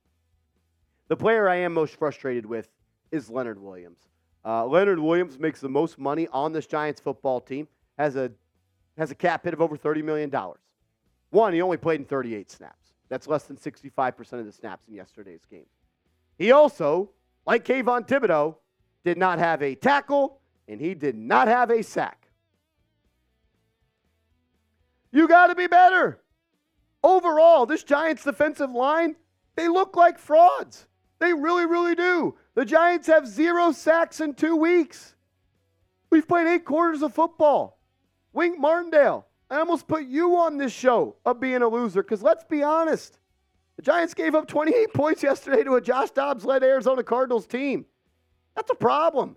The 1.08 1.16
player 1.16 1.48
I 1.48 1.58
am 1.58 1.74
most 1.74 1.96
frustrated 1.96 2.46
with 2.46 2.70
is 3.12 3.30
Leonard 3.30 3.62
Williams. 3.62 4.00
Uh, 4.46 4.66
Leonard 4.66 5.00
Williams 5.00 5.40
makes 5.40 5.60
the 5.60 5.70
most 5.70 6.00
money 6.00 6.28
on 6.32 6.54
this 6.54 6.66
Giants 6.66 7.02
football 7.02 7.42
team, 7.42 7.68
has 7.98 8.16
a, 8.16 8.32
has 8.98 9.12
a 9.12 9.16
cap 9.16 9.44
hit 9.44 9.54
of 9.54 9.62
over 9.62 9.78
$30 9.78 10.04
million. 10.04 10.32
One, 11.30 11.54
he 11.54 11.62
only 11.62 11.78
played 11.78 12.00
in 12.00 12.06
38 12.06 12.50
snaps. 12.50 12.94
That's 13.10 13.28
less 13.28 13.44
than 13.44 13.58
65% 13.58 14.34
of 14.34 14.46
the 14.46 14.52
snaps 14.52 14.88
in 14.88 14.96
yesterday's 14.96 15.46
game. 15.50 15.66
He 16.38 16.52
also, 16.52 17.12
like 17.46 17.66
Kayvon 17.66 18.08
Thibodeaux, 18.08 18.56
did 19.04 19.18
not 19.18 19.40
have 19.40 19.62
a 19.62 19.76
tackle 19.76 20.40
and 20.68 20.82
he 20.82 20.94
did 20.94 21.16
not 21.16 21.48
have 21.48 21.72
a 21.72 21.82
sack. 21.82 22.27
You 25.18 25.28
got 25.28 25.48
to 25.48 25.56
be 25.56 25.66
better. 25.66 26.20
Overall, 27.04 27.66
this 27.66 27.84
Giants 27.84 28.24
defensive 28.24 28.70
line, 28.70 29.16
they 29.56 29.68
look 29.68 29.98
like 29.98 30.20
frauds. 30.20 30.86
They 31.18 31.34
really, 31.34 31.66
really 31.66 31.96
do. 31.96 32.36
The 32.54 32.64
Giants 32.64 33.08
have 33.08 33.28
zero 33.28 33.72
sacks 33.72 34.22
in 34.22 34.36
two 34.36 34.56
weeks. 34.56 35.16
We've 36.12 36.28
played 36.28 36.46
eight 36.46 36.66
quarters 36.66 37.02
of 37.02 37.16
football. 37.16 37.80
Wink 38.32 38.60
Martindale, 38.60 39.26
I 39.50 39.58
almost 39.58 39.88
put 39.88 40.04
you 40.04 40.38
on 40.38 40.58
this 40.58 40.72
show 40.72 41.16
of 41.26 41.40
being 41.40 41.64
a 41.64 41.68
loser 41.68 42.04
because 42.04 42.22
let's 42.22 42.44
be 42.44 42.62
honest. 42.62 43.18
The 43.78 43.82
Giants 43.82 44.14
gave 44.14 44.36
up 44.36 44.48
28 44.48 44.94
points 44.94 45.24
yesterday 45.24 45.64
to 45.64 45.78
a 45.78 45.82
Josh 45.82 46.12
Dobbs 46.12 46.46
led 46.46 46.64
Arizona 46.64 47.02
Cardinals 47.02 47.48
team. 47.48 47.88
That's 48.56 48.70
a 48.70 48.76
problem. 48.76 49.36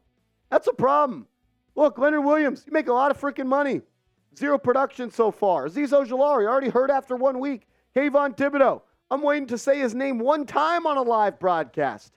That's 0.51 0.67
a 0.67 0.75
problem. 0.75 1.27
Look, 1.75 1.97
Leonard 1.97 2.27
Williams, 2.27 2.65
you 2.67 2.73
make 2.75 2.89
a 2.89 2.93
lot 2.93 3.11
of 3.11 3.19
freaking 3.19 3.47
money. 3.47 3.81
Zero 4.37 4.59
production 4.59 5.11
so 5.11 5.31
far. 5.31 5.67
Azeez 5.67 5.91
Ojulari 5.91 6.47
already 6.47 6.69
hurt 6.69 6.91
after 6.91 7.17
one 7.17 7.41
week. 7.41 7.67
Kayvon 7.97 8.37
Thibodeaux. 8.37 8.83
I'm 9.11 9.23
waiting 9.23 9.49
to 9.49 9.59
say 9.59 9.79
his 9.79 9.95
name 9.95 10.19
one 10.19 10.47
time 10.47 10.87
on 10.87 10.97
a 10.97 11.03
live 11.03 11.39
broadcast. 11.39 12.13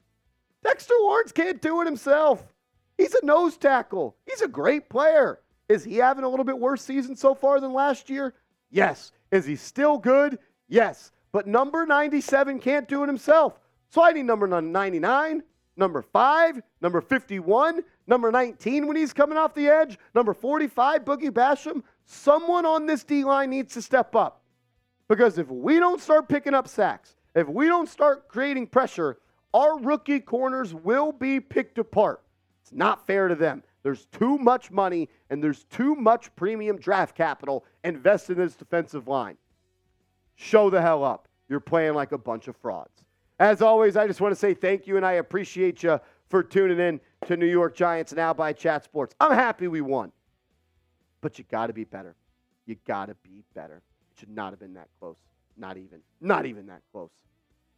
Dexter 0.63 0.93
Lawrence 1.01 1.31
can't 1.31 1.61
do 1.61 1.81
it 1.81 1.85
himself. 1.85 2.53
He's 2.97 3.15
a 3.15 3.25
nose 3.25 3.57
tackle. 3.57 4.15
He's 4.27 4.41
a 4.41 4.47
great 4.47 4.89
player. 4.89 5.39
Is 5.67 5.83
he 5.83 5.95
having 5.95 6.23
a 6.23 6.29
little 6.29 6.45
bit 6.45 6.57
worse 6.57 6.83
season 6.83 7.15
so 7.15 7.33
far 7.33 7.59
than 7.59 7.73
last 7.73 8.09
year? 8.09 8.35
Yes. 8.69 9.11
Is 9.31 9.45
he 9.45 9.55
still 9.55 9.97
good? 9.97 10.37
Yes. 10.67 11.11
But 11.31 11.47
number 11.47 11.85
97 11.85 12.59
can't 12.59 12.87
do 12.87 13.03
it 13.03 13.07
himself. 13.07 13.59
So 13.89 14.03
I 14.03 14.11
need 14.11 14.25
number 14.25 14.47
99, 14.47 15.43
number 15.77 16.01
5, 16.01 16.61
number 16.81 17.01
51, 17.01 17.83
number 18.07 18.31
19 18.31 18.87
when 18.87 18.95
he's 18.95 19.13
coming 19.13 19.37
off 19.37 19.53
the 19.53 19.67
edge, 19.67 19.99
number 20.15 20.33
45, 20.33 21.05
Boogie 21.05 21.29
Basham. 21.29 21.83
Someone 22.05 22.65
on 22.65 22.85
this 22.85 23.03
D 23.03 23.23
line 23.23 23.49
needs 23.49 23.73
to 23.73 23.81
step 23.81 24.15
up. 24.15 24.41
Because 25.07 25.37
if 25.37 25.49
we 25.49 25.79
don't 25.79 26.01
start 26.01 26.29
picking 26.29 26.53
up 26.53 26.67
sacks, 26.67 27.15
if 27.35 27.47
we 27.47 27.67
don't 27.67 27.89
start 27.89 28.27
creating 28.27 28.67
pressure, 28.67 29.17
our 29.53 29.79
rookie 29.79 30.19
corners 30.19 30.73
will 30.73 31.11
be 31.11 31.39
picked 31.39 31.77
apart. 31.77 32.21
It's 32.61 32.71
not 32.71 33.05
fair 33.05 33.27
to 33.27 33.35
them. 33.35 33.63
There's 33.83 34.05
too 34.05 34.37
much 34.37 34.71
money 34.71 35.09
and 35.29 35.43
there's 35.43 35.65
too 35.65 35.95
much 35.95 36.33
premium 36.35 36.77
draft 36.77 37.15
capital 37.15 37.65
invested 37.83 38.37
in 38.37 38.45
this 38.45 38.55
defensive 38.55 39.07
line. 39.07 39.37
Show 40.35 40.69
the 40.69 40.81
hell 40.81 41.03
up. 41.03 41.27
You're 41.49 41.59
playing 41.59 41.93
like 41.93 42.13
a 42.13 42.17
bunch 42.17 42.47
of 42.47 42.55
frauds. 42.55 43.03
As 43.39 43.61
always, 43.61 43.97
I 43.97 44.07
just 44.07 44.21
want 44.21 44.31
to 44.31 44.39
say 44.39 44.53
thank 44.53 44.87
you 44.87 44.95
and 44.95 45.05
I 45.05 45.13
appreciate 45.13 45.83
you 45.83 45.99
for 46.29 46.41
tuning 46.41 46.79
in 46.79 47.01
to 47.27 47.35
New 47.35 47.45
York 47.45 47.75
Giants 47.75 48.13
Now 48.13 48.33
by 48.33 48.53
Chat 48.53 48.85
Sports. 48.85 49.13
I'm 49.19 49.33
happy 49.33 49.67
we 49.67 49.81
won, 49.81 50.11
but 51.23 51.39
you 51.39 51.45
got 51.49 51.67
to 51.67 51.73
be 51.73 51.85
better. 51.85 52.15
You 52.67 52.75
got 52.85 53.07
to 53.07 53.15
be 53.23 53.43
better. 53.55 53.77
It 54.11 54.19
should 54.19 54.29
not 54.29 54.51
have 54.51 54.59
been 54.59 54.73
that 54.75 54.89
close. 54.99 55.15
Not 55.57 55.77
even. 55.77 55.99
Not 56.21 56.45
even 56.45 56.67
that 56.67 56.81
close. 56.91 57.09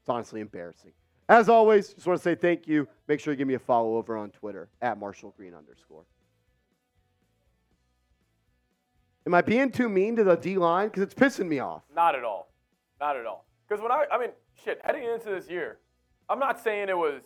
It's 0.01 0.09
honestly 0.09 0.41
embarrassing. 0.41 0.91
As 1.29 1.47
always, 1.47 1.93
just 1.93 2.05
want 2.05 2.19
to 2.19 2.23
say 2.23 2.35
thank 2.35 2.67
you. 2.67 2.87
Make 3.07 3.19
sure 3.19 3.33
you 3.33 3.37
give 3.37 3.47
me 3.47 3.53
a 3.53 3.59
follow 3.59 3.95
over 3.95 4.17
on 4.17 4.31
Twitter 4.31 4.67
at 4.81 4.99
Marshall 4.99 5.33
Green 5.37 5.53
underscore. 5.53 6.03
Am 9.25 9.33
I 9.33 9.41
being 9.41 9.71
too 9.71 9.89
mean 9.89 10.15
to 10.17 10.23
the 10.23 10.35
D 10.35 10.57
line? 10.57 10.87
Because 10.89 11.03
it's 11.03 11.13
pissing 11.15 11.47
me 11.47 11.59
off. 11.59 11.83
Not 11.95 12.15
at 12.15 12.23
all. 12.23 12.51
Not 12.99 13.17
at 13.17 13.25
all. 13.25 13.45
Because 13.67 13.81
when 13.81 13.91
I, 13.91 14.05
I 14.11 14.19
mean, 14.19 14.29
shit, 14.63 14.79
heading 14.83 15.03
into 15.03 15.29
this 15.29 15.49
year, 15.49 15.79
I'm 16.29 16.37
not 16.39 16.61
saying 16.63 16.89
it 16.89 16.97
was 16.97 17.21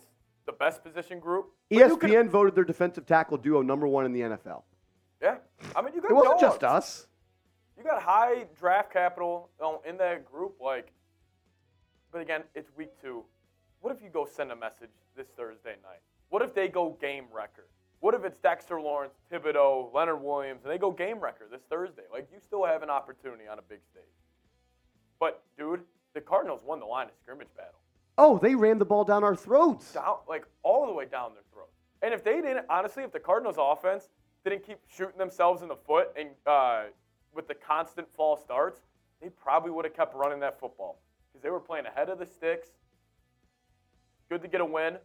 the 0.46 0.52
best 0.52 0.82
position 0.82 1.18
group. 1.20 1.46
but 1.70 1.76
you 1.76 1.96
could- 1.98 2.10
ESPN 2.10 2.28
voted 2.30 2.54
their 2.54 2.64
defensive 2.64 3.04
tackle 3.04 3.36
duo 3.36 3.60
number 3.60 3.86
one 3.86 4.06
in 4.06 4.12
the 4.12 4.20
NFL. 4.20 4.62
Yeah. 5.22 5.36
I 5.76 5.82
mean, 5.82 5.94
you 5.94 6.00
got 6.00 6.10
It 6.10 6.14
wasn't 6.14 6.40
dogs. 6.40 6.54
just 6.54 6.64
us. 6.64 7.06
You 7.76 7.84
got 7.84 8.02
high 8.02 8.46
draft 8.58 8.92
capital 8.92 9.50
um, 9.62 9.78
in 9.86 9.96
that 9.98 10.24
group. 10.30 10.56
Like, 10.60 10.92
but 12.12 12.20
again, 12.20 12.42
it's 12.54 12.70
week 12.76 12.90
two. 13.00 13.24
What 13.80 13.94
if 13.96 14.02
you 14.02 14.10
go 14.10 14.26
send 14.26 14.52
a 14.52 14.56
message 14.56 14.90
this 15.16 15.28
Thursday 15.36 15.76
night? 15.82 16.00
What 16.28 16.42
if 16.42 16.54
they 16.54 16.68
go 16.68 16.96
game 17.00 17.24
record? 17.32 17.64
What 18.00 18.14
if 18.14 18.24
it's 18.24 18.38
Dexter 18.38 18.80
Lawrence, 18.80 19.14
Thibodeaux, 19.30 19.92
Leonard 19.92 20.22
Williams, 20.22 20.60
and 20.64 20.72
they 20.72 20.78
go 20.78 20.90
game 20.90 21.20
record 21.20 21.48
this 21.50 21.60
Thursday? 21.68 22.02
Like, 22.10 22.28
you 22.32 22.38
still 22.40 22.64
have 22.64 22.82
an 22.82 22.88
opportunity 22.90 23.44
on 23.50 23.58
a 23.58 23.62
big 23.62 23.80
stage. 23.90 24.04
But, 25.18 25.42
dude, 25.58 25.80
the 26.14 26.20
Cardinals 26.20 26.62
won 26.64 26.80
the 26.80 26.86
line 26.86 27.06
of 27.08 27.12
scrimmage 27.20 27.48
battle. 27.56 27.78
Oh, 28.16 28.38
they 28.38 28.54
ran 28.54 28.78
the 28.78 28.86
ball 28.86 29.04
down 29.04 29.22
our 29.22 29.36
throats. 29.36 29.92
Down, 29.92 30.16
like, 30.28 30.46
all 30.62 30.86
the 30.86 30.92
way 30.92 31.04
down 31.04 31.32
their 31.34 31.42
throats. 31.52 31.72
And 32.02 32.14
if 32.14 32.24
they 32.24 32.36
didn't, 32.40 32.64
honestly, 32.70 33.02
if 33.02 33.12
the 33.12 33.20
Cardinals 33.20 33.56
offense 33.58 34.08
didn't 34.44 34.66
keep 34.66 34.78
shooting 34.88 35.18
themselves 35.18 35.62
in 35.62 35.68
the 35.68 35.76
foot 35.76 36.08
and 36.18 36.30
uh, 36.46 36.84
with 37.34 37.48
the 37.48 37.54
constant 37.54 38.08
false 38.16 38.42
starts, 38.42 38.80
they 39.20 39.28
probably 39.28 39.70
would 39.70 39.84
have 39.84 39.94
kept 39.94 40.14
running 40.14 40.40
that 40.40 40.58
football 40.58 41.00
because 41.30 41.42
they 41.42 41.50
were 41.50 41.60
playing 41.60 41.86
ahead 41.86 42.08
of 42.08 42.18
the 42.18 42.26
sticks. 42.26 42.68
Good 44.28 44.42
to 44.42 44.48
get 44.48 44.60
a 44.60 44.64
win. 44.64 44.96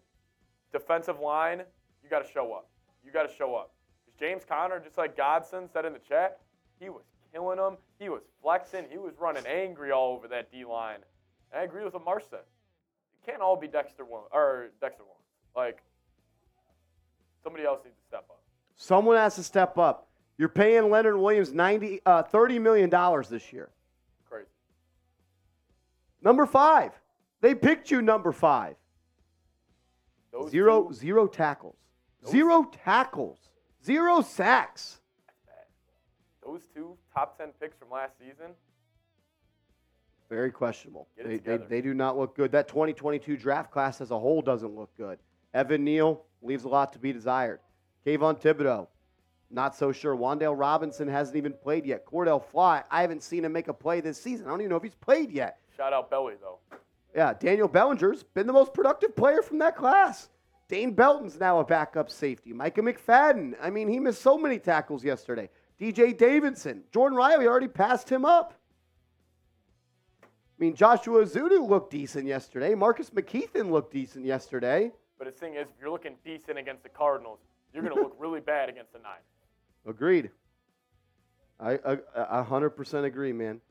Defensive 0.71 1.19
line, 1.19 1.63
you 2.03 2.09
got 2.09 2.25
to 2.25 2.31
show 2.31 2.53
up. 2.53 2.69
You 3.03 3.11
got 3.11 3.29
to 3.29 3.35
show 3.35 3.55
up. 3.55 3.71
James 4.19 4.43
Conner, 4.47 4.79
just 4.79 4.97
like 4.97 5.17
Godson 5.17 5.69
said 5.71 5.85
in 5.85 5.93
the 5.93 5.99
chat, 5.99 6.39
he 6.79 6.89
was 6.89 7.03
killing 7.33 7.57
them. 7.57 7.77
He 7.99 8.09
was 8.09 8.21
flexing. 8.41 8.85
He 8.89 8.97
was 8.97 9.13
running 9.19 9.45
angry 9.45 9.91
all 9.91 10.13
over 10.13 10.27
that 10.29 10.51
D 10.51 10.65
line. 10.65 10.99
I 11.55 11.63
agree 11.63 11.83
with 11.83 11.95
Marsh 12.03 12.23
said. 12.29 12.39
It 12.39 13.29
can't 13.29 13.41
all 13.41 13.55
be 13.55 13.67
Dexter 13.67 14.05
Wil- 14.05 14.29
or 14.31 14.69
Dexter 14.81 15.03
Lawrence. 15.03 15.21
Like 15.55 15.81
somebody 17.43 17.65
else 17.65 17.79
needs 17.83 17.97
to 17.97 18.03
step 18.07 18.25
up. 18.29 18.34
Someone 18.75 19.15
has 19.15 19.35
to 19.35 19.43
step 19.43 19.77
up. 19.77 20.07
You're 20.37 20.49
paying 20.49 20.89
Leonard 20.89 21.17
Williams 21.17 21.53
90, 21.53 22.01
uh, 22.05 22.23
$30 22.23 22.61
million 22.61 22.89
this 23.29 23.53
year. 23.53 23.69
Crazy. 24.29 24.47
Number 26.21 26.45
five. 26.45 26.91
They 27.41 27.55
picked 27.55 27.91
you 27.91 28.01
number 28.01 28.31
five. 28.31 28.75
Those 30.31 30.51
Zero, 30.51 30.87
two- 30.87 30.93
zero 30.93 31.27
tackles. 31.27 31.77
Zero 32.27 32.69
tackles. 32.83 33.37
Zero 33.85 34.21
sacks. 34.21 34.99
those 36.45 36.61
two 36.73 36.97
top 37.13 37.37
ten 37.37 37.49
picks 37.61 37.77
from 37.77 37.91
last 37.91 38.13
season. 38.19 38.51
Very 40.27 40.51
questionable. 40.51 41.07
They, 41.23 41.37
they, 41.37 41.57
they 41.57 41.81
do 41.81 41.93
not 41.93 42.17
look 42.17 42.35
good. 42.35 42.51
That 42.51 42.67
2022 42.67 43.37
draft 43.37 43.71
class 43.71 44.01
as 44.01 44.09
a 44.09 44.17
whole 44.17 44.41
doesn't 44.41 44.75
look 44.75 44.89
good. 44.97 45.19
Evan 45.53 45.83
Neal 45.83 46.23
leaves 46.41 46.63
a 46.63 46.67
lot 46.67 46.91
to 46.93 46.99
be 46.99 47.13
desired. 47.13 47.59
Kayvon 48.05 48.39
Thibodeaux, 48.39 48.87
not 49.49 49.75
so 49.75 49.91
sure. 49.91 50.15
Wan'Dale 50.15 50.57
Robinson 50.57 51.07
hasn't 51.07 51.37
even 51.37 51.53
played 51.53 51.85
yet. 51.85 52.05
Cor'Dale 52.05 52.43
Flott, 52.53 52.83
I 52.91 53.01
haven't 53.01 53.23
seen 53.23 53.45
him 53.45 53.53
make 53.53 53.67
a 53.67 53.73
play 53.73 54.01
this 54.01 54.21
season. 54.21 54.45
I 54.45 54.49
don't 54.49 54.61
even 54.61 54.69
know 54.69 54.75
if 54.75 54.83
he's 54.83 54.95
played 54.95 55.31
yet. 55.31 55.59
Shout 55.75 55.93
out 55.93 56.09
Belly 56.09 56.35
though. 56.39 56.59
Yeah, 57.15 57.33
Daniel 57.33 57.67
Bellinger's 57.67 58.23
been 58.23 58.45
the 58.45 58.53
most 58.53 58.73
productive 58.73 59.15
player 59.15 59.41
from 59.41 59.59
that 59.59 59.75
class. 59.75 60.29
Dane 60.67 60.93
Belton's 60.93 61.39
now 61.39 61.59
a 61.59 61.63
backup 61.63 62.09
safety. 62.09 62.51
Micah 62.51 62.81
McFadden, 62.81 63.53
I 63.61 63.69
mean, 63.69 63.87
he 63.87 63.99
missed 63.99 64.21
so 64.21 64.37
many 64.37 64.59
tackles 64.59 65.03
yesterday. 65.03 65.49
DJ 65.79 66.17
Davidson, 66.17 66.83
Jordon 66.91 67.15
Riley 67.15 67.47
already 67.47 67.67
passed 67.67 68.09
him 68.09 68.25
up. 68.25 68.53
I 70.23 70.27
mean, 70.57 70.73
Joshua 70.73 71.23
Ezeudu 71.23 71.67
looked 71.67 71.91
decent 71.91 72.25
yesterday. 72.25 72.75
Marcus 72.75 73.09
McKethan 73.09 73.69
looked 73.69 73.93
decent 73.93 74.25
yesterday. 74.25 74.91
But 75.17 75.25
the 75.25 75.31
thing 75.31 75.55
is, 75.55 75.67
if 75.67 75.75
you're 75.79 75.91
looking 75.91 76.15
decent 76.23 76.57
against 76.57 76.83
the 76.83 76.89
Cardinals, 76.89 77.39
you're 77.75 77.83
gonna 77.83 78.01
look 78.01 78.15
really 78.17 78.39
bad 78.39 78.69
against 78.69 78.93
the 78.93 78.99
Niners. 78.99 79.23
Agreed. 79.87 80.31
I, 81.59 81.73
I, 81.85 81.97
I 82.15 82.43
100% 82.43 83.05
agree, 83.05 83.31
man. 83.31 83.61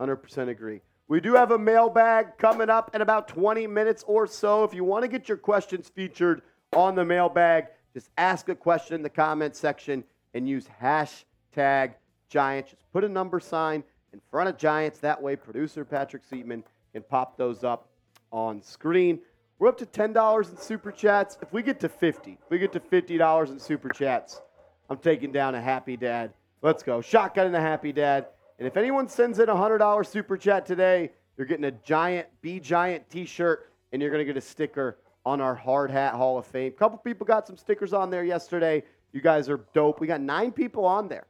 100% 0.00 0.48
agree. 0.48 0.80
We 1.08 1.20
do 1.20 1.34
have 1.34 1.50
a 1.50 1.58
mailbag 1.58 2.38
coming 2.38 2.70
up 2.70 2.94
in 2.94 3.02
about 3.02 3.28
20 3.28 3.66
minutes 3.66 4.04
or 4.06 4.26
so. 4.26 4.64
If 4.64 4.72
you 4.72 4.84
want 4.84 5.02
to 5.02 5.08
get 5.08 5.28
your 5.28 5.36
questions 5.36 5.88
featured 5.88 6.42
on 6.72 6.94
the 6.94 7.04
mailbag, 7.04 7.66
just 7.92 8.08
ask 8.16 8.48
a 8.48 8.54
question 8.54 8.94
in 8.94 9.02
the 9.02 9.10
comment 9.10 9.54
section 9.54 10.04
and 10.32 10.48
use 10.48 10.66
hashtag 10.80 11.94
Giants. 12.28 12.70
Just 12.70 12.90
put 12.92 13.04
a 13.04 13.08
number 13.08 13.38
sign 13.38 13.84
in 14.12 14.20
front 14.30 14.48
of 14.48 14.56
Giants. 14.56 14.98
That 15.00 15.20
way, 15.20 15.36
producer 15.36 15.84
Patrick 15.84 16.22
Seatman 16.28 16.62
can 16.92 17.02
pop 17.02 17.36
those 17.36 17.64
up 17.64 17.88
on 18.32 18.62
screen. 18.62 19.20
We're 19.58 19.68
up 19.68 19.78
to 19.78 19.86
$10 19.86 20.50
in 20.50 20.56
super 20.56 20.90
chats. 20.90 21.38
If 21.40 21.52
we 21.52 21.62
get 21.62 21.78
to 21.80 21.88
50, 21.88 22.32
if 22.32 22.50
we 22.50 22.58
get 22.58 22.72
to 22.72 22.80
$50 22.80 23.50
in 23.50 23.58
super 23.58 23.88
chats, 23.88 24.42
I'm 24.90 24.98
taking 24.98 25.30
down 25.30 25.54
a 25.54 25.60
happy 25.60 25.96
dad. 25.96 26.32
Let's 26.60 26.82
go. 26.82 27.00
Shotgun 27.00 27.46
and 27.46 27.56
a 27.56 27.60
happy 27.60 27.92
dad. 27.92 28.26
And 28.58 28.66
if 28.66 28.76
anyone 28.76 29.08
sends 29.08 29.38
in 29.38 29.48
a 29.48 29.54
$100 29.54 30.06
super 30.06 30.36
chat 30.36 30.66
today, 30.66 31.12
you're 31.36 31.46
getting 31.46 31.66
a 31.66 31.70
giant 31.70 32.26
B 32.40 32.58
Giant 32.58 33.08
t 33.10 33.24
shirt 33.24 33.70
and 33.92 34.02
you're 34.02 34.10
going 34.10 34.24
to 34.24 34.24
get 34.24 34.36
a 34.36 34.44
sticker 34.44 34.98
on 35.24 35.40
our 35.40 35.54
Hard 35.54 35.90
Hat 35.90 36.14
Hall 36.14 36.36
of 36.36 36.46
Fame. 36.46 36.72
A 36.72 36.74
couple 36.74 36.98
people 36.98 37.24
got 37.24 37.46
some 37.46 37.56
stickers 37.56 37.92
on 37.92 38.10
there 38.10 38.24
yesterday. 38.24 38.82
You 39.12 39.20
guys 39.20 39.48
are 39.48 39.60
dope. 39.72 40.00
We 40.00 40.06
got 40.06 40.20
nine 40.20 40.50
people 40.50 40.84
on 40.84 41.08
there. 41.08 41.26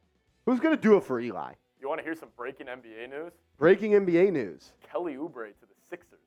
Who's 0.47 0.61
going 0.61 0.75
to 0.75 0.81
do 0.81 0.97
it 0.97 1.05
for 1.05 1.20
Eli? 1.20 1.53
You 1.81 1.89
want 1.89 2.01
to 2.01 2.05
hear 2.05 2.14
some 2.14 2.31
breaking 2.37 2.66
NBA 2.66 3.11
news? 3.11 3.33
Breaking 3.59 3.93
NBA 3.93 4.33
news. 4.33 4.72
Kelly 4.91 5.14
Oubre 5.14 5.49
to 5.49 5.61
the 5.61 5.75
Sixers. 5.91 6.18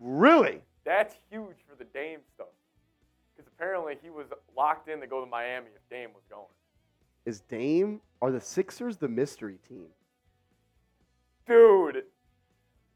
Really? 0.00 0.60
That's 0.88 1.14
huge 1.30 1.56
for 1.68 1.76
the 1.76 1.84
Dame 1.84 2.20
stuff. 2.34 2.46
Because 3.36 3.52
apparently 3.54 3.98
he 4.02 4.08
was 4.08 4.28
locked 4.56 4.88
in 4.88 5.00
to 5.00 5.06
go 5.06 5.22
to 5.22 5.30
Miami 5.30 5.66
if 5.76 5.86
Dame 5.90 6.08
was 6.14 6.22
going. 6.30 6.46
Is 7.26 7.40
Dame, 7.40 8.00
are 8.22 8.30
the 8.30 8.40
Sixers 8.40 8.96
the 8.96 9.06
mystery 9.06 9.58
team? 9.68 9.88
Dude, 11.46 12.04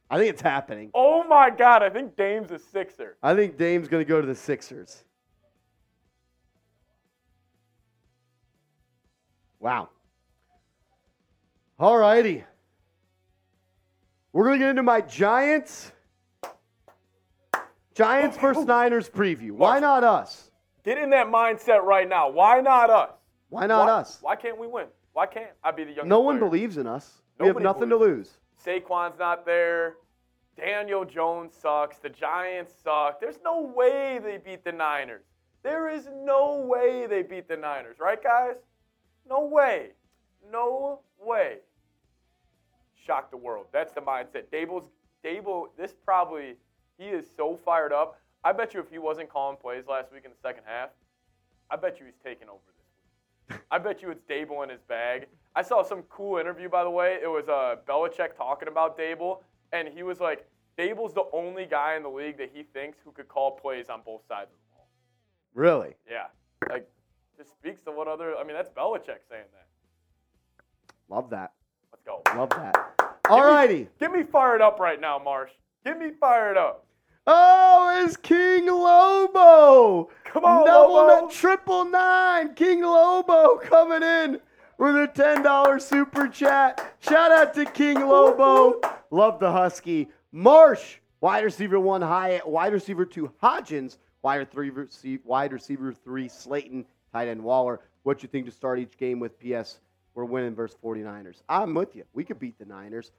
I 0.08 0.16
think 0.16 0.30
it's 0.30 0.40
happening. 0.40 0.90
oh 0.94 1.24
my 1.24 1.50
God, 1.50 1.82
I 1.82 1.90
think 1.90 2.16
Dame's 2.16 2.50
a 2.50 2.58
Sixer. 2.58 3.18
I 3.22 3.34
think 3.34 3.58
Dame's 3.58 3.88
going 3.88 4.02
to 4.02 4.08
go 4.08 4.22
to 4.22 4.26
the 4.26 4.34
Sixers. 4.34 5.04
Wow. 9.60 9.90
All 11.78 11.98
righty. 11.98 12.42
We're 14.32 14.44
going 14.44 14.58
to 14.58 14.64
get 14.64 14.70
into 14.70 14.82
my 14.82 15.02
Giants. 15.02 15.92
Giants 17.94 18.36
versus 18.38 18.62
oh. 18.62 18.66
Niners 18.66 19.08
preview. 19.08 19.52
Why 19.52 19.78
not 19.78 20.04
us? 20.04 20.50
Get 20.84 20.98
in 20.98 21.10
that 21.10 21.28
mindset 21.28 21.82
right 21.82 22.08
now. 22.08 22.28
Why 22.30 22.60
not 22.60 22.90
us? 22.90 23.10
Why 23.50 23.66
not 23.66 23.86
why, 23.86 23.92
us? 23.92 24.18
Why 24.20 24.36
can't 24.36 24.58
we 24.58 24.66
win? 24.66 24.86
Why 25.12 25.26
can't 25.26 25.50
I 25.62 25.70
be 25.70 25.84
the 25.84 25.90
youngest 25.90 26.08
No 26.08 26.20
one 26.20 26.38
player? 26.38 26.50
believes 26.50 26.76
in 26.78 26.86
us. 26.86 27.22
We 27.38 27.46
have 27.46 27.56
Nobody 27.56 27.64
nothing 27.64 27.88
to 27.90 27.96
lose. 27.96 28.38
Saquon's 28.64 29.18
not 29.18 29.44
there. 29.44 29.96
Daniel 30.56 31.04
Jones 31.04 31.52
sucks. 31.54 31.98
The 31.98 32.08
Giants 32.08 32.72
suck. 32.82 33.20
There's 33.20 33.38
no 33.44 33.62
way 33.62 34.20
they 34.22 34.38
beat 34.38 34.64
the 34.64 34.72
Niners. 34.72 35.24
There 35.62 35.88
is 35.88 36.08
no 36.24 36.56
way 36.66 37.06
they 37.06 37.22
beat 37.22 37.48
the 37.48 37.56
Niners, 37.56 37.98
right, 38.00 38.22
guys? 38.22 38.56
No 39.28 39.44
way. 39.44 39.90
No 40.50 41.00
way. 41.20 41.58
Shock 43.06 43.30
the 43.30 43.36
world. 43.36 43.66
That's 43.72 43.92
the 43.92 44.00
mindset. 44.00 44.44
Daboll's 44.52 44.88
Daboll. 45.24 45.68
This 45.76 45.94
probably 46.04 46.56
he 47.02 47.08
is 47.08 47.26
so 47.36 47.58
fired 47.64 47.92
up. 47.92 48.20
I 48.44 48.52
bet 48.52 48.74
you 48.74 48.80
if 48.80 48.90
he 48.90 48.98
wasn't 48.98 49.28
calling 49.28 49.56
plays 49.56 49.84
last 49.88 50.12
week 50.12 50.24
in 50.24 50.30
the 50.30 50.36
second 50.40 50.64
half, 50.66 50.90
I 51.70 51.76
bet 51.76 51.98
you 51.98 52.06
he's 52.06 52.18
taking 52.22 52.48
over 52.48 52.60
this 52.76 53.56
week. 53.56 53.60
I 53.70 53.78
bet 53.78 54.02
you 54.02 54.10
it's 54.10 54.22
Daboll 54.22 54.62
in 54.64 54.70
his 54.70 54.82
bag. 54.82 55.26
I 55.54 55.62
saw 55.62 55.82
some 55.82 56.02
cool 56.02 56.38
interview, 56.38 56.68
by 56.68 56.84
the 56.84 56.90
way. 56.90 57.18
It 57.22 57.28
was 57.28 57.48
uh, 57.48 57.76
Belichick 57.86 58.36
talking 58.36 58.68
about 58.68 58.98
Daboll, 58.98 59.40
and 59.72 59.88
he 59.88 60.02
was 60.02 60.20
like, 60.20 60.46
Daboll's 60.78 61.12
the 61.12 61.24
only 61.32 61.66
guy 61.66 61.96
in 61.96 62.02
the 62.02 62.08
league 62.08 62.38
that 62.38 62.50
he 62.52 62.62
thinks 62.62 62.98
who 63.04 63.12
could 63.12 63.28
call 63.28 63.52
plays 63.52 63.88
on 63.90 64.00
both 64.04 64.22
sides 64.26 64.50
of 64.50 64.56
the 64.56 64.74
ball. 64.74 64.88
Really? 65.54 65.94
Yeah, 66.10 66.26
like 66.70 66.88
this 67.36 67.48
speaks 67.48 67.82
to 67.82 67.92
what 67.92 68.08
other. 68.08 68.36
I 68.36 68.44
mean, 68.44 68.54
that's 68.54 68.70
Belichick 68.70 69.28
saying 69.28 69.50
that. 69.52 69.66
Love 71.08 71.28
that. 71.30 71.52
Let's 71.92 72.02
go. 72.04 72.22
Love 72.36 72.50
that. 72.50 73.18
All 73.28 73.42
righty. 73.44 73.88
Get 74.00 74.12
me 74.12 74.22
fired 74.22 74.62
up 74.62 74.80
right 74.80 75.00
now, 75.00 75.18
Marsh. 75.18 75.50
Get 75.84 75.98
me 75.98 76.10
fired 76.18 76.56
up. 76.56 76.86
Oh, 77.26 78.02
it's 78.04 78.16
King 78.16 78.66
Lobo. 78.66 80.10
Come 80.24 80.44
on, 80.44 80.66
Double 80.66 80.94
Lobo. 80.94 81.28
triple 81.28 81.84
nine. 81.84 82.54
King 82.54 82.82
Lobo 82.82 83.58
coming 83.58 84.02
in 84.02 84.40
with 84.78 84.96
a 84.96 85.06
$10 85.14 85.80
super 85.80 86.26
chat. 86.26 86.96
Shout 86.98 87.30
out 87.30 87.54
to 87.54 87.64
King 87.64 88.00
Lobo. 88.00 88.80
Love 89.12 89.38
the 89.38 89.52
Husky. 89.52 90.08
Marsh, 90.32 90.96
wide 91.20 91.44
receiver 91.44 91.78
one, 91.78 92.02
Hyatt, 92.02 92.48
wide 92.48 92.72
receiver 92.72 93.04
two, 93.04 93.30
Hodgins, 93.40 93.98
wide, 94.22 94.50
three, 94.50 94.72
wide 95.24 95.52
receiver 95.52 95.92
three, 95.92 96.28
Slayton, 96.28 96.84
tight 97.12 97.28
end 97.28 97.42
Waller. 97.42 97.80
What 98.02 98.24
you 98.24 98.28
think 98.28 98.46
to 98.46 98.52
start 98.52 98.80
each 98.80 98.96
game 98.96 99.20
with? 99.20 99.38
PS, 99.38 99.78
we're 100.14 100.24
winning 100.24 100.56
versus 100.56 100.76
49ers. 100.82 101.42
I'm 101.48 101.74
with 101.74 101.94
you. 101.94 102.02
We 102.14 102.24
could 102.24 102.40
beat 102.40 102.58
the 102.58 102.64
Niners. 102.64 103.12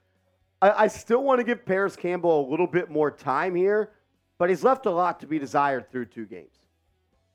I, 0.64 0.84
I 0.84 0.86
still 0.86 1.22
want 1.22 1.40
to 1.40 1.44
give 1.44 1.66
Parris 1.66 1.94
Campbell 1.94 2.48
a 2.48 2.50
little 2.50 2.66
bit 2.66 2.90
more 2.90 3.10
time 3.10 3.54
here, 3.54 3.90
but 4.38 4.48
he's 4.48 4.64
left 4.64 4.86
a 4.86 4.90
lot 4.90 5.20
to 5.20 5.26
be 5.26 5.38
desired 5.38 5.90
through 5.90 6.06
two 6.06 6.24
games. 6.24 6.56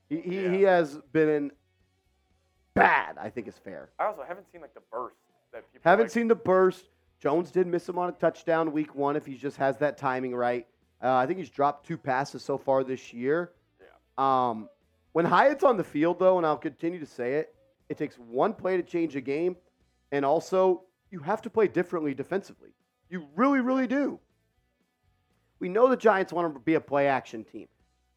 He, 0.08 0.20
he, 0.20 0.48
he 0.48 0.62
has 0.62 0.98
been 1.12 1.52
bad, 2.74 3.16
I 3.18 3.30
think 3.30 3.46
is 3.46 3.54
fair. 3.54 3.90
I 4.00 4.06
also 4.06 4.24
haven't 4.26 4.50
seen 4.50 4.60
like 4.60 4.74
the 4.74 4.82
burst 4.90 5.14
that 5.52 5.72
people 5.72 5.88
Haven't 5.88 6.06
like. 6.06 6.10
seen 6.10 6.26
the 6.26 6.34
burst. 6.34 6.86
Jones 7.20 7.52
did 7.52 7.68
miss 7.68 7.88
him 7.88 7.98
on 7.98 8.08
a 8.08 8.12
touchdown 8.12 8.72
week 8.72 8.96
one 8.96 9.14
if 9.14 9.26
he 9.26 9.36
just 9.36 9.56
has 9.58 9.78
that 9.78 9.96
timing 9.96 10.34
right. 10.34 10.66
Uh, 11.00 11.14
I 11.14 11.26
think 11.26 11.38
he's 11.38 11.50
dropped 11.50 11.86
two 11.86 11.96
passes 11.96 12.42
so 12.42 12.58
far 12.58 12.82
this 12.82 13.12
year. 13.12 13.52
Yeah. 13.80 14.48
Um, 14.48 14.68
when 15.12 15.24
Hyatt's 15.24 15.62
on 15.62 15.76
the 15.76 15.84
field, 15.84 16.18
though, 16.18 16.38
and 16.38 16.46
I'll 16.46 16.56
continue 16.56 16.98
to 16.98 17.06
say 17.06 17.34
it, 17.34 17.54
it 17.88 17.96
takes 17.96 18.16
one 18.16 18.54
play 18.54 18.76
to 18.76 18.82
change 18.82 19.14
a 19.14 19.20
game, 19.20 19.56
and 20.10 20.24
also 20.24 20.82
you 21.12 21.20
have 21.20 21.42
to 21.42 21.50
play 21.50 21.68
differently 21.68 22.12
defensively. 22.12 22.70
You 23.10 23.26
really, 23.34 23.60
really 23.60 23.88
do. 23.88 24.18
We 25.58 25.68
know 25.68 25.88
the 25.88 25.96
Giants 25.96 26.32
want 26.32 26.54
to 26.54 26.60
be 26.60 26.74
a 26.74 26.80
play 26.80 27.08
action 27.08 27.44
team. 27.44 27.68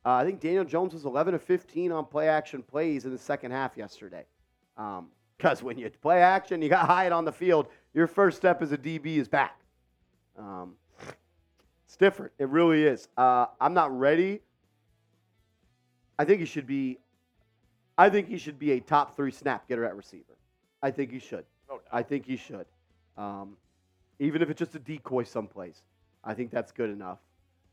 Uh, 0.06 0.12
I 0.12 0.24
think 0.24 0.39
Daniel 0.39 0.64
Jones 0.64 0.94
was 0.94 1.06
11 1.06 1.34
of 1.34 1.41
15 1.41 1.91
on 1.91 2.06
play 2.06 2.30
action 2.30 2.62
plays 2.62 3.06
in 3.06 3.12
the 3.12 3.18
second 3.18 3.52
half 3.52 3.76
yesterday. 3.76 4.26
Because 5.38 5.64
when 5.64 5.78
you 5.78 5.89
play 5.89 6.22
action, 6.22 6.62
you 6.62 6.70
got 6.70 6.86
Hyatt 6.86 7.12
on 7.12 7.26
the 7.26 7.32
field, 7.32 7.68
your 7.94 8.08
first 8.08 8.38
step 8.38 8.62
as 8.62 8.72
a 8.72 8.78
DB 8.78 9.18
is 9.18 9.28
back. 9.28 9.60
Um, 10.38 10.76
it's 11.86 11.96
different. 11.96 12.32
It 12.39 12.50
really 12.50 12.84
is. 12.84 13.08
Uh, 13.18 13.48
I'm 13.60 13.74
not 13.74 13.98
ready. 13.98 14.41
I 16.18 16.26
think 16.26 16.39
he 16.39 16.46
should 16.46 16.68
be. 16.68 17.00
I 17.98 18.10
think 18.10 18.28
he 18.28 18.38
should 18.38 18.58
be 18.58 18.72
a 18.72 18.80
top 18.80 19.16
three 19.16 19.32
snap 19.32 19.68
getter 19.68 19.86
at 19.86 19.96
receiver. 19.96 20.38
I 20.82 20.91
think 20.91 21.12
he 21.12 21.20
should. 21.20 21.46
No. 21.70 21.80
I 21.91 22.02
think 22.02 22.26
he 22.26 22.36
should. 22.36 22.66
Um, 23.18 23.58
even 24.24 24.42
if 24.42 24.50
it's 24.50 24.60
just 24.60 24.76
a 24.76 24.80
decoy 24.80 25.24
someplace, 25.24 25.82
I 26.24 26.34
think 26.34 26.52
that's 26.52 26.72
good 26.72 26.90
enough. 26.90 27.20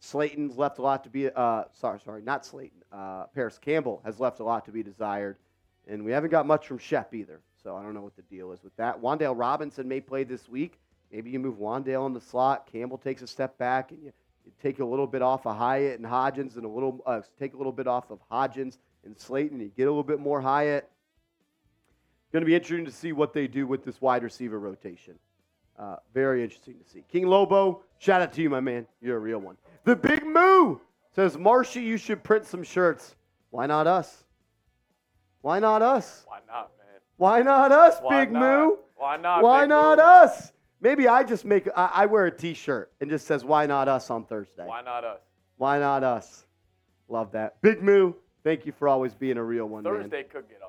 Slayton's 0.00 0.56
left 0.56 0.78
a 0.78 0.82
lot 0.82 1.04
to 1.04 1.10
be. 1.10 1.28
Uh, 1.28 1.64
sorry, 1.72 2.00
sorry, 2.00 2.22
not 2.22 2.44
Slayton. 2.44 2.82
Uh, 2.90 3.26
Parris 3.34 3.58
Campbell 3.58 4.00
has 4.04 4.18
left 4.18 4.40
a 4.40 4.44
lot 4.44 4.64
to 4.64 4.72
be 4.72 4.82
desired, 4.82 5.36
and 5.86 6.04
we 6.04 6.10
haven't 6.10 6.30
got 6.30 6.46
much 6.46 6.66
from 6.66 6.78
Shep 6.78 7.14
either. 7.14 7.40
So 7.62 7.76
I 7.76 7.82
don't 7.82 7.94
know 7.94 8.00
what 8.00 8.16
the 8.16 8.22
deal 8.22 8.52
is 8.52 8.64
with 8.64 8.74
that. 8.76 9.00
Wan'Dale 9.00 9.38
Robinson 9.38 9.86
may 9.86 10.00
play 10.00 10.24
this 10.24 10.48
week. 10.48 10.80
Maybe 11.12 11.30
you 11.30 11.38
move 11.38 11.58
Wan'Dale 11.58 12.06
in 12.06 12.14
the 12.14 12.20
slot. 12.20 12.66
Campbell 12.72 12.96
takes 12.96 13.20
a 13.20 13.26
step 13.26 13.58
back, 13.58 13.90
and 13.92 14.02
you, 14.02 14.12
you 14.46 14.52
take 14.62 14.78
a 14.80 14.84
little 14.84 15.06
bit 15.06 15.20
off 15.20 15.46
of 15.46 15.56
Hyatt 15.56 16.00
and 16.00 16.08
Hodgins, 16.08 16.56
and 16.56 16.64
a 16.64 16.68
little 16.68 17.00
uh, 17.04 17.20
take 17.38 17.52
a 17.52 17.56
little 17.56 17.72
bit 17.72 17.86
off 17.86 18.10
of 18.10 18.18
Hodgins 18.32 18.78
and 19.04 19.16
Slayton. 19.18 19.60
And 19.60 19.68
you 19.68 19.72
get 19.76 19.84
a 19.84 19.90
little 19.90 20.02
bit 20.02 20.18
more 20.18 20.40
Hyatt. 20.40 20.88
Going 22.32 22.42
to 22.42 22.46
be 22.46 22.54
interesting 22.54 22.86
to 22.86 22.92
see 22.92 23.12
what 23.12 23.34
they 23.34 23.46
do 23.46 23.66
with 23.66 23.84
this 23.84 24.00
wide 24.00 24.22
receiver 24.22 24.58
rotation. 24.58 25.18
Uh, 25.80 25.96
very 26.12 26.42
interesting 26.44 26.74
to 26.78 26.90
see. 26.90 27.02
King 27.10 27.26
Lobo, 27.26 27.82
shout 27.98 28.20
out 28.20 28.34
to 28.34 28.42
you, 28.42 28.50
my 28.50 28.60
man. 28.60 28.86
You're 29.00 29.16
a 29.16 29.20
real 29.20 29.38
one. 29.38 29.56
The 29.84 29.96
Big 29.96 30.26
Moo 30.26 30.76
says, 31.14 31.38
Marshy, 31.38 31.80
you 31.80 31.96
should 31.96 32.22
print 32.22 32.44
some 32.44 32.62
shirts. 32.62 33.16
Why 33.48 33.64
not 33.64 33.86
us? 33.86 34.24
Why 35.40 35.58
not 35.58 35.80
us? 35.80 36.26
Why 36.26 36.40
not, 36.46 36.70
man? 36.76 37.00
Why 37.16 37.40
not 37.40 37.72
us, 37.72 37.96
Why 38.02 38.24
Big 38.24 38.32
not? 38.32 38.40
Moo? 38.40 38.76
Why 38.96 39.16
not? 39.16 39.42
Why 39.42 39.62
Big 39.62 39.70
not 39.70 39.96
Moo? 39.96 40.04
us? 40.04 40.52
Maybe 40.82 41.08
I 41.08 41.24
just 41.24 41.46
make, 41.46 41.66
I, 41.74 41.90
I 41.94 42.06
wear 42.06 42.26
a 42.26 42.30
t 42.30 42.52
shirt 42.52 42.92
and 43.00 43.08
just 43.08 43.26
says, 43.26 43.42
Why 43.42 43.64
not 43.64 43.88
us 43.88 44.10
on 44.10 44.26
Thursday? 44.26 44.66
Why 44.66 44.82
not 44.82 45.04
us? 45.04 45.20
Why 45.56 45.78
not 45.78 46.04
us? 46.04 46.44
Love 47.08 47.32
that. 47.32 47.60
Big 47.62 47.82
Moo, 47.82 48.12
thank 48.44 48.66
you 48.66 48.72
for 48.72 48.86
always 48.86 49.14
being 49.14 49.38
a 49.38 49.42
real 49.42 49.66
one, 49.66 49.82
man. 49.82 49.94
Thursday 49.94 50.24
could 50.24 50.46
get. 50.48 50.59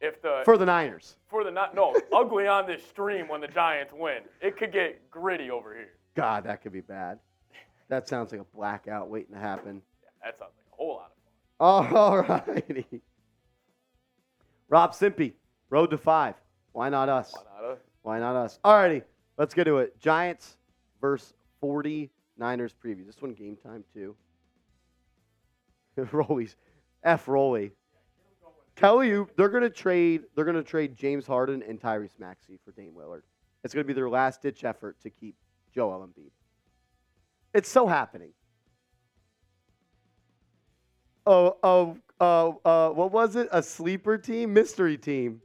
If 0.00 0.22
the 0.22 0.42
For 0.44 0.56
the 0.56 0.64
Niners. 0.66 1.16
for 1.28 1.44
the 1.44 1.50
not 1.50 1.74
no 1.74 1.94
ugly 2.12 2.46
on 2.46 2.66
this 2.66 2.82
stream 2.86 3.28
when 3.28 3.40
the 3.40 3.48
Giants 3.48 3.92
win, 3.94 4.20
it 4.40 4.56
could 4.56 4.72
get 4.72 5.10
gritty 5.10 5.50
over 5.50 5.74
here. 5.74 5.90
God, 6.14 6.44
that 6.44 6.62
could 6.62 6.72
be 6.72 6.80
bad. 6.80 7.18
That 7.88 8.08
sounds 8.08 8.32
like 8.32 8.40
a 8.40 8.56
blackout 8.56 9.08
waiting 9.10 9.34
to 9.34 9.40
happen. 9.40 9.82
Yeah, 10.02 10.08
that 10.24 10.38
sounds 10.38 10.52
like 10.56 10.72
a 10.72 10.76
whole 10.76 10.96
lot 10.96 11.12
of 11.60 11.86
fun. 11.88 11.96
All 11.96 12.18
righty. 12.22 13.02
Rob 14.68 14.92
Simpy, 14.92 15.34
road 15.68 15.90
to 15.90 15.98
five. 15.98 16.34
Why 16.72 16.88
not 16.88 17.08
us? 17.08 17.32
Why 17.34 17.42
not 17.60 17.70
us? 17.72 17.78
Why 18.02 18.18
not 18.20 18.36
us? 18.36 18.58
All 18.64 18.74
righty, 18.76 19.02
let's 19.36 19.52
get 19.52 19.64
to 19.64 19.78
it. 19.78 19.98
Giants 20.00 20.56
versus 21.00 21.34
49ers 21.62 22.08
preview. 22.82 23.04
This 23.04 23.20
one 23.20 23.34
game 23.34 23.56
time 23.62 23.84
too. 23.92 24.14
Rolly's 26.12 26.56
F 27.02 27.28
Rolly. 27.28 27.72
Tell 28.76 29.04
you 29.04 29.28
they're 29.36 29.48
gonna 29.48 29.70
trade 29.70 30.22
they're 30.34 30.44
gonna 30.44 30.62
trade 30.62 30.96
James 30.96 31.26
Harden 31.26 31.62
and 31.62 31.80
Tyrese 31.80 32.18
Maxey 32.18 32.58
for 32.64 32.72
Dame 32.72 32.92
Lillard. 32.96 33.22
It's 33.62 33.74
gonna 33.74 33.84
be 33.84 33.92
their 33.92 34.08
last 34.08 34.42
ditch 34.42 34.64
effort 34.64 34.98
to 35.02 35.10
keep 35.10 35.36
Joel 35.74 36.06
Embiid. 36.06 36.30
It's 37.52 37.68
so 37.68 37.86
happening. 37.86 38.32
Oh, 41.26 41.56
oh, 41.62 41.96
oh, 42.20 42.60
uh, 42.64 42.90
what 42.90 43.12
was 43.12 43.36
it? 43.36 43.48
A 43.52 43.62
sleeper 43.62 44.16
team? 44.16 44.52
Mystery 44.52 44.96
team. 44.96 45.40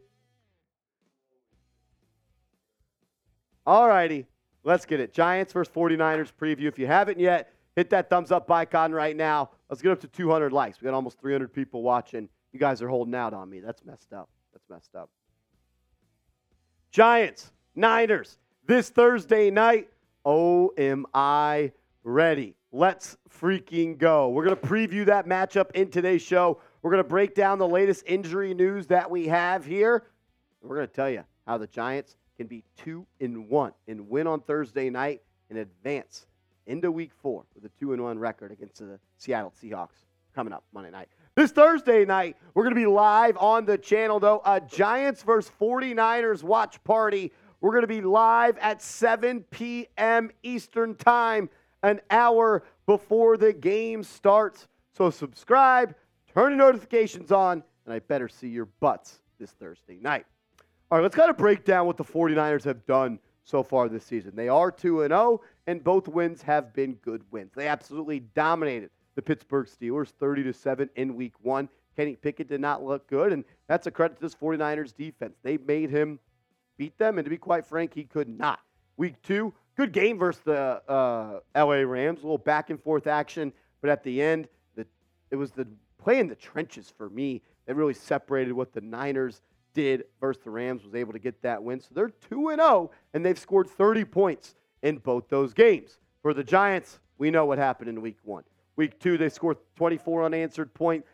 All 3.67 3.87
righty, 3.87 4.27
let's 4.63 4.85
get 4.85 4.99
it. 4.99 5.13
Giants 5.13 5.51
versus 5.51 5.73
49ers 5.73 6.31
preview. 6.31 6.67
If 6.67 6.77
you 6.77 6.85
haven't 6.85 7.19
yet, 7.19 7.51
hit 7.75 7.89
that 7.89 8.09
thumbs 8.09 8.31
up 8.31 8.49
icon 8.49 8.91
right 8.91 9.15
now. 9.15 9.49
Let's 9.69 9.81
get 9.81 9.91
up 9.91 9.99
to 10.01 10.07
200 10.07 10.53
likes. 10.53 10.79
We 10.79 10.85
got 10.85 10.93
almost 10.93 11.19
300 11.19 11.51
people 11.51 11.81
watching. 11.81 12.29
You 12.55 12.59
guys 12.59 12.81
are 12.81 12.87
holding 12.87 13.13
out 13.13 13.33
on 13.33 13.49
me. 13.49 13.59
That's 13.59 13.83
messed 13.83 14.13
up. 14.13 14.29
That's 14.53 14.63
messed 14.69 14.95
up. 14.95 15.09
Giants, 16.89 17.51
Niners, 17.75 18.37
this 18.65 18.87
Thursday 18.89 19.51
night. 19.51 19.89
Oh, 20.23 20.71
am 20.77 21.05
I 21.13 21.73
ready? 22.05 22.55
Let's 22.71 23.17
freaking 23.29 23.97
go. 23.97 24.29
We're 24.29 24.45
going 24.45 24.55
to 24.55 24.65
preview 24.65 25.05
that 25.07 25.27
matchup 25.27 25.71
in 25.71 25.91
today's 25.91 26.21
show. 26.21 26.61
We're 26.81 26.91
going 26.91 27.03
to 27.03 27.09
break 27.09 27.35
down 27.35 27.59
the 27.59 27.67
latest 27.67 28.05
injury 28.07 28.53
news 28.53 28.87
that 28.87 29.11
we 29.11 29.27
have 29.27 29.65
here. 29.65 30.05
We're 30.61 30.77
going 30.77 30.87
to 30.87 30.93
tell 30.93 31.09
you 31.09 31.25
how 31.45 31.57
the 31.57 31.67
Giants 31.67 32.15
can 32.37 32.47
be 32.47 32.63
two 32.77 33.05
and 33.19 33.49
one 33.49 33.73
and 33.89 34.07
win 34.07 34.27
on 34.27 34.39
Thursday 34.39 34.89
night 34.89 35.23
and 35.49 35.59
advance 35.59 36.25
into 36.67 36.89
week 36.89 37.11
four 37.21 37.43
with 37.53 37.65
a 37.65 37.69
two 37.77 37.91
and 37.91 38.01
one 38.01 38.17
record 38.17 38.53
against 38.53 38.79
the 38.79 38.97
Seattle 39.17 39.51
Seahawks 39.61 40.05
coming 40.33 40.53
up 40.53 40.63
Monday 40.73 40.91
night. 40.91 41.09
This 41.35 41.51
Thursday 41.51 42.05
night, 42.05 42.37
we're 42.53 42.63
going 42.63 42.75
to 42.75 42.79
be 42.79 42.85
live 42.85 43.35
on 43.35 43.65
the 43.65 43.77
channel, 43.77 44.21
though. 44.21 44.41
A 44.45 44.61
Giants 44.61 45.21
versus 45.21 45.51
49ers 45.59 46.43
watch 46.43 46.81
party. 46.85 47.33
We're 47.59 47.67
We're 47.67 47.73
going 47.73 47.81
to 47.81 47.87
be 47.87 47.99
live 47.99 48.57
at 48.59 48.81
7 48.81 49.43
p.m. 49.51 50.31
Eastern 50.43 50.95
Time, 50.95 51.49
an 51.83 51.99
hour 52.09 52.63
before 52.85 53.35
the 53.35 53.51
game 53.51 54.01
starts. 54.01 54.69
So 54.93 55.09
subscribe, 55.09 55.93
turn 56.33 56.51
your 56.51 56.57
notifications 56.57 57.33
on, 57.33 57.63
and 57.83 57.93
I 57.93 57.99
better 57.99 58.29
see 58.29 58.47
your 58.47 58.67
butts 58.79 59.19
this 59.37 59.51
Thursday 59.51 59.97
night. 60.01 60.25
All 60.89 60.99
right, 60.99 61.03
let's 61.03 61.17
kind 61.17 61.29
of 61.29 61.35
break 61.35 61.65
down 61.65 61.85
what 61.85 61.97
the 61.97 62.05
49ers 62.05 62.63
have 62.63 62.85
done 62.85 63.19
so 63.43 63.61
far 63.61 63.89
this 63.89 64.05
season. 64.05 64.37
They 64.37 64.47
are 64.47 64.71
2 64.71 65.01
0, 65.01 65.41
and 65.67 65.83
both 65.83 66.07
wins 66.07 66.41
have 66.43 66.73
been 66.73 66.93
good 67.01 67.23
wins. 67.29 67.51
They 67.53 67.67
absolutely 67.67 68.21
dominated 68.21 68.89
the 69.15 69.21
Pittsburgh 69.21 69.67
Steelers 69.67 70.09
30 70.09 70.43
to 70.43 70.53
7 70.53 70.89
in 70.95 71.15
week 71.15 71.33
1. 71.41 71.69
Kenny 71.95 72.15
Pickett 72.15 72.49
did 72.49 72.59
not 72.59 72.83
look 72.83 73.07
good, 73.07 73.31
and 73.31 73.45
that's 73.67 73.87
a 73.87 73.91
credit 73.91 74.17
to 74.17 74.21
this 74.21 74.35
49ers 74.35 74.95
defense. 74.95 75.35
They 75.43 75.57
made 75.57 75.89
him 75.89 76.19
beat 76.77 76.97
them, 76.97 77.17
and 77.17 77.25
to 77.25 77.29
be 77.29 77.37
quite 77.37 77.65
frank, 77.65 77.93
he 77.93 78.03
could 78.03 78.27
not. 78.27 78.59
Week 78.97 79.15
2, 79.23 79.53
good 79.77 79.91
game 79.91 80.17
versus 80.17 80.41
the 80.43 80.81
uh, 80.89 81.39
LA 81.55 81.81
Rams, 81.81 82.19
a 82.19 82.23
little 82.23 82.37
back 82.37 82.69
and 82.69 82.81
forth 82.81 83.07
action, 83.07 83.53
but 83.81 83.89
at 83.89 84.03
the 84.03 84.21
end, 84.21 84.47
the, 84.75 84.85
it 85.31 85.35
was 85.37 85.51
the 85.51 85.67
play 85.97 86.19
in 86.19 86.27
the 86.27 86.35
trenches 86.35 86.93
for 86.97 87.09
me 87.09 87.41
that 87.65 87.75
really 87.75 87.93
separated 87.93 88.53
what 88.53 88.73
the 88.73 88.81
Niners 88.81 89.41
did 89.73 90.05
versus 90.19 90.41
the 90.43 90.49
Rams, 90.49 90.83
was 90.83 90.95
able 90.95 91.13
to 91.13 91.19
get 91.19 91.41
that 91.41 91.61
win. 91.61 91.79
So 91.79 91.89
they're 91.93 92.09
2 92.29 92.49
and 92.49 92.61
0, 92.61 92.91
and 93.13 93.25
they've 93.25 93.39
scored 93.39 93.69
30 93.69 94.05
points 94.05 94.55
in 94.81 94.97
both 94.97 95.29
those 95.29 95.53
games. 95.53 95.97
For 96.21 96.33
the 96.33 96.43
Giants, 96.43 96.99
we 97.17 97.31
know 97.31 97.45
what 97.45 97.57
happened 97.57 97.89
in 97.89 98.01
week 98.01 98.17
one. 98.23 98.43
Week 98.75 98.99
two, 98.99 99.17
they 99.17 99.29
scored 99.29 99.57
24 99.75 100.25
unanswered 100.25 100.73
points. 100.73 101.07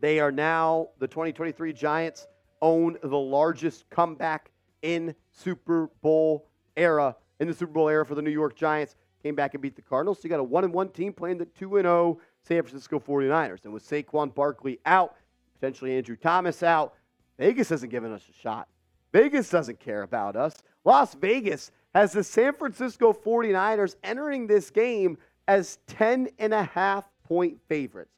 They 0.00 0.18
are 0.18 0.32
now, 0.32 0.88
the 0.98 1.06
2023 1.06 1.72
Giants 1.72 2.26
own 2.60 2.98
the 3.02 3.18
largest 3.18 3.88
comeback 3.90 4.50
in 4.82 5.14
Super 5.30 5.90
Bowl 6.02 6.48
era, 6.76 7.16
in 7.38 7.46
the 7.46 7.54
Super 7.54 7.72
Bowl 7.72 7.88
era 7.88 8.04
for 8.04 8.16
the 8.16 8.22
New 8.22 8.30
York 8.30 8.56
Giants. 8.56 8.96
Came 9.22 9.36
back 9.36 9.54
and 9.54 9.62
beat 9.62 9.76
the 9.76 9.82
Cardinals. 9.82 10.18
So 10.18 10.22
you 10.24 10.30
got 10.30 10.40
a 10.40 10.44
1 10.44 10.64
and 10.64 10.74
1 10.74 10.88
team 10.88 11.12
playing 11.12 11.38
the 11.38 11.46
2 11.46 11.76
and 11.76 11.84
0 11.84 12.18
San 12.42 12.62
Francisco 12.62 12.98
49ers. 12.98 13.64
And 13.64 13.72
with 13.72 13.88
Saquon 13.88 14.34
Barkley 14.34 14.80
out, 14.84 15.14
potentially 15.54 15.96
Andrew 15.96 16.16
Thomas 16.16 16.64
out, 16.64 16.94
Vegas 17.38 17.68
hasn't 17.68 17.92
given 17.92 18.12
us 18.12 18.24
a 18.28 18.32
shot. 18.40 18.66
Vegas 19.12 19.48
doesn't 19.48 19.78
care 19.78 20.02
about 20.02 20.34
us. 20.34 20.56
Las 20.84 21.14
Vegas 21.14 21.70
has 21.94 22.12
the 22.12 22.24
San 22.24 22.54
Francisco 22.54 23.12
49ers 23.12 23.94
entering 24.02 24.46
this 24.46 24.70
game 24.70 25.18
as 25.48 25.78
10 25.86 26.28
and 26.38 26.54
a 26.54 26.64
half 26.64 27.04
point 27.24 27.58
favorites. 27.68 28.10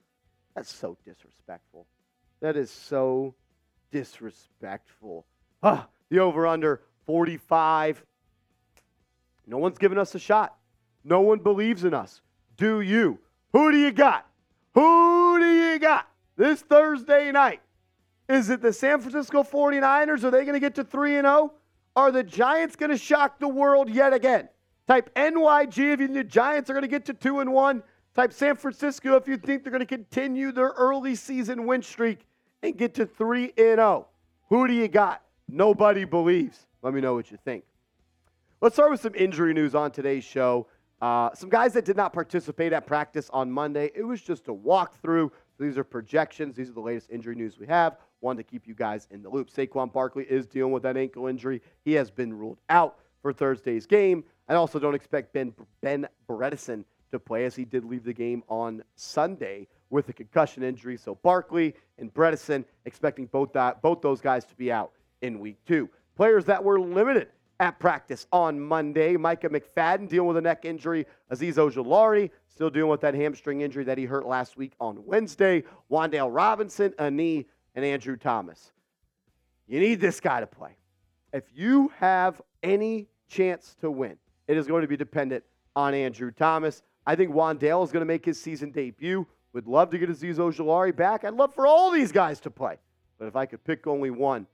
That's 0.54 0.72
so 0.72 0.96
disrespectful. 1.04 1.86
That 2.40 2.56
is 2.56 2.70
so 2.70 3.34
disrespectful. 3.90 5.24
Ah, 5.62 5.88
the 6.10 6.18
over 6.18 6.46
under 6.46 6.82
45. 7.06 8.04
No 9.46 9.58
one's 9.58 9.78
giving 9.78 9.98
us 9.98 10.14
a 10.14 10.18
shot. 10.18 10.56
No 11.04 11.20
one 11.20 11.38
believes 11.38 11.84
in 11.84 11.94
us. 11.94 12.20
Do 12.56 12.80
you? 12.80 13.18
Who 13.52 13.70
do 13.70 13.78
you 13.78 13.92
got? 13.92 14.26
Who 14.74 15.38
do 15.38 15.46
you 15.46 15.78
got 15.78 16.08
this 16.36 16.60
Thursday 16.62 17.30
night? 17.30 17.60
Is 18.28 18.48
it 18.48 18.62
the 18.62 18.72
San 18.72 19.00
Francisco 19.00 19.42
49ers? 19.42 20.24
Are 20.24 20.30
they 20.30 20.42
going 20.42 20.54
to 20.54 20.60
get 20.60 20.74
to 20.76 20.84
3 20.84 21.16
and 21.16 21.26
0? 21.26 21.52
Are 21.94 22.10
the 22.10 22.24
Giants 22.24 22.74
going 22.74 22.90
to 22.90 22.98
shock 22.98 23.38
the 23.38 23.48
world 23.48 23.88
yet 23.88 24.12
again? 24.12 24.48
Type 24.87 25.14
NYG 25.14 25.95
if 25.95 26.01
you 26.01 26.07
think 26.07 26.14
the 26.14 26.24
Giants 26.24 26.68
are 26.68 26.74
going 26.74 26.82
to 26.82 26.89
get 26.89 27.05
to 27.07 27.14
2 27.14 27.41
and 27.41 27.53
1. 27.53 27.82
Type 28.14 28.32
San 28.32 28.55
Francisco 28.57 29.16
if 29.16 29.26
you 29.26 29.37
think 29.37 29.64
they're 29.64 29.72
going 29.72 29.80
to 29.80 29.87
continue 29.87 30.53
their 30.53 30.70
early 30.76 31.14
season 31.14 31.66
win 31.66 31.82
streak 31.82 32.26
and 32.62 32.76
get 32.76 32.95
to 32.95 33.07
3 33.07 33.45
and 33.57 33.78
0. 33.78 34.07
Who 34.51 34.68
do 34.68 34.74
you 34.74 34.89
got? 34.89 35.22
Nobody 35.49 36.05
believes. 36.05 36.66
Let 36.82 36.95
me 36.95 37.01
know 37.01 37.14
what 37.14 37.30
you 37.30 37.39
think. 37.45 37.64
Let's 38.61 38.76
start 38.76 38.91
with 38.91 39.01
some 39.01 39.14
injury 39.14 39.53
news 39.53 39.74
on 39.74 39.91
today's 39.91 40.24
show. 40.24 40.66
Uh, 41.01 41.35
some 41.35 41.51
guys 41.51 41.72
that 41.74 41.85
did 41.85 41.97
not 41.97 42.12
participate 42.12 42.72
at 42.72 42.87
practice 42.87 43.28
on 43.32 43.51
Monday. 43.51 43.91
It 43.95 44.05
was 44.05 44.22
just 44.22 44.49
a 44.49 44.55
walkthrough. 44.55 45.30
These 45.59 45.76
are 45.76 45.85
projections. 45.85 46.57
These 46.57 46.70
are 46.70 46.72
the 46.72 46.80
latest 46.80 47.11
injury 47.11 47.35
news 47.35 47.59
we 47.59 47.66
have. 47.66 47.99
Wanted 48.20 48.45
to 48.45 48.51
keep 48.51 48.66
you 48.66 48.74
guys 48.74 49.07
in 49.11 49.22
the 49.22 49.28
loop. 49.28 49.51
Saquon 49.51 49.93
Barkley 49.93 50.24
is 50.24 50.47
dealing 50.47 50.72
with 50.72 50.82
that 50.85 50.97
ankle 50.97 51.26
injury. 51.26 51.61
He 51.85 51.93
has 51.93 52.11
been 52.11 52.32
ruled 52.32 52.59
out 52.70 52.99
for 53.20 53.32
Thursday's 53.32 53.87
game. 53.87 54.24
I 54.49 54.55
also 54.55 54.78
don't 54.78 54.95
expect 54.95 55.32
Ben 55.32 55.55
Ben 55.80 56.07
Bredeson 56.28 56.84
to 57.12 57.18
play 57.18 57.45
as 57.45 57.55
he 57.55 57.64
did 57.64 57.84
leave 57.84 58.05
the 58.05 58.12
game 58.12 58.42
on 58.49 58.82
Sunday 58.97 59.68
with 59.90 60.09
a 60.09 60.12
concussion 60.12 60.62
injury. 60.62 60.97
So 60.97 61.14
Barkley 61.16 61.74
and 61.99 62.12
Bredeson 62.12 62.64
expecting 62.84 63.26
both 63.26 63.53
that 63.53 63.80
both 63.80 64.01
those 64.03 64.20
guys 64.20 64.45
to 64.47 64.55
be 64.55 64.70
out 64.72 64.92
in 65.22 65.38
week 65.38 65.59
two. 65.66 65.88
Players 66.16 66.45
that 66.47 66.62
were 66.62 66.80
limited 66.80 67.28
at 67.61 67.78
practice 67.78 68.26
on 68.32 68.61
Monday. 68.61 69.16
Micah 69.16 69.49
McFadden 69.49 70.09
dealing 70.09 70.28
with 70.28 70.36
a 70.36 70.40
neck 70.40 70.64
injury. 70.64 71.07
Azeez 71.32 71.55
Ojulari 71.55 72.30
still 72.49 72.70
dealing 72.70 72.90
with 72.90 73.01
that 73.01 73.14
hamstring 73.14 73.62
injury 73.62 73.84
that 73.84 73.99
he 73.99 74.05
hurt 74.05 74.26
last 74.26 74.57
week 74.57 74.72
on 74.80 75.05
Wednesday. 75.05 75.64
Wan'Dale 75.90 76.32
Robinson, 76.32 76.95
a 76.99 77.11
knee 77.11 77.47
and 77.74 77.84
Andrew 77.84 78.16
Thomas. 78.16 78.72
You 79.66 79.80
need 79.80 80.01
this 80.01 80.20
guy 80.20 80.40
to 80.40 80.47
play. 80.47 80.76
If 81.32 81.45
you 81.55 81.90
have 81.99 82.40
any 82.62 83.09
chance 83.28 83.74
to 83.80 83.90
win, 83.90 84.16
it 84.49 84.57
is 84.57 84.66
going 84.66 84.82
to 84.82 84.88
be 84.88 84.97
dependent 84.97 85.45
on 85.76 85.95
Andrew 85.95 86.30
Thomas. 86.30 86.82
I 87.07 87.16
think 87.16 87.32
Wan'Dale 87.32 87.84
is 87.84 87.92
going 87.92 88.01
to 88.01 88.07
make 88.07 88.24
his 88.24 88.40
season 88.40 88.70
debut. 88.70 89.26
Would 89.53 89.66
love 89.66 89.90
to 89.90 89.99
get 89.99 90.09
Azeez 90.09 90.36
Ojulari 90.36 90.95
back. 90.95 91.24
I'd 91.24 91.34
love 91.34 91.55
for 91.55 91.66
all 91.66 91.90
these 91.90 92.11
guys 92.11 92.40
to 92.40 92.51
play. 92.51 92.78
But 93.18 93.26
if 93.28 93.36
I 93.36 93.47
could 93.47 93.62
pick 93.64 93.86
only 93.86 94.11
one, 94.11 94.47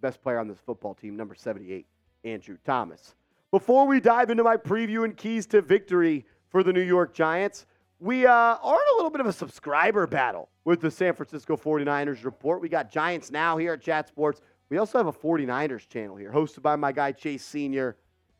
the 0.00 0.06
best 0.06 0.22
player 0.22 0.38
on 0.38 0.48
this 0.48 0.58
football 0.64 0.94
team, 0.94 1.16
number 1.16 1.34
78, 1.34 1.86
Andrew 2.24 2.56
Thomas. 2.64 3.14
Before 3.50 3.86
we 3.86 4.00
dive 4.00 4.30
into 4.30 4.42
my 4.42 4.56
preview 4.56 5.04
and 5.04 5.16
keys 5.16 5.46
to 5.46 5.62
victory 5.62 6.26
for 6.50 6.62
the 6.62 6.72
New 6.72 6.82
York 6.82 7.14
Giants, 7.14 7.66
we 8.00 8.26
uh, 8.26 8.32
are 8.32 8.74
in 8.74 8.94
a 8.94 8.96
little 8.96 9.10
bit 9.10 9.20
of 9.20 9.26
a 9.26 9.32
subscriber 9.32 10.06
battle 10.06 10.48
with 10.64 10.80
the 10.80 10.90
San 10.90 11.14
Francisco 11.14 11.56
49ers 11.56 12.24
report. 12.24 12.60
We 12.60 12.68
got 12.68 12.90
Giants 12.90 13.30
Now 13.30 13.56
here 13.56 13.72
at 13.72 13.80
Chat 13.80 14.08
Sports. 14.08 14.40
We 14.70 14.78
also 14.78 14.98
have 14.98 15.06
a 15.06 15.12
49ers 15.12 15.88
channel 15.88 16.16
here, 16.16 16.30
hosted 16.30 16.62
by 16.62 16.76
my 16.76 16.92
guy 16.92 17.12
Chase 17.12 17.44
Sr., 17.44 17.96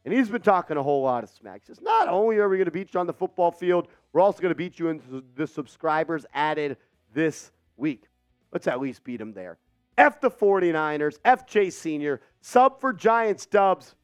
and 0.08 0.16
he's 0.16 0.30
been 0.30 0.40
talking 0.40 0.78
a 0.78 0.82
whole 0.82 1.02
lot 1.02 1.22
of 1.22 1.28
smack. 1.28 1.60
He 1.60 1.66
says, 1.66 1.82
not 1.82 2.08
only 2.08 2.38
are 2.38 2.48
we 2.48 2.56
going 2.56 2.64
to 2.64 2.70
beat 2.70 2.94
you 2.94 3.00
on 3.00 3.06
the 3.06 3.12
football 3.12 3.50
field, 3.50 3.88
we're 4.14 4.22
also 4.22 4.40
going 4.40 4.52
to 4.52 4.56
beat 4.56 4.78
you 4.78 4.88
in 4.88 5.22
the 5.36 5.46
subscribers 5.46 6.24
added 6.32 6.78
this 7.12 7.52
week. 7.76 8.04
Let's 8.50 8.66
at 8.66 8.80
least 8.80 9.04
beat 9.04 9.18
them 9.18 9.34
there. 9.34 9.58
F 9.98 10.18
the 10.18 10.30
49ers, 10.30 11.18
F 11.26 11.46
Chase 11.46 11.76
Sr., 11.76 12.22
sub 12.40 12.80
for 12.80 12.94
Giants 12.94 13.44
dubs. 13.44 13.96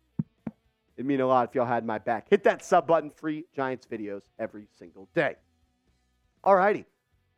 It'd 0.98 1.06
mean 1.06 1.22
a 1.22 1.26
lot 1.26 1.48
if 1.48 1.54
y'all 1.54 1.64
had 1.64 1.86
my 1.86 1.96
back. 1.96 2.28
Hit 2.28 2.44
that 2.44 2.62
sub 2.62 2.86
button, 2.86 3.08
free 3.08 3.46
Giants 3.56 3.86
videos 3.90 4.24
every 4.38 4.66
single 4.78 5.08
day. 5.14 5.36
All 6.42 6.54
righty. 6.54 6.84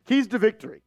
Keys 0.07 0.27
to 0.27 0.39
victory. 0.39 0.81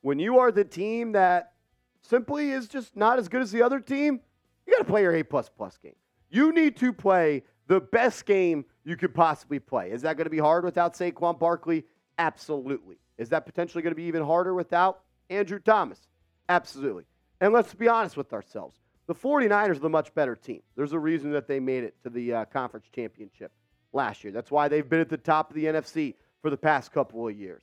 When 0.00 0.18
you 0.18 0.38
are 0.38 0.50
the 0.50 0.64
team 0.64 1.12
that 1.12 1.52
simply 2.00 2.52
is 2.52 2.68
just 2.68 2.96
not 2.96 3.18
as 3.18 3.28
good 3.28 3.42
as 3.42 3.52
the 3.52 3.60
other 3.60 3.80
team, 3.80 4.20
you 4.66 4.72
got 4.72 4.78
to 4.78 4.90
play 4.90 5.02
your 5.02 5.14
A 5.14 5.22
plus 5.22 5.50
plus 5.50 5.76
game. 5.76 5.92
You 6.32 6.52
need 6.52 6.76
to 6.78 6.92
play 6.92 7.42
the 7.68 7.80
best 7.80 8.26
game 8.26 8.64
you 8.84 8.96
could 8.96 9.14
possibly 9.14 9.60
play. 9.60 9.90
Is 9.90 10.02
that 10.02 10.16
going 10.16 10.24
to 10.24 10.30
be 10.30 10.38
hard 10.38 10.64
without 10.64 10.94
Saquon 10.94 11.38
Barkley? 11.38 11.84
Absolutely. 12.18 12.96
Is 13.18 13.28
that 13.28 13.46
potentially 13.46 13.82
going 13.82 13.92
to 13.92 13.96
be 13.96 14.04
even 14.04 14.24
harder 14.24 14.54
without 14.54 15.02
Andrew 15.30 15.60
Thomas? 15.60 16.00
Absolutely. 16.48 17.04
And 17.40 17.52
let's 17.52 17.74
be 17.74 17.86
honest 17.86 18.16
with 18.16 18.32
ourselves. 18.32 18.78
The 19.06 19.14
49ers 19.14 19.70
are 19.70 19.78
the 19.78 19.90
much 19.90 20.14
better 20.14 20.34
team. 20.34 20.62
There's 20.74 20.92
a 20.92 20.98
reason 20.98 21.32
that 21.32 21.46
they 21.46 21.60
made 21.60 21.84
it 21.84 21.94
to 22.02 22.10
the 22.10 22.32
uh, 22.32 22.44
conference 22.46 22.86
championship 22.94 23.52
last 23.92 24.24
year. 24.24 24.32
That's 24.32 24.50
why 24.50 24.68
they've 24.68 24.88
been 24.88 25.00
at 25.00 25.08
the 25.10 25.18
top 25.18 25.50
of 25.50 25.56
the 25.56 25.66
NFC 25.66 26.14
for 26.40 26.50
the 26.50 26.56
past 26.56 26.92
couple 26.92 27.28
of 27.28 27.36
years. 27.36 27.62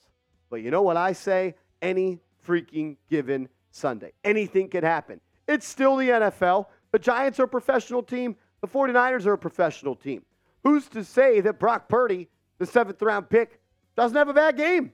But 0.49 0.57
you 0.57 0.69
know 0.69 0.81
what 0.81 0.97
I 0.97 1.13
say? 1.13 1.55
Any 1.81 2.19
freaking 2.45 2.97
given 3.09 3.49
Sunday. 3.71 4.11
Anything 4.23 4.69
could 4.69 4.83
happen. 4.83 5.21
It's 5.47 5.67
still 5.67 5.95
the 5.95 6.09
NFL. 6.09 6.67
The 6.91 6.99
Giants 6.99 7.39
are 7.39 7.45
a 7.45 7.47
professional 7.47 8.03
team. 8.03 8.35
The 8.61 8.67
49ers 8.67 9.25
are 9.25 9.33
a 9.33 9.37
professional 9.37 9.95
team. 9.95 10.23
Who's 10.63 10.87
to 10.89 11.03
say 11.03 11.39
that 11.41 11.59
Brock 11.59 11.87
Purdy, 11.87 12.27
the 12.57 12.65
seventh 12.65 13.01
round 13.01 13.29
pick, 13.29 13.59
doesn't 13.95 14.17
have 14.17 14.29
a 14.29 14.33
bad 14.33 14.57
game? 14.57 14.91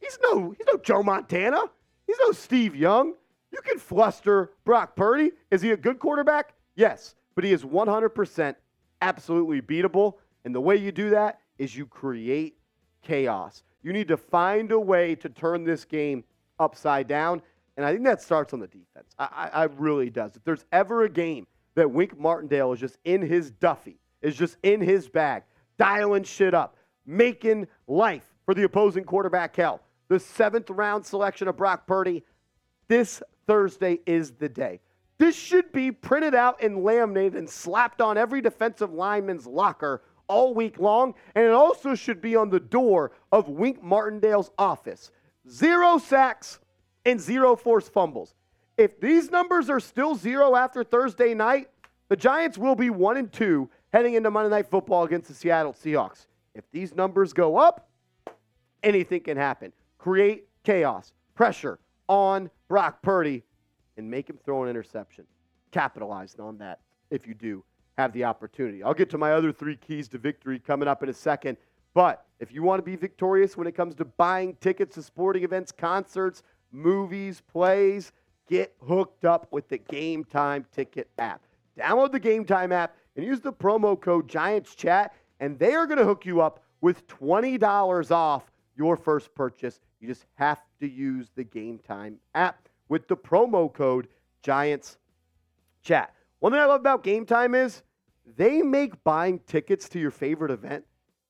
He's 0.00 0.18
no, 0.22 0.50
he's 0.50 0.66
no 0.66 0.78
Joe 0.78 1.02
Montana. 1.02 1.62
He's 2.06 2.18
no 2.22 2.32
Steve 2.32 2.76
Young. 2.76 3.14
You 3.52 3.60
can 3.62 3.78
fluster 3.78 4.52
Brock 4.64 4.96
Purdy. 4.96 5.32
Is 5.50 5.62
he 5.62 5.72
a 5.72 5.76
good 5.76 5.98
quarterback? 5.98 6.54
Yes, 6.76 7.14
but 7.34 7.44
he 7.44 7.52
is 7.52 7.64
100% 7.64 8.54
absolutely 9.00 9.60
beatable. 9.60 10.14
And 10.44 10.54
the 10.54 10.60
way 10.60 10.76
you 10.76 10.92
do 10.92 11.10
that 11.10 11.40
is 11.58 11.76
you 11.76 11.86
create 11.86 12.58
chaos. 13.02 13.62
You 13.82 13.92
need 13.92 14.08
to 14.08 14.16
find 14.16 14.70
a 14.72 14.78
way 14.78 15.14
to 15.16 15.28
turn 15.28 15.64
this 15.64 15.84
game 15.84 16.24
upside 16.58 17.08
down. 17.08 17.42
And 17.76 17.86
I 17.86 17.92
think 17.92 18.04
that 18.04 18.20
starts 18.20 18.52
on 18.52 18.60
the 18.60 18.66
defense. 18.66 19.14
I, 19.18 19.28
I, 19.32 19.48
I 19.48 19.64
really 19.64 20.10
does. 20.10 20.36
If 20.36 20.44
there's 20.44 20.64
ever 20.72 21.04
a 21.04 21.08
game 21.08 21.46
that 21.78 21.92
Wink 21.92 22.18
Martindale 22.18 22.72
is 22.72 22.80
just 22.80 22.98
in 23.04 23.22
his 23.22 23.52
Duffy, 23.52 24.00
is 24.20 24.34
just 24.34 24.56
in 24.64 24.80
his 24.80 25.08
bag, 25.08 25.44
dialing 25.78 26.24
shit 26.24 26.52
up, 26.52 26.76
making 27.06 27.68
life 27.86 28.34
for 28.44 28.52
the 28.52 28.64
opposing 28.64 29.04
quarterback 29.04 29.54
hell. 29.54 29.80
The 30.08 30.18
seventh 30.18 30.70
round 30.70 31.06
selection 31.06 31.46
of 31.46 31.56
Brock 31.56 31.86
Purdy 31.86 32.24
this 32.88 33.22
Thursday 33.46 34.00
is 34.06 34.32
the 34.32 34.48
day. 34.48 34.80
This 35.18 35.36
should 35.36 35.70
be 35.70 35.92
printed 35.92 36.34
out 36.34 36.60
and 36.62 36.82
laminated 36.82 37.36
and 37.36 37.48
slapped 37.48 38.00
on 38.00 38.18
every 38.18 38.40
defensive 38.40 38.92
lineman's 38.92 39.46
locker 39.46 40.02
all 40.26 40.54
week 40.54 40.80
long. 40.80 41.14
And 41.36 41.44
it 41.44 41.52
also 41.52 41.94
should 41.94 42.20
be 42.20 42.34
on 42.34 42.50
the 42.50 42.60
door 42.60 43.12
of 43.30 43.48
Wink 43.48 43.84
Martindale's 43.84 44.50
office. 44.58 45.12
Zero 45.48 45.98
sacks 45.98 46.58
and 47.04 47.20
zero 47.20 47.54
forced 47.54 47.92
fumbles. 47.92 48.34
If 48.78 49.00
these 49.00 49.28
numbers 49.32 49.68
are 49.68 49.80
still 49.80 50.14
zero 50.14 50.54
after 50.54 50.84
Thursday 50.84 51.34
night, 51.34 51.68
the 52.08 52.16
Giants 52.16 52.56
will 52.56 52.76
be 52.76 52.90
one 52.90 53.16
and 53.16 53.30
two 53.30 53.68
heading 53.92 54.14
into 54.14 54.30
Monday 54.30 54.50
Night 54.50 54.70
Football 54.70 55.02
against 55.02 55.26
the 55.26 55.34
Seattle 55.34 55.72
Seahawks. 55.72 56.26
If 56.54 56.64
these 56.70 56.94
numbers 56.94 57.32
go 57.32 57.56
up, 57.56 57.88
anything 58.84 59.20
can 59.22 59.36
happen. 59.36 59.72
Create 59.98 60.46
chaos, 60.62 61.12
pressure 61.34 61.80
on 62.08 62.50
Brock 62.68 63.02
Purdy, 63.02 63.42
and 63.96 64.08
make 64.08 64.30
him 64.30 64.38
throw 64.44 64.62
an 64.62 64.70
interception. 64.70 65.24
Capitalize 65.72 66.36
on 66.38 66.56
that 66.58 66.78
if 67.10 67.26
you 67.26 67.34
do 67.34 67.64
have 67.96 68.12
the 68.12 68.22
opportunity. 68.22 68.84
I'll 68.84 68.94
get 68.94 69.10
to 69.10 69.18
my 69.18 69.32
other 69.32 69.50
three 69.50 69.76
keys 69.76 70.06
to 70.10 70.18
victory 70.18 70.60
coming 70.60 70.86
up 70.86 71.02
in 71.02 71.08
a 71.08 71.14
second. 71.14 71.56
But 71.94 72.24
if 72.38 72.52
you 72.52 72.62
want 72.62 72.78
to 72.78 72.84
be 72.84 72.94
victorious 72.94 73.56
when 73.56 73.66
it 73.66 73.74
comes 73.74 73.96
to 73.96 74.04
buying 74.04 74.54
tickets 74.60 74.94
to 74.94 75.02
sporting 75.02 75.42
events, 75.42 75.72
concerts, 75.72 76.44
movies, 76.70 77.42
plays, 77.50 78.12
get 78.48 78.74
hooked 78.86 79.24
up 79.24 79.46
with 79.50 79.68
the 79.68 79.78
Gametime 79.78 80.64
Ticket 80.72 81.08
app. 81.18 81.42
Download 81.78 82.10
the 82.10 82.20
Gametime 82.20 82.72
app 82.72 82.96
and 83.16 83.24
use 83.24 83.40
the 83.40 83.52
promo 83.52 84.00
code 84.00 84.28
Giants 84.28 84.74
Chat, 84.74 85.14
and 85.40 85.58
they 85.58 85.74
are 85.74 85.86
going 85.86 85.98
to 85.98 86.04
hook 86.04 86.26
you 86.26 86.40
up 86.40 86.62
with 86.80 87.06
$20 87.08 88.10
off 88.10 88.50
your 88.76 88.96
first 88.96 89.34
purchase. 89.34 89.80
You 90.00 90.08
just 90.08 90.26
have 90.34 90.60
to 90.80 90.88
use 90.88 91.30
the 91.34 91.44
Gametime 91.44 92.16
app 92.34 92.68
with 92.88 93.08
the 93.08 93.16
promo 93.16 93.72
code 93.72 94.08
Giants 94.42 94.98
Chat. 95.82 96.14
One 96.40 96.52
thing 96.52 96.60
I 96.60 96.66
love 96.66 96.80
about 96.80 97.04
Gametime 97.04 97.54
is 97.54 97.82
they 98.36 98.62
make 98.62 99.02
buying 99.04 99.40
tickets 99.40 99.88
to 99.90 99.98
your 99.98 100.10
favorite 100.10 100.50
event 100.50 100.84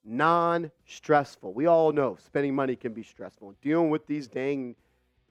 non 0.05 0.71
stressful. 0.87 1.53
We 1.53 1.67
all 1.67 1.93
know 1.93 2.17
spending 2.25 2.55
money 2.55 2.77
can 2.77 2.93
be 2.93 3.03
stressful. 3.03 3.55
Dealing 3.63 3.91
with 3.91 4.07
these 4.07 4.27
dang 4.27 4.75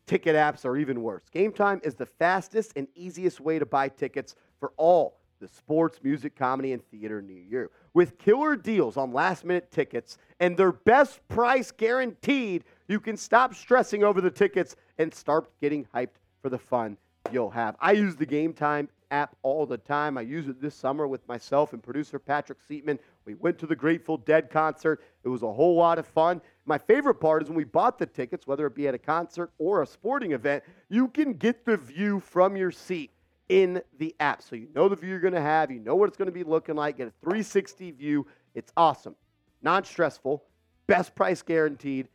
ticket 0.07 0.35
apps 0.35 0.65
are 0.65 0.77
even 0.77 1.03
worse. 1.03 1.23
Gametime 1.33 1.85
is 1.85 1.95
the 1.95 2.05
fastest 2.05 2.73
and 2.75 2.87
easiest 2.95 3.39
way 3.39 3.59
to 3.59 3.65
buy 3.65 3.89
tickets 3.89 4.35
for 4.59 4.73
all 4.77 5.19
the 5.39 5.47
sports, 5.47 5.99
music, 6.01 6.35
comedy, 6.35 6.73
and 6.73 6.83
theater 6.89 7.21
near 7.21 7.43
you. 7.43 7.69
With 7.93 8.17
killer 8.17 8.55
deals 8.55 8.97
on 8.97 9.13
last 9.13 9.45
minute 9.45 9.71
tickets 9.71 10.17
and 10.39 10.57
their 10.57 10.71
best 10.71 11.19
price 11.27 11.71
guaranteed, 11.71 12.63
you 12.87 12.99
can 12.99 13.17
stop 13.17 13.53
stressing 13.53 14.03
over 14.03 14.21
the 14.21 14.31
tickets 14.31 14.75
and 14.97 15.13
start 15.13 15.47
getting 15.61 15.85
hyped 15.93 16.17
for 16.41 16.49
the 16.49 16.57
fun 16.57 16.97
you'll 17.31 17.49
have. 17.49 17.75
I 17.79 17.91
use 17.91 18.15
the 18.15 18.25
Gametime 18.25 18.87
app 19.11 19.35
all 19.43 19.65
the 19.65 19.77
time. 19.77 20.17
I 20.17 20.21
use 20.21 20.47
it 20.47 20.61
this 20.61 20.75
summer 20.75 21.07
with 21.07 21.27
myself 21.27 21.73
and 21.73 21.81
producer 21.81 22.19
Patrick 22.19 22.59
Seatman. 22.67 22.99
We 23.25 23.35
went 23.35 23.57
to 23.59 23.67
the 23.67 23.75
Grateful 23.75 24.17
Dead 24.17 24.49
concert. 24.49 25.01
It 25.23 25.29
was 25.29 25.43
a 25.43 25.51
whole 25.51 25.75
lot 25.75 25.99
of 25.99 26.07
fun. 26.07 26.41
My 26.67 26.77
favorite 26.77 27.15
part 27.15 27.41
is 27.41 27.47
when 27.47 27.57
we 27.57 27.63
bought 27.63 27.97
the 27.97 28.05
tickets, 28.05 28.45
whether 28.45 28.67
it 28.67 28.75
be 28.75 28.89
at 28.89 28.93
a 28.93 28.97
concert 28.99 29.51
or 29.57 29.81
a 29.81 29.87
sporting 29.87 30.33
event, 30.33 30.65
you 30.89 31.07
can 31.07 31.33
get 31.33 31.63
the 31.65 31.77
view 31.77 32.19
from 32.19 32.57
your 32.57 32.71
seat 32.71 33.11
in 33.47 33.81
the 33.99 34.13
app. 34.19 34.41
So 34.41 34.57
you 34.57 34.67
know 34.75 34.89
the 34.89 34.97
view 34.97 35.09
you're 35.09 35.21
going 35.21 35.33
to 35.33 35.41
have, 35.41 35.71
you 35.71 35.79
know 35.79 35.95
what 35.95 36.09
it's 36.09 36.17
going 36.17 36.27
to 36.27 36.33
be 36.33 36.43
looking 36.43 36.75
like, 36.75 36.97
get 36.97 37.07
a 37.07 37.13
360 37.21 37.91
view. 37.91 38.27
It's 38.53 38.73
awesome. 38.75 39.15
Non 39.61 39.85
stressful, 39.85 40.43
best 40.87 41.15
price 41.15 41.41
guaranteed, 41.41 42.09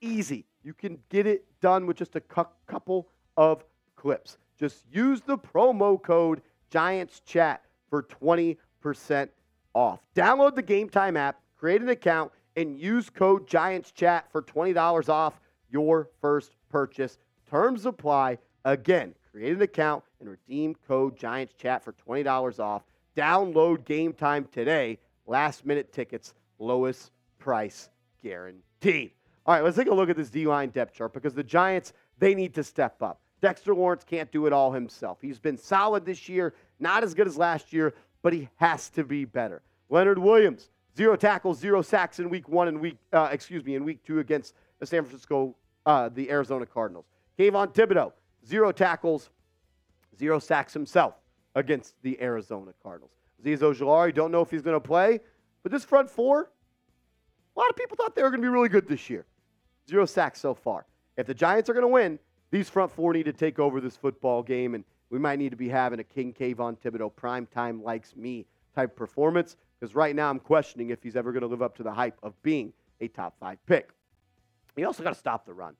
easy. 0.00 0.46
You 0.62 0.72
can 0.72 0.98
get 1.10 1.26
it 1.26 1.44
done 1.60 1.86
with 1.86 1.98
just 1.98 2.16
a 2.16 2.20
couple 2.66 3.08
of 3.36 3.62
clips. 3.94 4.38
Just 4.58 4.84
use 4.90 5.20
the 5.20 5.36
promo 5.36 6.02
code 6.02 6.40
Giants 6.70 7.20
Chat 7.20 7.62
for 7.90 8.02
20% 8.02 8.56
off. 9.74 10.00
Download 10.16 10.54
the 10.54 10.62
Gametime 10.62 11.16
app, 11.18 11.40
create 11.58 11.82
an 11.82 11.90
account, 11.90 12.32
and 12.58 12.76
use 12.76 13.08
code 13.08 13.46
Giants 13.46 13.92
Chat 13.92 14.26
for 14.32 14.42
$20 14.42 15.08
off 15.08 15.40
your 15.70 16.08
first 16.20 16.56
purchase. 16.68 17.16
Terms 17.48 17.86
apply. 17.86 18.38
Again, 18.64 19.14
create 19.30 19.54
an 19.54 19.62
account 19.62 20.02
and 20.18 20.28
redeem 20.28 20.74
code 20.88 21.16
Giants 21.16 21.54
Chat 21.56 21.84
for 21.84 21.92
$20 21.92 22.58
off. 22.58 22.82
Download 23.16 23.78
Gametime 23.84 24.50
today. 24.50 24.98
Last 25.26 25.66
minute 25.66 25.92
tickets, 25.92 26.34
lowest 26.58 27.12
price 27.38 27.90
guaranteed. 28.24 29.12
All 29.46 29.54
right, 29.54 29.62
let's 29.62 29.76
take 29.76 29.86
a 29.86 29.94
look 29.94 30.10
at 30.10 30.16
this 30.16 30.28
D 30.28 30.44
line 30.46 30.70
depth 30.70 30.94
chart 30.94 31.12
because 31.12 31.34
the 31.34 31.44
Giants, 31.44 31.92
they 32.18 32.34
need 32.34 32.54
to 32.54 32.64
step 32.64 33.00
up. 33.02 33.20
Dexter 33.40 33.72
Lawrence 33.72 34.02
can't 34.02 34.32
do 34.32 34.46
it 34.46 34.52
all 34.52 34.72
himself. 34.72 35.18
He's 35.22 35.38
been 35.38 35.56
solid 35.56 36.04
this 36.04 36.28
year, 36.28 36.54
not 36.80 37.04
as 37.04 37.14
good 37.14 37.28
as 37.28 37.36
last 37.36 37.72
year, 37.72 37.94
but 38.20 38.32
he 38.32 38.48
has 38.56 38.90
to 38.90 39.04
be 39.04 39.24
better. 39.24 39.62
Leonard 39.90 40.18
Williams, 40.18 40.70
zero 40.98 41.14
tackles, 41.14 41.60
zero 41.60 41.80
sacks 41.80 42.18
in 42.18 42.28
week 42.28 42.48
one 42.48 42.66
and 42.66 42.80
week, 42.80 42.96
uh, 43.12 43.28
excuse 43.30 43.64
me, 43.64 43.76
in 43.76 43.84
week 43.84 44.02
two 44.04 44.18
against 44.18 44.54
the 44.80 44.86
San 44.86 45.04
Francisco, 45.04 45.54
uh, 45.86 46.08
the 46.08 46.28
Arizona 46.28 46.66
Cardinals. 46.66 47.06
Kayvon 47.38 47.72
Thibodeaux, 47.72 48.12
zero 48.44 48.72
tackles, 48.72 49.30
zero 50.18 50.40
sacks 50.40 50.74
himself 50.74 51.14
against 51.54 51.94
the 52.02 52.20
Arizona 52.20 52.72
Cardinals. 52.82 53.12
Azeez 53.40 53.60
Ojulari, 53.60 54.12
don't 54.12 54.32
know 54.32 54.42
if 54.42 54.50
he's 54.50 54.62
going 54.62 54.74
to 54.74 54.80
play, 54.80 55.20
but 55.62 55.70
this 55.70 55.84
front 55.84 56.10
four, 56.10 56.50
a 57.56 57.58
lot 57.60 57.70
of 57.70 57.76
people 57.76 57.96
thought 57.96 58.16
they 58.16 58.22
were 58.24 58.30
going 58.30 58.42
to 58.42 58.46
be 58.46 58.52
really 58.52 58.68
good 58.68 58.88
this 58.88 59.08
year. 59.08 59.24
Zero 59.88 60.04
sacks 60.04 60.40
so 60.40 60.52
far. 60.52 60.84
If 61.16 61.28
the 61.28 61.34
Giants 61.34 61.70
are 61.70 61.74
going 61.74 61.84
to 61.84 61.88
win, 61.88 62.18
these 62.50 62.68
front 62.68 62.90
four 62.90 63.12
need 63.12 63.26
to 63.26 63.32
take 63.32 63.60
over 63.60 63.80
this 63.80 63.96
football 63.96 64.42
game, 64.42 64.74
and 64.74 64.82
we 65.10 65.20
might 65.20 65.38
need 65.38 65.50
to 65.50 65.56
be 65.56 65.68
having 65.68 66.00
a 66.00 66.04
King 66.04 66.34
Kayvon 66.34 66.76
Thibodeaux 66.76 67.14
prime 67.14 67.46
time 67.46 67.84
likes 67.84 68.16
me 68.16 68.46
type 68.74 68.96
performance 68.96 69.56
because 69.78 69.94
right 69.94 70.14
now 70.14 70.30
I'm 70.30 70.38
questioning 70.38 70.90
if 70.90 71.02
he's 71.02 71.16
ever 71.16 71.32
going 71.32 71.42
to 71.42 71.46
live 71.46 71.62
up 71.62 71.76
to 71.76 71.82
the 71.82 71.92
hype 71.92 72.18
of 72.22 72.40
being 72.42 72.72
a 73.00 73.08
top 73.08 73.34
five 73.38 73.58
pick. 73.66 73.90
You 74.76 74.86
also 74.86 75.02
got 75.02 75.12
to 75.12 75.18
stop 75.18 75.44
the 75.44 75.54
run. 75.54 75.74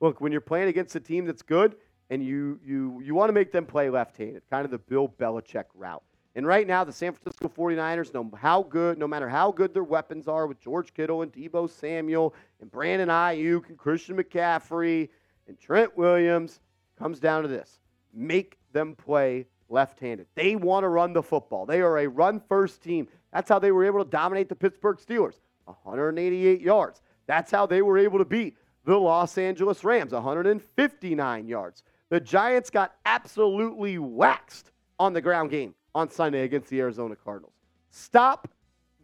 Look, 0.00 0.20
when 0.20 0.32
you're 0.32 0.40
playing 0.40 0.68
against 0.68 0.94
a 0.96 1.00
team 1.00 1.24
that's 1.24 1.42
good 1.42 1.76
and 2.10 2.24
you 2.24 2.60
you 2.64 3.00
you 3.04 3.14
want 3.14 3.28
to 3.28 3.32
make 3.32 3.52
them 3.52 3.66
play 3.66 3.90
left-handed, 3.90 4.42
kind 4.50 4.64
of 4.64 4.70
the 4.70 4.78
Bill 4.78 5.08
Belichick 5.08 5.64
route. 5.74 6.02
And 6.36 6.46
right 6.46 6.66
now, 6.66 6.82
the 6.82 6.92
San 6.92 7.12
Francisco 7.12 7.48
49ers, 7.48 8.12
no 8.12 8.28
how 8.36 8.64
good, 8.64 8.98
no 8.98 9.06
matter 9.06 9.28
how 9.28 9.52
good 9.52 9.72
their 9.72 9.84
weapons 9.84 10.26
are 10.26 10.48
with 10.48 10.60
George 10.60 10.92
Kittle 10.92 11.22
and 11.22 11.32
Deebo 11.32 11.70
Samuel 11.70 12.34
and 12.60 12.70
Brandon 12.70 13.08
Aiyuk 13.08 13.68
and 13.68 13.78
Christian 13.78 14.16
McCaffrey 14.16 15.10
and 15.46 15.58
Trent 15.58 15.96
Williams, 15.96 16.60
comes 16.98 17.20
down 17.20 17.42
to 17.42 17.48
this: 17.48 17.78
make 18.12 18.58
them 18.72 18.96
play 18.96 19.46
left-handed. 19.68 20.26
They 20.34 20.56
want 20.56 20.84
to 20.84 20.88
run 20.88 21.12
the 21.12 21.22
football. 21.22 21.66
They 21.66 21.80
are 21.80 21.98
a 21.98 22.08
run-first 22.08 22.82
team. 22.82 23.08
That's 23.34 23.48
how 23.48 23.58
they 23.58 23.72
were 23.72 23.84
able 23.84 24.02
to 24.02 24.08
dominate 24.08 24.48
the 24.48 24.54
Pittsburgh 24.54 24.96
Steelers, 24.96 25.40
188 25.64 26.60
yards. 26.60 27.02
That's 27.26 27.50
how 27.50 27.66
they 27.66 27.82
were 27.82 27.98
able 27.98 28.18
to 28.18 28.24
beat 28.24 28.56
the 28.84 28.96
Los 28.96 29.36
Angeles 29.36 29.82
Rams, 29.82 30.12
159 30.12 31.48
yards. 31.48 31.82
The 32.10 32.20
Giants 32.20 32.70
got 32.70 32.94
absolutely 33.04 33.98
waxed 33.98 34.70
on 35.00 35.12
the 35.12 35.20
ground 35.20 35.50
game 35.50 35.74
on 35.96 36.08
Sunday 36.08 36.44
against 36.44 36.70
the 36.70 36.80
Arizona 36.80 37.16
Cardinals. 37.16 37.54
Stop 37.90 38.48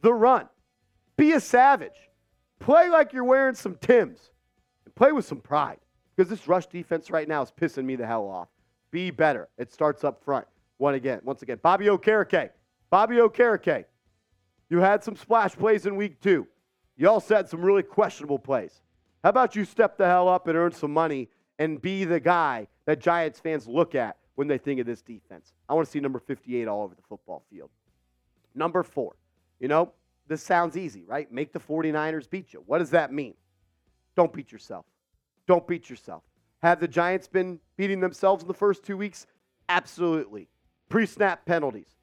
the 0.01 0.15
run. 0.15 0.49
Be 1.17 1.33
a 1.33 1.41
savage. 1.41 2.09
Play 2.61 2.89
like 2.89 3.13
you're 3.13 3.25
wearing 3.25 3.55
some 3.57 3.75
Tims 3.81 4.31
and 4.85 4.95
play 4.95 5.11
with 5.11 5.25
some 5.25 5.41
pride 5.41 5.79
because 6.15 6.31
this 6.31 6.47
rush 6.47 6.67
defense 6.67 7.11
right 7.11 7.27
now 7.27 7.43
is 7.43 7.51
pissing 7.51 7.85
me 7.85 7.97
the 7.97 8.07
hell 8.07 8.29
off. 8.29 8.49
Be 8.93 9.11
better. 9.11 9.49
It 9.59 9.73
starts 9.73 10.05
up 10.05 10.23
front. 10.23 10.47
One 10.77 10.95
again, 10.95 11.21
once 11.25 11.43
again, 11.43 11.59
Bobby 11.63 11.87
Okereke. 11.87 12.51
Bobby 12.91 13.17
Okereke. 13.17 13.87
You 14.71 14.79
had 14.79 15.03
some 15.05 15.17
splash 15.17 15.55
plays 15.57 15.85
in 15.85 15.97
week 15.97 16.21
two. 16.21 16.47
You 16.97 17.09
also 17.09 17.35
had 17.35 17.49
some 17.49 17.61
really 17.61 17.83
questionable 17.83 18.39
plays. 18.39 18.83
How 19.23 19.31
about 19.31 19.57
you 19.57 19.65
step 19.65 19.99
the 19.99 20.07
hell 20.07 20.29
up 20.29 20.47
and 20.47 20.57
earn 20.57 20.73
some 20.73 20.93
money 20.93 21.29
and 21.59 21.83
be 21.83 22.05
the 22.05 22.21
guy 22.21 22.69
that 22.87 23.01
Giants 23.01 23.41
fans 23.41 23.67
look 23.67 23.95
at 23.95 24.17
when 24.37 24.49
they 24.49 24.59
think 24.59 24.81
of 24.81 24.87
this 24.87 25.03
defense? 25.03 25.53
I 25.69 25.75
want 25.75 25.87
to 25.87 25.91
see 25.91 26.01
number 26.01 26.21
58 26.21 26.69
all 26.69 26.83
over 26.85 26.95
the 26.95 27.03
football 27.03 27.43
field. 27.51 27.71
Number 28.55 28.83
four, 28.83 29.17
you 29.59 29.69
know, 29.69 29.93
this 30.29 30.43
sounds 30.43 30.77
easy, 30.77 31.05
right? 31.05 31.31
Make 31.31 31.53
the 31.53 31.59
49ers 31.59 32.31
beat 32.31 32.53
you. 32.53 32.63
What 32.67 32.79
does 32.79 32.91
that 32.91 33.13
mean? 33.13 33.35
Don't 34.17 34.33
beat 34.33 34.53
yourself. 34.53 34.87
Don't 35.47 35.67
beat 35.67 35.91
yourself. 35.91 36.23
Have 36.63 36.81
the 36.81 36.89
Giants 36.89 37.27
been 37.27 37.59
beating 37.77 38.01
themselves 38.01 38.43
in 38.43 38.49
the 38.49 38.55
first 38.55 38.85
two 38.85 38.97
weeks? 38.97 39.27
Absolutely. 39.69 40.49
Pre 40.89 41.07
snap 41.07 41.45
penalties, 41.47 41.97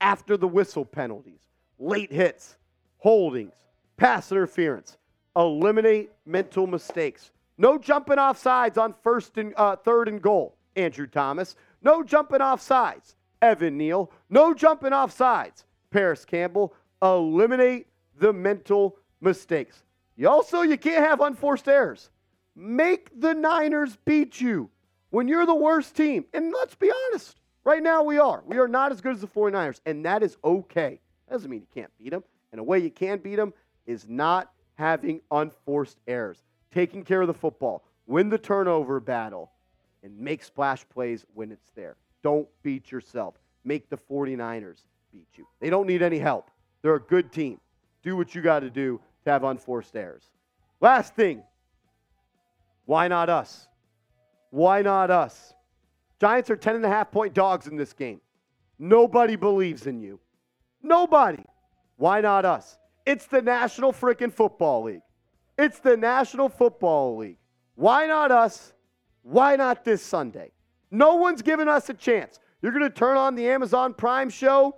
after 0.00 0.36
the 0.36 0.48
whistle 0.48 0.84
penalties, 0.84 1.47
late 1.78 2.12
hits, 2.12 2.56
holdings, 2.98 3.54
pass 3.96 4.30
interference. 4.32 4.96
Eliminate 5.36 6.10
mental 6.26 6.66
mistakes. 6.66 7.30
No 7.58 7.78
jumping 7.78 8.18
off 8.18 8.38
sides 8.38 8.78
on 8.78 8.94
first 9.02 9.38
and 9.38 9.52
uh, 9.56 9.76
third 9.76 10.08
and 10.08 10.20
goal, 10.20 10.56
Andrew 10.76 11.06
Thomas. 11.06 11.54
No 11.82 12.02
jumping 12.02 12.40
off 12.40 12.60
sides, 12.60 13.14
Evan 13.40 13.76
Neal. 13.76 14.10
No 14.30 14.52
jumping 14.54 14.92
off 14.92 15.12
sides, 15.12 15.64
Parris 15.90 16.24
Campbell. 16.24 16.74
Eliminate 17.02 17.86
the 18.18 18.32
mental 18.32 18.96
mistakes. 19.20 19.84
You 20.16 20.28
also 20.28 20.62
you 20.62 20.76
can't 20.76 21.06
have 21.06 21.20
unforced 21.20 21.68
errors. 21.68 22.10
Make 22.56 23.20
the 23.20 23.34
Niners 23.34 23.96
beat 24.04 24.40
you 24.40 24.70
when 25.10 25.28
you're 25.28 25.46
the 25.46 25.54
worst 25.54 25.96
team. 25.96 26.24
And 26.32 26.52
let's 26.52 26.74
be 26.74 26.90
honest, 26.90 27.38
Right 27.68 27.82
now, 27.82 28.02
we 28.02 28.18
are. 28.18 28.42
We 28.46 28.56
are 28.56 28.66
not 28.66 28.92
as 28.92 29.02
good 29.02 29.12
as 29.12 29.20
the 29.20 29.26
49ers, 29.26 29.82
and 29.84 30.02
that 30.06 30.22
is 30.22 30.38
okay. 30.42 31.00
Doesn't 31.30 31.50
mean 31.50 31.60
you 31.60 31.82
can't 31.82 31.90
beat 31.98 32.10
them. 32.10 32.24
And 32.52 32.60
a 32.60 32.64
way 32.64 32.78
you 32.78 32.90
can 32.90 33.18
beat 33.18 33.36
them 33.36 33.52
is 33.86 34.08
not 34.08 34.50
having 34.74 35.20
unforced 35.30 35.98
errors, 36.06 36.42
taking 36.72 37.04
care 37.04 37.20
of 37.20 37.26
the 37.26 37.34
football, 37.34 37.84
win 38.06 38.28
the 38.28 38.38
turnover 38.38 39.00
battle, 39.00 39.50
and 40.02 40.18
make 40.18 40.42
splash 40.42 40.88
plays 40.88 41.26
when 41.34 41.50
it's 41.50 41.70
there. 41.74 41.96
Don't 42.22 42.48
beat 42.62 42.90
yourself. 42.90 43.34
Make 43.64 43.90
the 43.90 43.98
49ers 43.98 44.84
beat 45.12 45.26
you. 45.34 45.46
They 45.60 45.70
don't 45.70 45.86
need 45.86 46.02
any 46.02 46.18
help. 46.18 46.50
They're 46.82 46.94
a 46.94 47.00
good 47.00 47.32
team. 47.32 47.60
Do 48.02 48.16
what 48.16 48.34
you 48.34 48.40
got 48.40 48.60
to 48.60 48.70
do 48.70 49.00
to 49.24 49.30
have 49.30 49.44
unforced 49.44 49.94
errors. 49.96 50.24
Last 50.80 51.14
thing 51.14 51.42
why 52.86 53.08
not 53.08 53.28
us? 53.28 53.68
Why 54.50 54.80
not 54.80 55.10
us? 55.10 55.52
Giants 56.20 56.48
are 56.48 56.56
10 56.56 56.76
and 56.76 56.84
a 56.86 56.88
half 56.88 57.10
point 57.10 57.34
dogs 57.34 57.66
in 57.66 57.76
this 57.76 57.92
game. 57.92 58.20
Nobody 58.78 59.36
believes 59.36 59.86
in 59.86 60.00
you. 60.00 60.18
Nobody. 60.82 61.44
Why 61.96 62.20
not 62.20 62.44
us? 62.44 62.78
It's 63.06 63.26
the 63.26 63.42
National 63.42 63.92
Frickin' 63.92 64.32
Football 64.32 64.84
League. 64.84 65.02
It's 65.56 65.80
the 65.80 65.96
National 65.96 66.48
Football 66.48 67.16
League. 67.16 67.38
Why 67.74 68.06
not 68.06 68.30
us? 68.30 68.72
Why 69.22 69.56
not 69.56 69.84
this 69.84 70.02
Sunday? 70.02 70.52
No 70.90 71.16
one's 71.16 71.42
giving 71.42 71.68
us 71.68 71.88
a 71.88 71.94
chance. 71.94 72.38
You're 72.62 72.72
going 72.72 72.84
to 72.84 72.90
turn 72.90 73.16
on 73.16 73.34
the 73.34 73.48
Amazon 73.48 73.94
Prime 73.94 74.30
show 74.30 74.76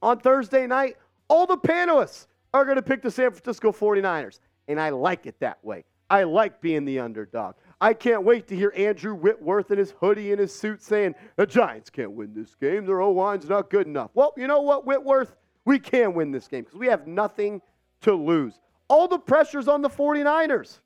on 0.00 0.18
Thursday 0.18 0.66
night. 0.66 0.96
All 1.28 1.46
the 1.46 1.56
panelists 1.56 2.26
are 2.54 2.64
going 2.64 2.76
to 2.76 2.82
pick 2.82 3.02
the 3.02 3.10
San 3.10 3.30
Francisco 3.30 3.72
49ers. 3.72 4.40
And 4.68 4.80
I 4.80 4.90
like 4.90 5.26
it 5.26 5.38
that 5.40 5.62
way. 5.64 5.84
I 6.10 6.24
like 6.24 6.60
being 6.60 6.84
the 6.84 6.98
underdog. 6.98 7.54
I 7.82 7.94
can't 7.94 8.22
wait 8.22 8.46
to 8.46 8.54
hear 8.54 8.72
Andrew 8.76 9.12
Whitworth 9.12 9.72
in 9.72 9.78
his 9.78 9.90
hoodie 9.90 10.30
and 10.30 10.38
his 10.38 10.54
suit 10.54 10.80
saying, 10.80 11.16
the 11.34 11.44
Giants 11.44 11.90
can't 11.90 12.12
win 12.12 12.32
this 12.32 12.54
game. 12.54 12.86
Their 12.86 13.00
O 13.00 13.10
line's 13.10 13.48
not 13.48 13.70
good 13.70 13.88
enough. 13.88 14.12
Well, 14.14 14.32
you 14.36 14.46
know 14.46 14.60
what, 14.60 14.86
Whitworth? 14.86 15.34
We 15.64 15.80
can 15.80 16.14
win 16.14 16.30
this 16.30 16.46
game 16.46 16.62
because 16.62 16.78
we 16.78 16.86
have 16.86 17.08
nothing 17.08 17.60
to 18.02 18.14
lose. 18.14 18.60
All 18.86 19.08
the 19.08 19.18
pressure's 19.18 19.66
on 19.66 19.82
the 19.82 19.90
49ers. 19.90 20.78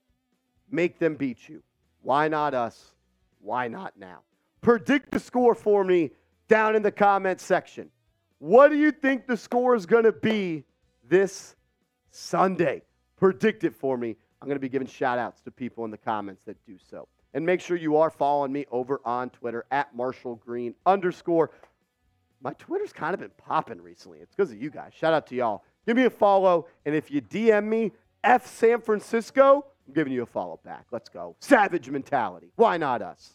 Make 0.70 0.99
them 0.99 1.16
beat 1.16 1.51
you. 1.51 1.62
Why 2.01 2.28
not 2.28 2.55
us? 2.55 2.94
Why 3.40 3.68
not 3.68 3.92
now? 3.99 4.20
Predict 4.62 5.11
the 5.11 5.20
score 5.20 5.55
for 5.55 5.84
me 5.84 6.12
down 6.49 6.74
in 6.74 6.82
the 6.82 6.90
comments 6.90 7.44
section. 7.44 7.90
What 8.38 8.68
do 8.68 8.76
you 8.76 8.90
think 8.90 9.26
the 9.26 9.36
score 9.36 9.74
is 9.74 9.84
going 9.84 10.05
to 10.05 10.12
be 10.12 10.64
this 11.07 11.57
Sunday? 12.11 12.80
Predict 13.16 13.64
it 13.64 13.74
for 13.74 13.99
me. 13.99 14.16
I'm 14.47 14.49
going 14.51 14.59
to 14.59 14.61
be 14.61 14.68
giving 14.68 14.86
shout 14.86 15.18
outs 15.18 15.40
to 15.40 15.51
people 15.51 15.84
in 15.86 15.90
the 15.90 15.99
comments 15.99 16.44
that 16.44 16.57
do 16.64 16.76
so. 16.88 17.09
And 17.34 17.44
make 17.44 17.61
sure 17.61 17.76
you 17.76 17.97
are 17.97 18.11
following 18.11 18.53
me 18.53 18.64
over 18.70 19.01
on 19.05 19.30
Twitter 19.30 19.64
at 19.72 19.92
Marshall 19.92 20.36
Green 20.36 20.72
underscore. 20.86 21.51
My 22.40 22.53
Twitter's 22.53 22.92
kind 22.92 23.12
of 23.12 23.18
been 23.18 23.32
popping 23.38 23.82
recently. 23.82 24.20
It's 24.20 24.36
because 24.36 24.53
of 24.53 24.62
you 24.62 24.70
guys. 24.70 24.92
Shout 24.94 25.12
out 25.12 25.26
to 25.26 25.34
y'all. 25.34 25.64
Give 25.84 25.97
me 25.97 26.05
a 26.05 26.11
follow. 26.11 26.68
And 26.84 26.94
if 26.94 27.11
you 27.11 27.22
DM 27.22 27.64
me, 27.64 27.90
F 28.22 28.47
San 28.47 28.80
Francisco, 28.80 29.66
I'm 29.88 29.94
giving 29.94 30.12
you 30.12 30.22
a 30.22 30.26
follow 30.26 30.61
back. 30.64 30.86
Let's 30.92 31.09
go. 31.09 31.34
Savage 31.40 31.90
mentality. 31.90 32.53
Why 32.55 32.76
not 32.76 33.03
us? 33.03 33.32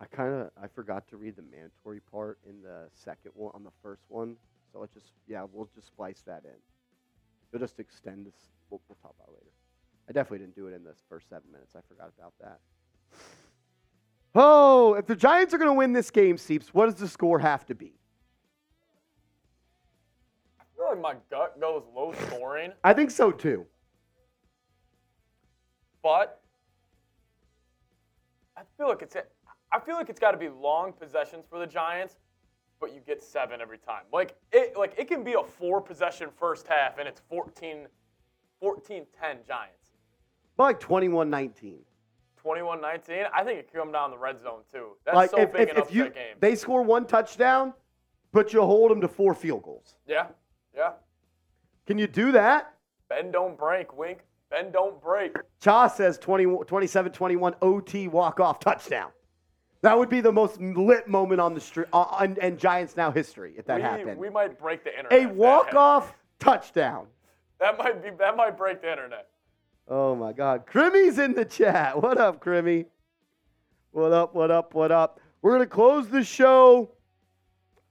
I 0.00 0.04
kind 0.04 0.32
of 0.32 0.50
I 0.62 0.68
forgot 0.68 1.08
to 1.08 1.16
read 1.16 1.34
the 1.34 1.42
mandatory 1.42 2.02
part 2.12 2.38
in 2.48 2.62
the 2.62 2.88
second 2.94 3.32
one 3.34 3.50
on 3.56 3.64
the 3.64 3.72
first 3.82 4.02
one. 4.06 4.36
So 4.72 4.78
let's 4.78 4.94
just 4.94 5.10
yeah, 5.26 5.44
we'll 5.52 5.68
just 5.74 5.88
splice 5.88 6.22
that 6.28 6.44
in. 6.44 6.54
We'll 7.52 7.60
just 7.60 7.78
extend 7.80 8.26
this. 8.26 8.34
We'll, 8.70 8.80
we'll 8.88 8.96
talk 9.02 9.14
about 9.18 9.32
later. 9.34 9.50
I 10.08 10.12
definitely 10.12 10.38
didn't 10.38 10.56
do 10.56 10.66
it 10.68 10.74
in 10.74 10.84
the 10.84 10.94
first 11.08 11.28
seven 11.28 11.50
minutes. 11.52 11.74
I 11.76 11.80
forgot 11.88 12.10
about 12.16 12.32
that. 12.40 12.58
Oh, 14.32 14.94
if 14.94 15.06
the 15.06 15.16
Giants 15.16 15.52
are 15.54 15.58
going 15.58 15.70
to 15.70 15.74
win 15.74 15.92
this 15.92 16.08
game, 16.08 16.38
Seeps, 16.38 16.72
what 16.72 16.86
does 16.86 16.94
the 16.94 17.08
score 17.08 17.40
have 17.40 17.66
to 17.66 17.74
be? 17.74 17.94
I 20.60 20.62
feel 20.76 20.86
like 20.88 21.00
my 21.00 21.14
gut 21.28 21.60
goes 21.60 21.82
low 21.92 22.14
scoring, 22.28 22.70
I 22.84 22.94
think 22.94 23.10
so 23.10 23.32
too. 23.32 23.66
but 26.00 26.40
I 28.56 28.62
feel 28.76 28.86
like 28.88 29.02
it's 29.02 29.16
I 29.72 29.80
feel 29.80 29.96
like 29.96 30.08
it's 30.10 30.20
got 30.20 30.30
to 30.30 30.38
be 30.38 30.48
long 30.48 30.92
possessions 30.92 31.44
for 31.50 31.58
the 31.58 31.66
Giants, 31.66 32.16
but 32.80 32.94
you 32.94 33.00
get 33.06 33.22
seven 33.22 33.60
every 33.60 33.78
time. 33.78 34.02
Like 34.12 34.34
it 34.52 34.76
like 34.76 34.94
it 34.98 35.06
can 35.08 35.22
be 35.22 35.34
a 35.34 35.42
four 35.42 35.80
possession 35.80 36.28
first 36.38 36.66
half 36.66 36.98
and 36.98 37.06
it's 37.06 37.20
14 37.28 37.86
14-10 38.62 39.06
Giants. 39.46 39.90
But 40.56 40.64
like 40.64 40.80
21 40.80 41.30
19. 41.30 41.78
21-19. 42.44 43.26
I 43.34 43.44
think 43.44 43.58
it 43.58 43.70
could 43.70 43.78
come 43.78 43.92
down 43.92 44.10
the 44.10 44.16
red 44.18 44.40
zone 44.40 44.60
too. 44.72 44.96
That's 45.04 45.14
Like 45.14 45.30
so 45.30 45.40
if, 45.42 45.52
big 45.52 45.68
if, 45.68 45.76
if 45.78 45.94
you 45.94 46.04
game. 46.04 46.36
they 46.40 46.54
score 46.54 46.82
one 46.82 47.06
touchdown, 47.06 47.74
but 48.32 48.52
you 48.54 48.62
hold 48.62 48.90
them 48.90 49.00
to 49.02 49.08
four 49.08 49.34
field 49.34 49.62
goals. 49.62 49.96
yeah. 50.06 50.26
Yeah. 50.74 50.92
Can 51.86 51.98
you 51.98 52.06
do 52.06 52.32
that? 52.32 52.74
Bend 53.08 53.32
don't 53.32 53.58
break, 53.58 53.96
wink. 53.96 54.20
Bend 54.50 54.72
don't 54.72 55.02
break. 55.02 55.34
Cha 55.60 55.88
says 55.88 56.16
20, 56.18 56.64
27 56.66 57.12
21 57.12 57.54
OT 57.60 58.08
walk 58.08 58.38
off 58.40 58.60
touchdown. 58.60 59.10
That 59.82 59.96
would 59.96 60.10
be 60.10 60.20
the 60.20 60.32
most 60.32 60.60
lit 60.60 61.08
moment 61.08 61.40
on 61.40 61.54
the 61.54 61.60
street 61.60 61.86
uh, 61.92 62.00
on, 62.00 62.36
and 62.40 62.58
Giants 62.58 62.96
now 62.96 63.10
history 63.10 63.54
if 63.56 63.64
that 63.66 63.76
we, 63.76 63.82
happened. 63.82 64.18
we 64.18 64.28
might 64.28 64.58
break 64.58 64.84
the 64.84 64.90
internet. 64.96 65.12
A 65.12 65.26
walk 65.26 65.74
off 65.74 66.14
touchdown. 66.38 67.06
That 67.58 67.78
might 67.78 68.02
be 68.02 68.10
that 68.18 68.36
might 68.36 68.58
break 68.58 68.82
the 68.82 68.90
internet. 68.90 69.28
Oh 69.88 70.14
my 70.14 70.32
God. 70.32 70.66
Crimmy's 70.66 71.18
in 71.18 71.34
the 71.34 71.44
chat. 71.44 72.00
What 72.00 72.18
up, 72.18 72.44
Crimmy? 72.44 72.86
What 73.92 74.12
up, 74.12 74.34
what 74.34 74.50
up, 74.50 74.74
what 74.74 74.92
up? 74.92 75.20
We're 75.42 75.56
going 75.56 75.62
to 75.62 75.74
close 75.74 76.08
the 76.08 76.22
show 76.22 76.92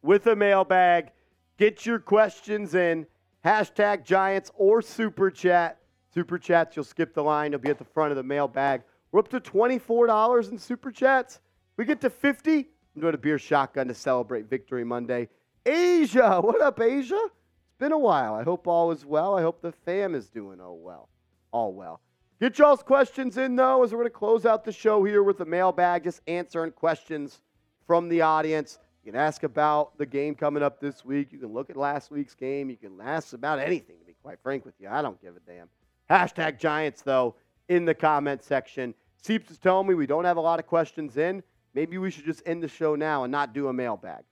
with 0.02 0.28
a 0.28 0.36
mailbag. 0.36 1.12
Get 1.58 1.86
your 1.86 2.00
questions 2.00 2.74
in. 2.74 3.06
Hashtag 3.44 4.06
Giants 4.06 4.52
or 4.56 4.82
Super 4.82 5.30
Chat. 5.30 5.80
Super 6.14 6.38
Chats, 6.38 6.76
you'll 6.76 6.86
skip 6.86 7.14
the 7.14 7.24
line. 7.24 7.52
You'll 7.52 7.60
be 7.60 7.70
at 7.70 7.78
the 7.78 7.84
front 7.84 8.12
of 8.12 8.18
the 8.18 8.24
mailbag. 8.24 8.84
We're 9.12 9.20
up 9.20 9.28
to 9.30 9.42
$24 9.42 10.52
in 10.52 10.58
Super 10.58 10.92
Chats. 10.92 11.42
We 11.80 11.86
get 11.86 12.02
to 12.02 12.10
50 12.10 12.58
I'm 12.58 13.02
doing 13.02 13.14
a 13.14 13.18
beer 13.18 13.40
shotgun 13.40 13.88
to 13.88 13.94
celebrate 13.94 14.50
Victory 14.50 14.84
Monday. 14.84 15.30
Asia, 15.66 16.42
what 16.44 16.60
up, 16.60 16.82
Asia? 16.82 17.22
It's 17.24 17.78
been 17.80 17.94
a 17.94 17.98
while. 17.98 18.36
I 18.36 18.44
hope 18.44 18.68
all 18.68 18.92
is 18.92 19.06
well. 19.06 19.38
I 19.38 19.42
hope 19.42 19.62
the 19.62 19.72
fam 19.72 20.14
is 20.14 20.28
doing 20.28 20.60
all 20.60 20.78
well. 20.78 21.08
All 21.54 21.72
well. 21.72 22.02
Get 22.42 22.60
y'all's 22.60 22.84
questions 22.84 23.38
in, 23.38 23.56
though, 23.56 23.82
as 23.82 23.94
we're 23.94 24.00
going 24.00 24.12
to 24.12 24.18
close 24.18 24.46
out 24.46 24.66
the 24.66 24.74
show 24.74 25.06
here 25.06 25.24
with 25.24 25.40
a 25.40 25.46
mailbag, 25.46 26.04
just 26.04 26.20
answering 26.28 26.72
questions 26.74 27.40
from 27.88 28.10
the 28.10 28.24
audience. 28.24 28.78
You 29.06 29.14
can 29.14 29.22
ask 29.22 29.44
about 29.44 29.98
the 29.98 30.06
game 30.06 30.36
coming 30.36 30.62
up 30.62 30.82
this 30.82 31.06
week. 31.06 31.32
You 31.32 31.40
can 31.40 31.54
look 31.54 31.70
at 31.70 31.78
last 31.78 32.12
week's 32.12 32.36
game. 32.36 32.70
You 32.70 32.76
can 32.76 33.00
ask 33.02 33.32
about 33.32 33.58
anything, 33.58 34.00
to 34.00 34.06
be 34.06 34.18
quite 34.22 34.40
frank 34.44 34.66
with 34.66 34.76
you. 34.82 34.90
I 34.90 35.02
don't 35.02 35.22
give 35.22 35.38
a 35.38 35.50
damn. 35.50 35.70
Hashtag 36.10 36.60
Giants, 36.60 37.04
though, 37.04 37.36
in 37.70 37.86
the 37.86 37.96
comment 37.96 38.44
section. 38.44 38.94
Seeps 39.24 39.50
is 39.50 39.58
telling 39.58 39.88
me 39.88 39.94
we 39.94 40.08
don't 40.08 40.26
have 40.26 40.36
a 40.36 40.42
lot 40.42 40.60
of 40.60 40.68
questions 40.68 41.16
in. 41.16 41.42
Maybe 41.74 41.98
we 41.98 42.12
should 42.12 42.26
just 42.26 42.42
end 42.46 42.64
the 42.64 42.68
show 42.68 42.96
now 42.96 43.24
and 43.24 43.32
not 43.32 43.54
do 43.54 43.68
a 43.68 43.74
mailbag. 43.74 44.24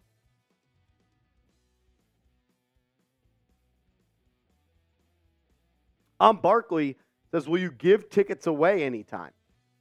Um, 6.20 6.38
Barkley 6.38 6.98
says, 7.32 7.48
"Will 7.48 7.60
you 7.60 7.72
give 7.72 8.10
tickets 8.10 8.48
away 8.48 8.84
anytime?" 8.84 9.32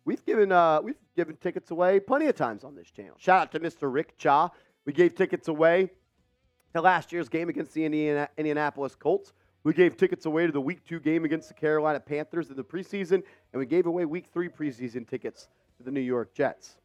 We've 0.04 0.24
given 0.24 0.52
uh, 0.52 0.80
we've 0.82 0.96
given 1.16 1.36
tickets 1.36 1.70
away 1.70 1.98
plenty 1.98 2.26
of 2.26 2.36
times 2.36 2.62
on 2.62 2.74
this 2.74 2.90
channel. 2.90 3.16
Shout 3.18 3.40
out 3.40 3.52
to 3.52 3.60
Mr. 3.60 3.92
Rick 3.92 4.18
Cha. 4.18 4.50
We 4.84 4.92
gave 4.92 5.14
tickets 5.14 5.48
away 5.48 5.90
to 6.74 6.80
last 6.80 7.10
year's 7.10 7.28
game 7.28 7.48
against 7.48 7.72
the 7.72 7.84
Indiana, 7.84 8.28
Indianapolis 8.36 8.94
Colts. 8.94 9.32
We 9.64 9.72
gave 9.72 9.96
tickets 9.96 10.26
away 10.26 10.46
to 10.46 10.52
the 10.52 10.60
Week 10.60 10.84
Two 10.84 11.00
game 11.00 11.24
against 11.24 11.48
the 11.48 11.54
Carolina 11.54 11.98
Panthers 11.98 12.50
in 12.50 12.56
the 12.56 12.62
preseason, 12.62 13.22
and 13.52 13.58
we 13.58 13.66
gave 13.66 13.86
away 13.86 14.04
Week 14.04 14.26
Three 14.32 14.48
preseason 14.48 15.08
tickets 15.08 15.48
to 15.78 15.82
the 15.82 15.90
New 15.90 16.00
York 16.00 16.34
Jets. 16.34 16.76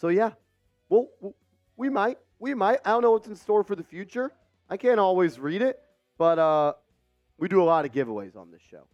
So 0.00 0.08
yeah, 0.08 0.30
well, 0.88 1.08
we 1.76 1.88
might, 1.88 2.18
we 2.38 2.54
might. 2.54 2.78
I 2.84 2.90
don't 2.90 3.02
know 3.02 3.10
what's 3.12 3.26
in 3.26 3.36
store 3.36 3.64
for 3.64 3.74
the 3.74 3.82
future. 3.82 4.32
I 4.70 4.76
can't 4.76 5.00
always 5.00 5.38
read 5.38 5.60
it, 5.60 5.80
but 6.16 6.38
uh, 6.38 6.74
we 7.36 7.48
do 7.48 7.62
a 7.62 7.64
lot 7.64 7.84
of 7.84 7.92
giveaways 7.92 8.36
on 8.36 8.50
this 8.50 8.62
show. 8.70 8.86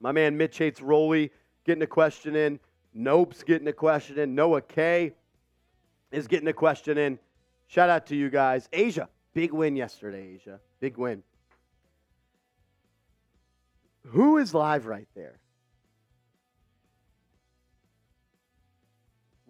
My 0.00 0.10
man 0.10 0.36
Mitch 0.36 0.58
hates 0.58 0.80
Rolly 0.80 1.30
getting 1.64 1.82
a 1.82 1.86
question 1.86 2.34
in. 2.34 2.58
Nope's 2.92 3.44
getting 3.44 3.68
a 3.68 3.72
question 3.72 4.18
in. 4.18 4.34
Noah 4.34 4.62
K 4.62 5.14
is 6.10 6.26
getting 6.26 6.48
a 6.48 6.52
question 6.52 6.98
in. 6.98 7.18
Shout 7.68 7.88
out 7.88 8.06
to 8.06 8.16
you 8.16 8.28
guys. 8.28 8.68
Asia, 8.72 9.08
big 9.32 9.52
win 9.52 9.76
yesterday, 9.76 10.34
Asia. 10.34 10.58
Big 10.80 10.98
win. 10.98 11.22
Who 14.08 14.38
is 14.38 14.52
live 14.52 14.86
right 14.86 15.08
there? 15.14 15.38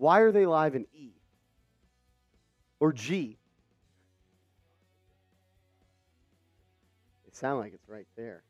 Why 0.02 0.18
are 0.22 0.32
they 0.32 0.46
live 0.46 0.74
in 0.74 0.84
E 0.92 1.10
or 2.80 2.92
G? 2.92 3.38
It 7.28 7.36
sounds 7.36 7.60
like 7.60 7.72
it's 7.72 7.88
right 7.88 8.08
there. 8.16 8.42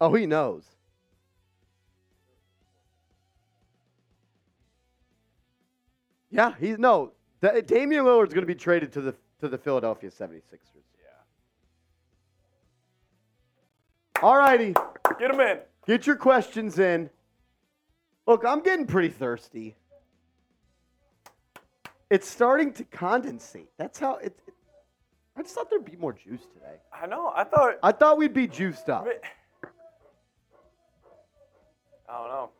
Oh, 0.00 0.12
he 0.14 0.26
knows. 0.26 0.64
Yeah, 6.28 6.54
he's 6.58 6.76
no. 6.80 7.12
Damian 7.40 8.04
Lillard's 8.04 8.34
going 8.34 8.42
to 8.42 8.46
be 8.46 8.56
traded 8.56 8.92
to 8.94 9.00
the 9.00 9.14
to 9.38 9.46
the 9.46 9.58
Philadelphia 9.58 10.10
76ers. 10.10 10.71
All 14.22 14.36
righty, 14.38 14.74
Get 15.18 15.30
them 15.32 15.40
in. 15.40 15.58
get 15.86 16.06
your 16.06 16.16
questions 16.16 16.78
in. 16.78 17.10
Look, 18.26 18.44
I'm 18.46 18.60
getting 18.62 18.86
pretty 18.86 19.08
thirsty. 19.08 19.76
It's 22.08 22.28
starting 22.28 22.72
to 22.74 22.84
condensate. 22.84 23.66
That's 23.78 23.98
how 23.98 24.16
it. 24.16 24.38
it- 24.46 24.54
I 25.34 25.42
just 25.42 25.54
thought 25.54 25.70
there'd 25.70 25.84
be 25.84 25.96
more 25.96 26.12
juice 26.12 26.44
today. 26.52 26.76
I 26.92 27.06
know. 27.06 27.32
I 27.34 27.44
thought. 27.44 27.78
I 27.82 27.90
thought 27.90 28.18
we'd 28.18 28.34
be 28.34 28.46
juiced 28.46 28.88
up. 28.90 29.08
I 32.08 32.18
don't 32.18 32.28
know. 32.28 32.50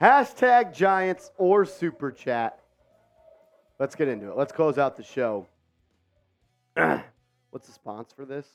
Hashtag 0.00 0.72
Giants 0.74 1.30
or 1.36 1.64
Super 1.66 2.10
Chat. 2.10 2.58
Let's 3.78 3.94
get 3.94 4.08
into 4.08 4.30
it. 4.30 4.36
Let's 4.36 4.52
close 4.52 4.78
out 4.78 4.96
the 4.96 5.02
show. 5.02 5.46
What's 6.74 7.66
the 7.66 7.72
sponsor 7.72 8.16
for 8.16 8.24
this? 8.24 8.46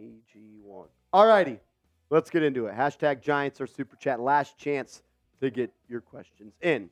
AG1. 0.00 0.86
All 1.12 1.26
righty. 1.26 1.58
Let's 2.10 2.30
get 2.30 2.42
into 2.42 2.66
it. 2.66 2.74
Hashtag 2.74 3.20
Giants 3.20 3.60
or 3.60 3.66
Super 3.66 3.96
Chat. 3.96 4.20
Last 4.20 4.58
chance 4.58 5.02
to 5.40 5.50
get 5.50 5.72
your 5.88 6.00
questions 6.00 6.54
in. 6.60 6.90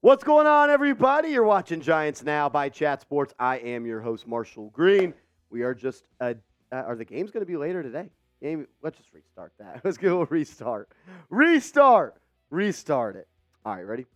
What's 0.00 0.24
going 0.24 0.46
on, 0.46 0.68
everybody? 0.68 1.28
You're 1.28 1.44
watching 1.44 1.80
Giants 1.80 2.24
Now 2.24 2.48
by 2.48 2.68
Chat 2.68 3.00
Sports. 3.00 3.34
I 3.38 3.58
am 3.58 3.86
your 3.86 4.00
host, 4.00 4.26
Marshall 4.26 4.70
Green. 4.70 5.14
We 5.50 5.62
are 5.62 5.74
just, 5.74 6.04
uh, 6.20 6.34
uh, 6.72 6.76
are 6.76 6.96
the 6.96 7.04
games 7.04 7.30
going 7.30 7.42
to 7.42 7.50
be 7.50 7.56
later 7.56 7.82
today? 7.82 8.10
Game, 8.40 8.66
let's 8.82 8.98
just 8.98 9.12
restart 9.14 9.52
that. 9.60 9.80
Let's 9.84 9.98
a 10.02 10.24
restart. 10.24 10.88
Restart. 11.30 12.16
Restart 12.50 13.14
it. 13.14 13.28
All 13.64 13.76
right, 13.76 13.86
ready? 13.86 14.06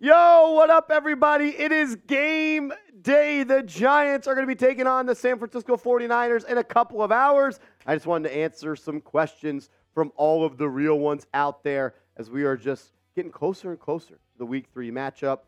Yo, 0.00 0.50
what 0.54 0.70
up, 0.70 0.90
everybody? 0.90 1.50
It 1.50 1.70
is 1.70 1.94
game 2.08 2.72
day. 3.02 3.44
The 3.44 3.62
Giants 3.62 4.26
are 4.26 4.34
going 4.34 4.46
to 4.46 4.52
be 4.52 4.56
taking 4.56 4.88
on 4.88 5.06
the 5.06 5.14
San 5.14 5.38
Francisco 5.38 5.76
49ers 5.76 6.44
in 6.46 6.58
a 6.58 6.64
couple 6.64 7.00
of 7.00 7.12
hours. 7.12 7.60
I 7.86 7.94
just 7.94 8.06
wanted 8.06 8.28
to 8.28 8.36
answer 8.36 8.74
some 8.74 9.00
questions 9.00 9.70
from 9.94 10.10
all 10.16 10.44
of 10.44 10.58
the 10.58 10.68
real 10.68 10.98
ones 10.98 11.26
out 11.32 11.62
there 11.62 11.94
as 12.16 12.28
we 12.28 12.42
are 12.42 12.56
just 12.56 12.92
getting 13.14 13.30
closer 13.30 13.70
and 13.70 13.78
closer 13.78 14.14
to 14.14 14.38
the 14.38 14.44
week 14.44 14.66
three 14.72 14.90
matchup. 14.90 15.40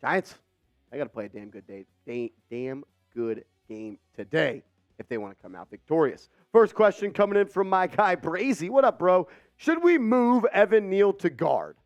Giants, 0.00 0.36
I 0.92 0.96
got 0.96 1.04
to 1.04 1.10
play 1.10 1.24
a 1.26 1.28
damn 1.28 1.50
good 1.50 1.66
day, 1.66 1.84
da- 2.06 2.32
damn 2.48 2.84
good 3.14 3.44
game 3.68 3.98
today 4.14 4.62
if 5.00 5.08
they 5.08 5.18
want 5.18 5.36
to 5.36 5.42
come 5.42 5.56
out 5.56 5.68
victorious. 5.68 6.28
First 6.52 6.76
question 6.76 7.10
coming 7.10 7.40
in 7.40 7.48
from 7.48 7.68
my 7.68 7.88
guy 7.88 8.14
Brazy. 8.14 8.70
What 8.70 8.84
up, 8.84 9.00
bro? 9.00 9.26
Should 9.56 9.82
we 9.82 9.98
move 9.98 10.44
Evan 10.52 10.88
Neal 10.88 11.12
to 11.14 11.28
guard? 11.28 11.76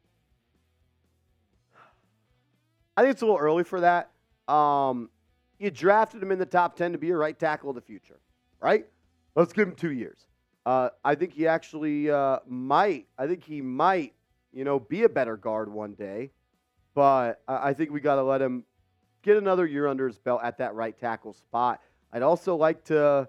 I 2.97 3.03
think 3.03 3.12
it's 3.12 3.22
a 3.22 3.26
little 3.26 3.40
early 3.40 3.64
for 3.64 3.80
that. 3.80 4.11
Um, 4.53 5.11
you 5.59 5.70
drafted 5.70 6.22
him 6.22 6.30
in 6.30 6.38
the 6.38 6.47
top 6.47 6.76
10 6.76 6.92
to 6.92 6.99
be 6.99 7.11
a 7.11 7.16
right 7.16 7.38
tackle 7.38 7.70
of 7.70 7.74
the 7.74 7.80
future, 7.80 8.20
right? 8.61 8.86
Let's 9.34 9.53
give 9.53 9.68
him 9.68 9.74
two 9.74 9.92
years. 9.92 10.26
Uh, 10.66 10.90
I 11.05 11.14
think 11.14 11.32
he 11.32 11.47
actually 11.47 12.11
uh, 12.11 12.38
might. 12.47 13.07
I 13.18 13.26
think 13.26 13.45
he 13.45 13.61
might, 13.61 14.14
you 14.53 14.64
know, 14.64 14.78
be 14.78 15.03
a 15.03 15.09
better 15.09 15.36
guard 15.36 15.70
one 15.70 15.95
day. 15.95 16.30
But 16.95 17.42
I 17.49 17.72
think 17.72 17.90
we 17.90 18.01
got 18.01 18.16
to 18.16 18.22
let 18.22 18.40
him 18.40 18.64
get 19.22 19.36
another 19.36 19.66
year 19.66 19.88
under 19.88 20.07
his 20.07 20.18
belt 20.18 20.40
at 20.45 20.59
that 20.59 20.74
right 20.74 20.97
tackle 20.97 21.32
spot. 21.32 21.80
I'd 22.12 22.22
also 22.22 22.55
like 22.55 22.84
to 22.84 23.28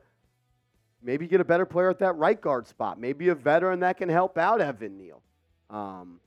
maybe 1.02 1.28
get 1.28 1.42
a 1.42 1.46
better 1.46 1.66
player 1.66 1.90
at 1.90 2.00
that 2.00 2.16
right 2.16 2.40
guard 2.40 2.68
spot. 2.68 3.00
Maybe 3.00 3.30
a 3.30 3.36
veteran 3.36 3.80
that 3.80 3.98
can 3.98 4.08
help 4.08 4.38
out 4.38 4.62
Evan 4.62 4.98
Neal. 5.00 5.24
Um, 5.72 6.20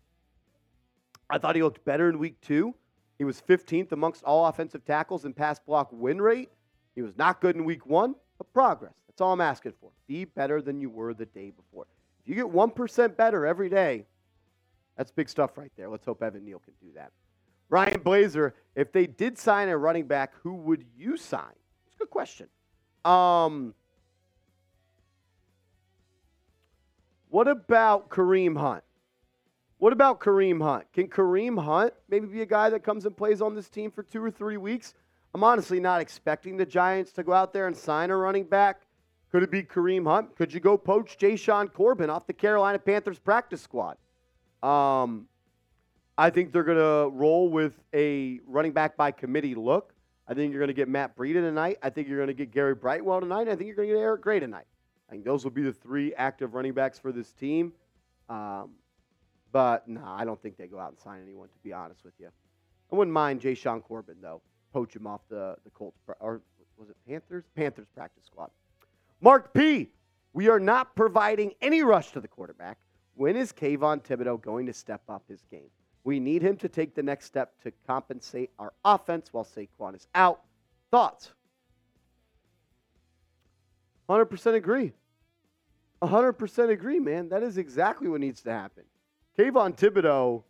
I 1.31 1.39
thought 1.39 1.55
he 1.55 1.63
looked 1.63 1.85
better 1.85 2.09
in 2.09 2.19
week 2.19 2.41
two. 2.41 2.75
He 3.19 3.25
was 3.25 3.43
15th 3.43 3.93
amongst 3.93 4.23
all 4.23 4.47
offensive 4.47 4.85
tackles 4.85 5.25
in 5.25 5.35
pass 5.35 5.59
block 5.59 5.89
win 5.93 6.21
rate. 6.23 6.51
He 6.95 7.03
was 7.03 7.17
not 7.17 7.41
good 7.41 7.57
in 7.57 7.65
week 7.65 7.85
one, 7.85 8.15
but 8.39 8.53
progress. 8.53 8.95
That's 9.09 9.21
all 9.21 9.33
I'm 9.33 9.41
asking 9.41 9.73
for. 9.81 9.91
Be 10.07 10.25
better 10.25 10.63
than 10.63 10.81
you 10.81 10.89
were 10.89 11.13
the 11.15 11.27
day 11.27 11.51
before. 11.51 11.87
If 12.23 12.29
you 12.29 12.35
get 12.37 12.47
1% 12.47 13.17
better 13.17 13.45
every 13.45 13.69
day, 13.69 14.05
that's 14.97 15.11
big 15.11 15.29
stuff 15.29 15.59
right 15.59 15.73
there. 15.77 15.89
Let's 15.89 16.05
hope 16.05 16.23
Evan 16.23 16.45
Neal 16.45 16.61
can 16.61 16.75
do 16.81 16.93
that. 16.95 17.13
Ryan 17.69 18.01
Blazer, 18.01 18.55
if 18.75 18.93
they 18.93 19.07
did 19.07 19.39
sign 19.39 19.69
a 19.69 19.77
running 19.77 20.07
back, 20.07 20.33
who 20.43 20.55
would 20.55 20.85
you 20.97 21.17
sign? 21.17 21.55
It's 21.87 21.97
a 21.97 21.99
good 21.99 22.11
question. 22.11 22.49
Um, 23.05 23.75
what 27.29 27.49
about 27.49 28.09
Kareem 28.09 28.57
Hunt? 28.59 28.83
What 29.79 29.93
about 29.93 30.19
Kareem 30.19 30.61
Hunt? 30.61 30.85
Can 30.93 31.09
Kareem 31.09 31.63
Hunt 31.63 31.95
maybe 32.09 32.27
be 32.27 32.43
a 32.43 32.47
guy 32.47 32.69
that 32.71 32.83
comes 32.83 33.07
and 33.07 33.17
plays 33.17 33.41
on 33.41 33.55
this 33.55 33.69
team 33.69 33.91
for 33.93 34.03
two 34.03 34.23
or 34.23 34.31
three 34.31 34.57
weeks? 34.57 34.95
I'm 35.35 35.45
honestly 35.45 35.79
not 35.79 36.01
expecting 36.01 36.57
the 36.57 36.67
Giants 36.67 37.13
to 37.13 37.23
go 37.23 37.33
out 37.33 37.53
there 37.53 37.69
and 37.69 37.77
sign 37.77 38.11
a 38.11 38.17
running 38.17 38.45
back. 38.45 38.83
Could 39.31 39.43
it 39.43 39.51
be 39.51 39.63
Kareem 39.63 40.05
Hunt? 40.05 40.35
Could 40.37 40.53
you 40.53 40.59
go 40.59 40.77
poach 40.77 41.17
Jashaun 41.19 41.73
Corbin 41.73 42.11
off 42.11 42.27
the 42.27 42.33
Carolina 42.33 42.79
Panthers 42.79 43.19
practice 43.19 43.61
squad? 43.61 43.97
Um, 44.63 45.29
I 46.17 46.31
think 46.31 46.53
they're 46.53 46.65
going 46.65 46.79
to 46.79 47.15
roll 47.17 47.49
with 47.49 47.75
a 47.95 48.41
running 48.47 48.73
back 48.73 48.97
by 48.97 49.13
committee 49.13 49.55
look. 49.55 49.95
I 50.27 50.35
think 50.35 50.51
you're 50.51 50.61
going 50.61 50.69
to 50.69 50.75
get 50.75 50.89
Matt 50.89 51.17
Breida 51.17 51.35
tonight. 51.35 51.79
I 51.83 51.91
think 51.91 52.09
you're 52.09 52.19
going 52.19 52.29
to 52.29 52.35
get 52.35 52.51
Gary 52.51 52.75
Brightwell 52.75 53.21
tonight. 53.21 53.49
I 53.49 53.55
think 53.55 53.67
you're 53.69 53.77
going 53.77 53.89
to 53.89 53.95
get 53.95 54.01
Eric 54.01 54.23
Gray 54.23 54.41
tonight. 54.41 54.67
I 55.09 55.13
think 55.13 55.25
those 55.25 55.45
will 55.45 55.53
be 55.53 55.63
the 55.63 55.73
three 55.73 56.13
active 56.15 56.55
running 56.55 56.73
backs 56.73 56.99
for 56.99 57.13
this 57.13 57.33
team. 57.33 57.73
Um, 58.29 58.71
but 59.53 59.89
no, 59.89 60.03
I 60.05 60.25
don't 60.25 60.41
think 60.41 60.57
they 60.57 60.67
go 60.67 60.79
out 60.79 60.91
and 60.91 60.99
sign 60.99 61.21
anyone, 61.23 61.49
to 61.49 61.59
be 61.63 61.73
honest 61.73 62.05
with 62.05 62.15
you. 62.19 62.29
I 62.93 62.97
wouldn't 62.97 63.13
mind 63.13 63.41
Jashaun 63.41 63.83
Corbin, 63.83 64.17
though. 64.21 64.41
Poach 64.73 64.95
him 64.95 65.07
off 65.07 65.21
the, 65.29 65.57
the 65.65 65.71
Colts, 65.71 65.99
or 66.21 66.41
was 66.77 66.91
it 66.91 66.97
Panthers? 67.09 67.45
Panthers 67.57 67.87
practice 67.95 68.25
squad. 68.27 68.51
Mark 69.21 69.53
P., 69.53 69.91
we 70.33 70.49
are 70.49 70.61
not 70.61 70.95
providing 70.95 71.53
any 71.61 71.83
rush 71.83 72.13
to 72.13 72.21
the 72.21 72.29
quarterback. 72.29 72.79
When 73.15 73.37
is 73.37 73.53
Kayvon 73.53 74.03
Thibodeaux 74.05 74.41
going 74.41 74.67
to 74.67 74.73
step 74.73 75.03
up 75.09 75.25
his 75.29 75.43
game? 75.51 75.71
We 76.05 76.21
need 76.21 76.43
him 76.43 76.57
to 76.59 76.69
take 76.69 76.95
the 76.95 77.03
next 77.03 77.27
step 77.27 77.61
to 77.65 77.73
compensate 77.87 78.51
our 78.59 78.73
offense 78.85 79.33
while 79.33 79.45
Saquon 79.45 79.97
is 79.97 80.07
out. 80.15 80.43
Thoughts? 80.91 81.33
100% 84.09 84.55
agree. 84.55 84.93
100% 86.01 86.71
agree, 86.71 87.01
man. 87.01 87.29
That 87.29 87.43
is 87.43 87.59
exactly 87.59 88.09
what 88.09 88.21
needs 88.21 88.41
to 88.43 88.53
happen. 88.53 88.85
Kayvon 89.39 89.77
Thibodeaux, 89.77 90.43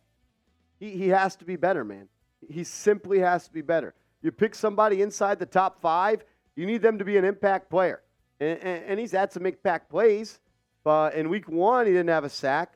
he, 0.79 0.91
he 0.91 1.07
has 1.09 1.35
to 1.37 1.45
be 1.45 1.55
better, 1.55 1.83
man. 1.83 2.07
He 2.49 2.63
simply 2.63 3.19
has 3.19 3.45
to 3.45 3.53
be 3.53 3.61
better. 3.61 3.93
You 4.21 4.31
pick 4.31 4.55
somebody 4.55 5.01
inside 5.01 5.39
the 5.39 5.45
top 5.45 5.79
five, 5.81 6.23
you 6.55 6.65
need 6.65 6.81
them 6.81 6.97
to 6.97 7.05
be 7.05 7.17
an 7.17 7.23
impact 7.23 7.69
player. 7.69 8.01
And, 8.39 8.59
and, 8.59 8.83
and 8.85 8.99
he's 8.99 9.11
had 9.11 9.31
some 9.31 9.45
impact 9.45 9.89
plays, 9.89 10.39
but 10.83 11.13
in 11.13 11.29
week 11.29 11.47
one, 11.47 11.85
he 11.85 11.91
didn't 11.91 12.09
have 12.09 12.23
a 12.23 12.29
sack. 12.29 12.73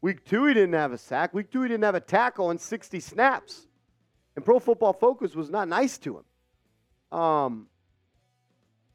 Week 0.00 0.24
two, 0.24 0.46
he 0.46 0.54
didn't 0.54 0.74
have 0.74 0.92
a 0.92 0.98
sack. 0.98 1.34
Week 1.34 1.50
two, 1.50 1.62
he 1.62 1.68
didn't 1.68 1.84
have 1.84 1.96
a 1.96 2.00
tackle 2.00 2.50
in 2.50 2.58
60 2.58 3.00
snaps. 3.00 3.66
And 4.36 4.44
Pro 4.44 4.60
Football 4.60 4.92
Focus 4.92 5.34
was 5.34 5.50
not 5.50 5.66
nice 5.66 5.98
to 5.98 6.18
him. 6.18 7.18
Um, 7.18 7.66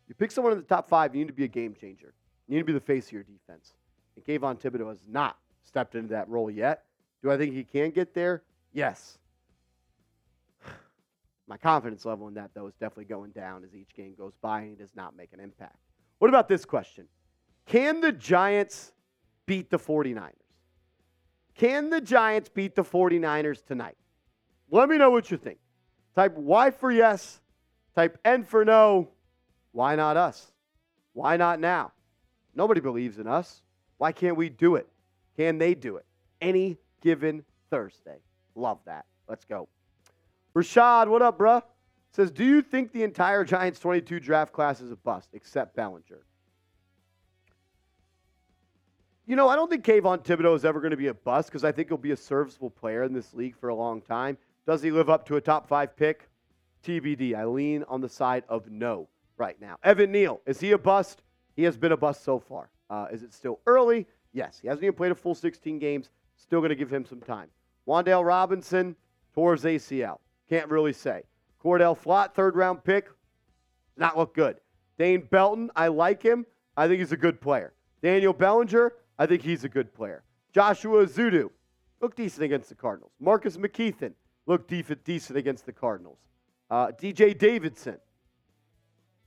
you 0.07 0.16
pick 0.16 0.32
someone 0.32 0.53
in 0.53 0.59
the 0.59 0.64
top 0.64 0.88
five, 0.88 1.14
you 1.14 1.22
need 1.22 1.28
to 1.28 1.34
be 1.34 1.43
a 1.43 1.49
game 1.49 1.76
changer. 1.80 2.14
You 2.47 2.55
need 2.55 2.61
to 2.61 2.66
be 2.66 2.74
the 2.74 2.80
face 2.80 3.07
of 3.07 3.14
your 3.14 3.24
defense. 3.24 3.74
And 4.16 4.24
Kayvon 4.24 4.61
Thibodeaux 4.61 4.89
has 4.89 5.05
not 5.07 5.38
stepped 5.64 5.95
into 5.95 6.09
that 6.09 6.30
role 6.30 6.49
yet. 6.49 6.84
Do 7.22 7.32
I 7.32 7.38
think 7.38 7.53
he 7.53 7.64
can 7.64 7.91
get 7.91 8.14
there? 8.14 8.43
Yes. 8.74 9.18
My 11.47 11.57
confidence 11.57 12.05
level 12.05 12.28
in 12.28 12.34
that, 12.36 12.51
though, 12.53 12.68
is 12.68 12.74
definitely 12.76 13.05
going 13.05 13.32
down 13.32 13.64
as 13.64 13.74
each 13.76 13.95
game 13.95 14.14
goes 14.18 14.34
by 14.41 14.61
and 14.61 14.70
he 14.70 14.76
does 14.76 14.95
not 14.95 15.16
make 15.16 15.34
an 15.34 15.39
impact. 15.39 15.78
What 16.20 16.30
about 16.30 16.47
this 16.47 16.66
question? 16.66 17.07
Can 17.66 18.01
the 18.01 18.11
Giants 18.11 18.91
beat 19.45 19.70
the 19.70 19.80
49ers? 19.80 20.32
Can 21.55 21.89
the 21.89 22.01
Giants 22.01 22.49
beat 22.49 22.76
the 22.76 22.84
49ers 22.84 23.64
tonight? 23.66 23.97
Let 24.70 24.89
me 24.89 24.97
know 24.97 25.11
what 25.11 25.30
you 25.30 25.38
think. 25.38 25.59
Type 26.16 26.36
Y 26.36 26.72
for 26.72 26.91
yes, 26.91 27.41
type 27.95 28.18
N 28.26 28.43
for 28.43 28.66
no. 28.66 29.09
Why 29.72 29.95
not 29.95 30.18
us? 30.18 30.51
Why 31.14 31.38
not 31.38 31.59
now? 31.59 31.91
Nobody 32.55 32.82
believes 32.82 33.18
in 33.18 33.28
us. 33.28 33.61
Why 33.97 34.11
can't 34.11 34.38
we 34.38 34.49
do 34.49 34.76
it? 34.76 34.88
Can 35.38 35.58
they 35.58 35.76
do 35.76 35.98
it? 35.98 36.06
Any 36.42 36.78
given 37.02 37.44
Thursday. 37.70 38.18
Love 38.56 38.80
that. 38.86 39.06
Let's 39.28 39.46
go. 39.46 39.68
Rashad, 40.56 41.08
what 41.08 41.22
up, 41.22 41.40
bruh? 41.40 41.64
Says, 42.12 42.30
do 42.30 42.44
you 42.44 42.62
think 42.62 42.92
the 42.92 43.04
entire 43.04 43.44
Giants 43.44 43.80
22 43.80 44.20
draft 44.20 44.54
class 44.54 44.82
is 44.82 44.92
a 44.92 44.96
bust 44.96 45.30
except 45.34 45.76
Bellinger? 45.76 46.26
You 49.26 49.36
know, 49.36 49.48
I 49.48 49.56
don't 49.56 49.70
think 49.70 49.86
Kayvon 49.86 50.24
Thibodeaux 50.24 50.56
is 50.56 50.66
ever 50.66 50.80
going 50.80 50.92
to 50.92 50.98
be 50.98 51.08
a 51.08 51.14
bust 51.14 51.50
because 51.50 51.64
I 51.64 51.72
think 51.72 51.88
he'll 51.88 51.98
be 51.98 52.12
a 52.12 52.18
serviceable 52.18 52.70
player 52.70 53.04
in 53.04 53.14
this 53.14 53.34
league 53.34 53.56
for 53.56 53.70
a 53.70 53.76
long 53.76 54.02
time. 54.02 54.38
Does 54.68 54.84
he 54.84 54.92
live 54.92 55.10
up 55.10 55.26
to 55.28 55.38
a 55.38 55.42
top 55.42 55.68
five 55.68 55.96
pick? 55.96 56.30
TBD. 56.86 57.34
I 57.36 57.46
lean 57.46 57.84
on 57.88 58.02
the 58.02 58.10
side 58.10 58.44
of 58.50 58.70
no. 58.70 59.08
right 59.38 59.60
now. 59.60 59.78
Evan 59.84 60.12
Neal, 60.12 60.42
is 60.46 60.60
he 60.60 60.72
a 60.72 60.78
bust? 60.78 61.24
He 61.56 61.64
has 61.64 61.78
been 61.78 61.94
a 61.94 61.98
bust 61.98 62.24
so 62.24 62.40
far. 62.40 62.70
Uh, 62.90 63.08
is 63.12 63.24
it 63.24 63.34
still 63.34 63.60
early? 63.66 64.06
Yes. 64.34 64.60
He 64.60 64.68
hasn't 64.68 64.84
even 64.84 64.96
played 64.96 65.12
a 65.12 65.16
full 65.16 65.36
16 65.36 65.80
games. 65.80 66.10
Still 66.36 66.60
going 66.60 66.70
to 66.70 66.76
give 66.76 66.92
him 66.92 67.06
some 67.06 67.22
time. 67.22 67.50
Wan'Dale 67.88 68.26
Robinson, 68.26 68.96
towards 69.34 69.64
ACL. 69.64 70.20
Can't 70.50 70.70
really 70.70 70.94
say. 70.94 71.24
Cor'Dale 71.60 71.96
Flott, 71.96 72.34
third 72.34 72.56
round 72.56 72.84
pick, 72.84 73.10
not 73.98 74.18
look 74.18 74.34
good. 74.34 74.58
Dane 74.98 75.28
Belton, 75.30 75.72
I 75.76 75.88
like 75.88 76.22
him. 76.22 76.46
I 76.76 76.88
think 76.88 77.00
he's 77.00 77.12
a 77.12 77.18
good 77.18 77.40
player. 77.40 77.74
Daniel 78.02 78.34
Bellinger, 78.34 78.94
I 79.18 79.26
think 79.26 79.42
he's 79.42 79.64
a 79.64 79.70
good 79.70 79.94
player. 79.94 80.24
Joshua 80.54 81.06
Ezeudu, 81.06 81.50
looked 82.02 82.18
decent 82.18 82.44
against 82.44 82.70
the 82.70 82.76
Cardinals. 82.76 83.12
Marcus 83.20 83.58
McKethan, 83.58 84.14
looked 84.46 84.70
decent 84.70 85.38
against 85.38 85.66
the 85.66 85.72
Cardinals. 85.72 86.20
Uh, 86.70 86.88
DJ 86.88 87.38
Davidson, 87.38 87.98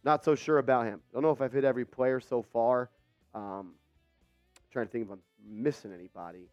not 0.05 0.25
so 0.25 0.35
sure 0.35 0.59
about 0.59 0.87
him. 0.87 1.01
Don't 1.13 1.23
know 1.23 1.31
if 1.31 1.41
I've 1.41 1.53
hit 1.53 1.65
every 1.65 1.85
player 1.85 2.21
so 2.21 2.43
far. 2.43 2.91
Um, 3.35 3.73
trying 4.77 4.87
to 4.87 4.93
think 4.93 5.07
if 5.07 5.11
I'm 5.11 5.23
missing 5.49 5.91
anybody. 5.91 6.51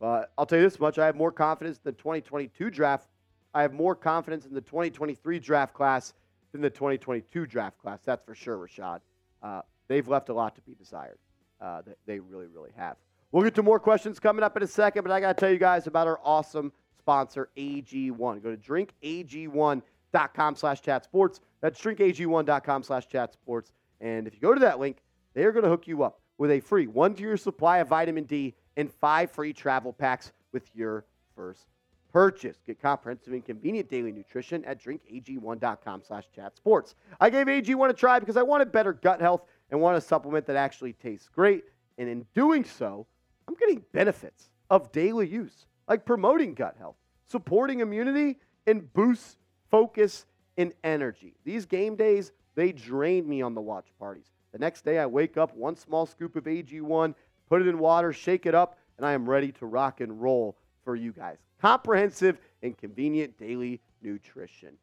But 0.00 0.32
I'll 0.36 0.46
tell 0.46 0.58
you 0.58 0.64
this 0.64 0.80
much: 0.80 0.98
I 0.98 1.06
have 1.06 1.14
more 1.14 1.30
confidence 1.30 1.76
in 1.76 1.82
the 1.84 1.92
2022 1.92 2.70
draft. 2.70 3.08
I 3.54 3.62
have 3.62 3.72
more 3.72 3.94
confidence 3.94 4.46
in 4.46 4.52
the 4.52 4.60
2023 4.60 5.38
draft 5.38 5.72
class 5.72 6.12
than 6.50 6.60
the 6.60 6.68
2022 6.68 7.46
draft 7.46 7.78
class. 7.78 8.00
That's 8.04 8.24
for 8.24 8.34
sure, 8.34 8.58
Rashad. 8.58 9.00
Uh, 9.42 9.62
they've 9.86 10.06
left 10.08 10.28
a 10.28 10.34
lot 10.34 10.56
to 10.56 10.60
be 10.62 10.74
desired. 10.74 11.18
Uh, 11.60 11.82
they 12.04 12.18
really, 12.18 12.46
really 12.46 12.72
have. 12.76 12.96
We'll 13.30 13.44
get 13.44 13.54
to 13.54 13.62
more 13.62 13.78
questions 13.78 14.18
coming 14.18 14.42
up 14.42 14.56
in 14.56 14.62
a 14.62 14.66
second, 14.66 15.04
but 15.04 15.12
I 15.12 15.20
got 15.20 15.36
to 15.36 15.40
tell 15.40 15.50
you 15.50 15.58
guys 15.58 15.86
about 15.86 16.08
our 16.08 16.18
awesome 16.24 16.72
sponsor, 16.98 17.48
AG1. 17.56 18.42
Go 18.42 18.54
to 18.54 18.56
drinkag1.com 18.56 20.56
slash 20.56 20.82
chat 20.82 21.04
sports. 21.04 21.40
That's 21.60 21.80
drinkag1.com 21.80 22.82
slash 22.82 23.06
chat 23.06 23.32
sports. 23.32 23.70
And 24.00 24.26
if 24.26 24.34
you 24.34 24.40
go 24.40 24.52
to 24.52 24.60
that 24.60 24.80
link, 24.80 24.98
they 25.34 25.44
are 25.44 25.52
going 25.52 25.64
to 25.64 25.70
hook 25.70 25.86
you 25.86 26.02
up 26.02 26.20
with 26.38 26.50
a 26.50 26.60
free 26.60 26.86
one 26.86 27.16
year 27.16 27.36
supply 27.36 27.78
of 27.78 27.88
vitamin 27.88 28.24
D 28.24 28.54
and 28.76 28.92
five 28.92 29.30
free 29.30 29.52
travel 29.52 29.92
packs 29.92 30.32
with 30.52 30.68
your 30.74 31.04
first 31.34 31.66
purchase. 32.12 32.56
Get 32.66 32.80
comprehensive 32.80 33.32
and 33.32 33.44
convenient 33.44 33.90
daily 33.90 34.12
nutrition 34.12 34.64
at 34.64 34.82
drinkag1.com 34.82 36.02
slash 36.06 36.24
chat 36.34 36.56
sports. 36.56 36.94
I 37.20 37.30
gave 37.30 37.46
AG1 37.46 37.90
a 37.90 37.92
try 37.92 38.18
because 38.18 38.36
I 38.36 38.42
wanted 38.42 38.72
better 38.72 38.92
gut 38.92 39.20
health 39.20 39.42
and 39.70 39.80
want 39.80 39.96
a 39.96 40.00
supplement 40.00 40.46
that 40.46 40.56
actually 40.56 40.94
tastes 40.94 41.28
great. 41.28 41.64
And 41.98 42.08
in 42.08 42.26
doing 42.34 42.64
so, 42.64 43.06
I'm 43.48 43.54
getting 43.54 43.82
benefits 43.92 44.50
of 44.70 44.92
daily 44.92 45.28
use, 45.28 45.66
like 45.88 46.04
promoting 46.04 46.54
gut 46.54 46.76
health, 46.78 46.96
supporting 47.28 47.80
immunity, 47.80 48.38
and 48.66 48.92
boosts 48.92 49.36
focus 49.70 50.26
and 50.56 50.72
energy. 50.84 51.34
These 51.44 51.66
game 51.66 51.96
days, 51.96 52.32
they 52.54 52.72
drain 52.72 53.28
me 53.28 53.42
on 53.42 53.54
the 53.54 53.60
watch 53.60 53.86
parties. 53.98 54.30
The 54.56 54.64
next 54.64 54.86
day, 54.86 54.98
I 54.98 55.04
wake 55.04 55.36
up, 55.36 55.54
one 55.54 55.76
small 55.76 56.06
scoop 56.06 56.34
of 56.34 56.44
AG1, 56.44 57.14
put 57.50 57.60
it 57.60 57.68
in 57.68 57.78
water, 57.78 58.10
shake 58.10 58.46
it 58.46 58.54
up, 58.54 58.78
and 58.96 59.04
I 59.04 59.12
am 59.12 59.28
ready 59.28 59.52
to 59.52 59.66
rock 59.66 60.00
and 60.00 60.18
roll 60.22 60.56
for 60.82 60.96
you 60.96 61.12
guys. 61.12 61.36
Comprehensive 61.60 62.38
and 62.62 62.74
convenient 62.74 63.36
daily 63.36 63.82
nutrition. 64.00 64.78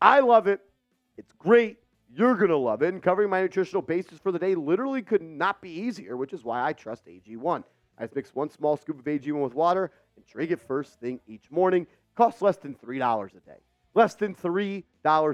I 0.00 0.20
love 0.20 0.46
it. 0.46 0.60
It's 1.16 1.32
great. 1.32 1.78
You're 2.14 2.36
going 2.36 2.50
to 2.50 2.56
love 2.56 2.82
it. 2.82 2.94
And 2.94 3.02
covering 3.02 3.30
my 3.30 3.42
nutritional 3.42 3.82
basis 3.82 4.20
for 4.20 4.30
the 4.30 4.38
day 4.38 4.54
literally 4.54 5.02
could 5.02 5.22
not 5.22 5.60
be 5.60 5.70
easier, 5.70 6.16
which 6.16 6.32
is 6.32 6.44
why 6.44 6.64
I 6.64 6.72
trust 6.72 7.06
AG1. 7.06 7.64
I 7.98 8.04
just 8.04 8.14
mix 8.14 8.32
one 8.32 8.48
small 8.48 8.76
scoop 8.76 9.00
of 9.00 9.04
AG1 9.06 9.42
with 9.42 9.54
water 9.54 9.90
and 10.14 10.24
drink 10.24 10.52
it 10.52 10.60
first 10.60 11.00
thing 11.00 11.18
each 11.26 11.50
morning. 11.50 11.82
It 11.82 12.14
costs 12.14 12.42
less 12.42 12.58
than 12.58 12.76
$3 12.76 13.28
a 13.30 13.40
day. 13.40 13.58
Less 13.92 14.14
than 14.14 14.36
$3 14.36 14.84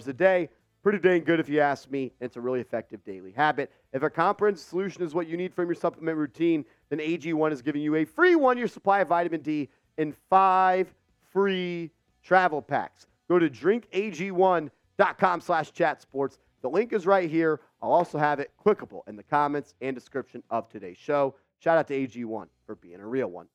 a 0.09 0.13
day. 0.15 0.49
Pretty 0.87 1.01
dang 1.01 1.25
good 1.25 1.41
if 1.41 1.49
you 1.49 1.59
ask 1.59 1.91
me. 1.91 2.13
It's 2.21 2.37
a 2.37 2.41
really 2.41 2.61
effective 2.61 3.03
daily 3.03 3.33
habit. 3.33 3.73
If 3.93 4.05
a 4.05 4.09
comprehensive 4.09 4.69
solution 4.69 5.03
is 5.03 5.15
what 5.15 5.27
you 5.27 5.37
need 5.37 5.53
from 5.53 5.67
your 5.67 5.75
supplement 5.75 6.17
routine, 6.17 6.65
then 6.91 7.01
AG1 7.01 7.51
is 7.51 7.61
giving 7.61 7.83
you 7.83 7.97
a 7.97 8.05
free 8.05 8.37
one 8.37 8.57
year 8.57 8.69
supply 8.69 9.01
of 9.01 9.09
vitamin 9.09 9.41
D 9.41 9.69
and 9.99 10.15
five 10.31 10.95
free 11.33 11.91
travel 12.23 12.63
packs. 12.63 13.09
Go 13.29 13.41
to 13.41 13.51
drinkag1.com 13.51 15.41
slash 15.41 15.73
chat 15.73 16.03
sports. 16.03 16.39
The 16.63 16.71
link 16.71 16.93
is 16.93 17.05
right 17.05 17.29
here. 17.29 17.59
I'll 17.83 17.91
also 17.91 18.17
have 18.17 18.39
it 18.39 18.53
clickable 18.65 19.01
in 19.09 19.17
the 19.17 19.25
comments 19.25 19.75
and 19.81 19.93
description 19.93 20.41
of 20.51 20.69
today's 20.69 20.99
show. 20.99 21.35
Shout 21.59 21.79
out 21.79 21.89
to 21.89 21.95
AG1 21.95 22.47
for 22.65 22.77
being 22.77 23.01
a 23.01 23.07
real 23.09 23.27
one. 23.27 23.49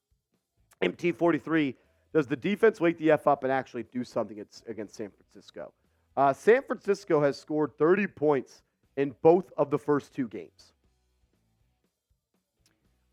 MT43, 0.83 1.75
does 2.13 2.27
the 2.27 2.35
defense 2.35 2.81
wake 2.81 2.97
the 2.97 3.11
F 3.11 3.25
up 3.25 3.45
and 3.45 3.53
actually 3.53 3.83
do 3.83 4.03
something 4.03 4.45
against 4.67 4.95
San 4.97 5.11
Francisco? 5.11 5.71
Uh, 6.15 6.33
San 6.33 6.61
Francisco 6.63 7.21
has 7.21 7.39
scored 7.39 7.77
30 7.77 8.07
points 8.07 8.63
in 8.97 9.15
both 9.21 9.51
of 9.57 9.69
the 9.71 9.79
first 9.79 10.13
two 10.13 10.27
games. 10.27 10.73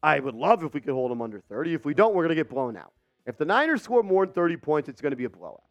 I 0.02 0.18
would 0.20 0.34
love 0.34 0.62
if 0.64 0.74
we 0.74 0.80
could 0.80 0.92
hold 0.92 1.10
them 1.10 1.22
under 1.22 1.40
30. 1.40 1.74
If 1.74 1.84
we 1.84 1.94
don't, 1.94 2.14
we're 2.14 2.24
going 2.24 2.30
to 2.30 2.34
get 2.34 2.48
blown 2.48 2.76
out. 2.76 2.92
If 3.26 3.36
the 3.36 3.44
Niners 3.44 3.82
score 3.82 4.02
more 4.02 4.24
than 4.24 4.34
30 4.34 4.56
points, 4.56 4.88
it's 4.88 5.00
going 5.00 5.10
to 5.10 5.16
be 5.16 5.24
a 5.24 5.30
blowout. 5.30 5.62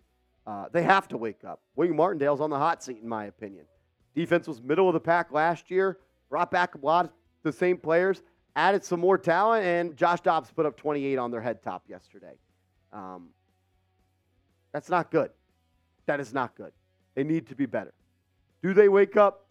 Uh, 0.45 0.65
they 0.71 0.83
have 0.83 1.07
to 1.09 1.17
wake 1.17 1.43
up. 1.43 1.61
Wink 1.75 1.93
Martindale's 1.93 2.39
on 2.39 2.49
the 2.49 2.57
hot 2.57 2.83
seat, 2.83 2.99
in 3.01 3.09
my 3.09 3.25
opinion. 3.25 3.65
Defense 4.15 4.47
was 4.47 4.61
middle 4.61 4.87
of 4.87 4.93
the 4.93 4.99
pack 4.99 5.31
last 5.31 5.69
year, 5.69 5.99
brought 6.29 6.51
back 6.51 6.75
a 6.75 6.85
lot 6.85 7.05
of 7.05 7.11
the 7.43 7.51
same 7.51 7.77
players, 7.77 8.23
added 8.55 8.83
some 8.83 8.99
more 8.99 9.17
talent, 9.17 9.65
and 9.65 9.95
Josh 9.95 10.21
Dobbs 10.21 10.51
put 10.51 10.65
up 10.65 10.77
28 10.77 11.17
on 11.17 11.31
their 11.31 11.41
head 11.41 11.61
top 11.61 11.83
yesterday. 11.87 12.33
Um, 12.93 13.29
that's 14.71 14.89
not 14.89 15.11
good. 15.11 15.31
That 16.05 16.19
is 16.19 16.33
not 16.33 16.55
good. 16.55 16.71
They 17.17 17.23
need 17.23 17.47
to 17.47 17.55
be 17.55 17.65
better. 17.65 17.95
Do 18.61 18.75
they 18.75 18.89
wake 18.89 19.17
up? 19.17 19.47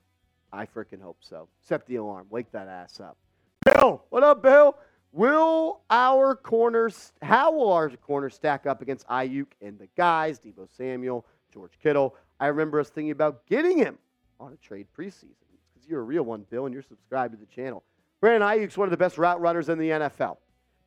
I 0.53 0.67
freaking 0.67 1.03
hope 1.03 1.19
so. 1.21 1.49
Set 1.61 1.85
the 1.87 1.97
alarm. 1.97 2.29
Wake 2.31 2.53
that 2.53 2.69
ass 2.69 3.01
up. 3.01 3.17
Bill, 3.65 4.05
what 4.11 4.23
up, 4.23 4.41
Bill? 4.41 4.79
Will 5.11 5.81
our 5.91 6.37
corners, 6.37 7.13
how 7.23 7.51
will 7.51 7.73
our 7.73 7.91
corners 7.91 8.37
stack 8.37 8.67
up 8.67 8.83
against 8.83 9.05
Aiyuk 9.09 9.49
and 9.61 9.81
the 9.81 9.89
guys, 9.97 10.39
Deebo 10.39 10.69
Samuel, 10.77 11.27
George 11.53 11.73
Kittle? 11.83 12.15
I 12.39 12.47
remember 12.47 12.79
us 12.79 12.89
thinking 12.89 13.11
about 13.11 13.45
getting 13.49 13.79
him 13.79 13.99
on 14.39 14.53
a 14.53 14.57
trade 14.57 14.87
preseason 14.97 15.35
because 15.75 15.89
you're 15.89 16.03
a 16.03 16.05
real 16.05 16.23
one, 16.23 16.47
Bill, 16.49 16.67
and 16.67 16.73
you're 16.73 16.85
subscribed 16.85 17.35
to 17.35 17.41
the 17.41 17.47
channel. 17.47 17.83
Brandon 18.21 18.49
Aiyuk's 18.49 18.79
one 18.79 18.87
of 18.87 18.93
the 18.93 18.97
best 18.97 19.19
route 19.19 19.41
runners 19.41 19.69
in 19.71 19.79
the 19.79 19.91
NFL. 19.91 20.37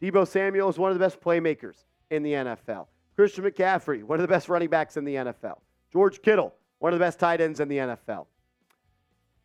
Deebo 0.01 0.25
Samuel 0.25 0.69
is 0.69 0.77
one 0.77 0.91
of 0.91 0.97
the 0.97 1.03
best 1.03 1.19
playmakers 1.19 1.83
in 2.09 2.23
the 2.23 2.31
NFL. 2.31 2.87
Christian 3.17 3.43
McCaffrey, 3.43 4.01
one 4.01 4.17
of 4.17 4.21
the 4.21 4.33
best 4.33 4.47
running 4.47 4.69
backs 4.69 4.95
in 4.95 5.03
the 5.03 5.15
NFL. 5.15 5.57
George 5.91 6.21
Kittle, 6.21 6.53
one 6.79 6.93
of 6.93 6.99
the 6.99 7.05
best 7.05 7.19
tight 7.19 7.41
ends 7.41 7.59
in 7.59 7.67
the 7.67 7.77
NFL. 7.77 8.25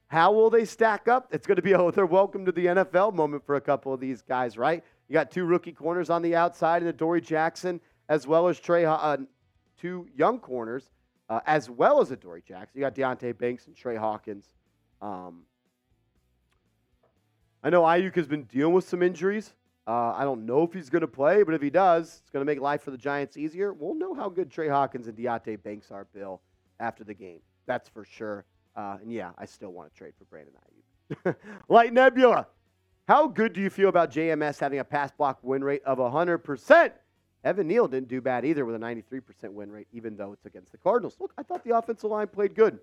How 0.07 0.33
will 0.33 0.51
they 0.51 0.65
stack 0.65 1.09
up? 1.09 1.29
It's 1.33 1.47
going 1.47 1.57
to 1.57 1.63
be 1.63 1.73
a 1.73 1.93
their 1.93 2.07
welcome 2.07 2.47
to 2.47 2.53
the 2.53 2.67
NFL 2.67 3.15
moment 3.15 3.45
for 3.45 3.57
a 3.57 3.61
couple 3.61 3.93
of 3.93 4.01
these 4.01 4.23
guys, 4.23 4.57
right? 4.57 4.83
You 5.09 5.13
got 5.13 5.31
two 5.31 5.45
rookie 5.45 5.73
corners 5.73 6.09
on 6.09 6.23
the 6.23 6.35
outside 6.37 6.83
and 6.83 6.97
Dory 6.97 7.21
Jackson, 7.21 7.81
as 8.09 8.27
well 8.27 8.49
as 8.49 8.59
Tre, 8.59 8.85
uh, 8.85 9.19
two 9.79 10.07
young 10.17 10.39
corners, 10.39 10.91
uh, 11.29 11.41
as 11.47 11.69
well 11.69 12.01
as 12.01 12.11
Adoree 12.11 12.43
Jackson. 12.47 12.81
You 12.81 12.81
got 12.81 12.95
Deonte 12.95 13.37
Banks 13.37 13.67
and 13.67 13.77
Tre 13.77 13.97
Hawkins. 13.97 14.47
Um, 15.03 15.43
I 17.63 17.71
know 17.71 17.83
Aiyuk 17.83 18.15
has 18.15 18.29
been 18.29 18.45
dealing 18.45 18.75
with 18.75 18.89
some 18.89 19.03
injuries. 19.03 19.53
Uh, 19.87 20.13
I 20.13 20.25
don't 20.25 20.47
know 20.47 20.63
if 20.63 20.73
he's 20.73 20.89
going 20.89 21.03
to 21.03 21.09
play, 21.09 21.43
but 21.43 21.55
if 21.55 21.61
he 21.61 21.71
does, 21.71 22.21
it's 22.21 22.31
going 22.31 22.41
to 22.43 22.51
make 22.51 22.61
life 22.61 22.83
for 22.83 22.91
the 22.91 22.99
Giants 22.99 23.37
easier. 23.37 23.73
We'll 23.73 23.95
know 23.95 24.15
how 24.15 24.29
good 24.29 24.51
Tre 24.51 24.69
Hawkins 24.69 25.09
and 25.09 25.17
Deonte 25.17 25.63
Banks 25.63 25.91
are, 25.91 26.07
Bill 26.15 26.41
after 26.81 27.05
the 27.05 27.15
game. 27.15 27.41
That's 27.67 27.89
for 27.89 28.05
sure. 28.05 28.45
Uh, 28.77 28.99
and 29.01 29.13
yeah, 29.13 29.31
I 29.39 29.47
still 29.47 29.71
want 29.71 29.93
to 29.93 29.97
trade 29.97 30.15
for 30.19 30.25
Brandon 30.25 30.55
Aiyuk. 30.55 31.37
Light 31.69 31.93
Nebula, 31.93 32.47
how 33.07 33.27
good 33.27 33.53
do 33.53 33.61
you 33.61 33.71
feel 33.71 33.89
about 33.89 34.11
JMS 34.11 34.59
having 34.59 34.79
a 34.79 34.85
pass 34.85 35.11
block 35.13 35.39
win 35.43 35.63
rate 35.63 35.83
of 35.85 35.99
100%? 35.99 36.93
Evan 37.45 37.69
Neal 37.69 37.87
didn't 37.87 38.09
do 38.09 38.21
bad 38.21 38.45
either 38.45 38.65
with 38.65 38.75
a 38.75 38.79
93% 38.79 39.23
win 39.53 39.71
rate, 39.71 39.87
even 39.93 40.17
though 40.17 40.33
it's 40.33 40.47
against 40.47 40.73
the 40.73 40.79
Cardinals. 40.79 41.17
Look, 41.21 41.35
I 41.37 41.43
thought 41.43 41.63
the 41.63 41.77
offensive 41.77 42.11
line 42.11 42.29
played 42.29 42.55
good. 42.55 42.79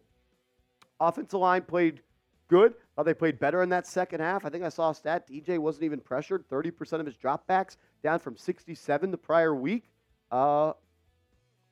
Offensive 1.00 1.40
line 1.40 1.64
played 1.64 2.02
good. 2.48 2.76
Thought 2.96 3.06
they 3.06 3.16
played 3.16 3.40
better 3.40 3.64
in 3.64 3.70
that 3.70 3.88
second 3.88 4.20
half. 4.20 4.46
I 4.46 4.50
think 4.50 4.64
I 4.64 4.70
saw 4.70 4.92
a 4.92 4.96
stat. 4.96 5.28
DJ 5.28 5.58
wasn't 5.58 5.86
even 5.86 6.00
pressured. 6.00 6.48
30% 6.48 7.00
of 7.00 7.08
his 7.08 7.16
dropbacks 7.16 7.78
down 8.04 8.20
from 8.20 8.38
67 8.38 9.10
the 9.10 9.18
prior 9.18 9.56
week. 9.56 9.90
Uh, 10.30 10.74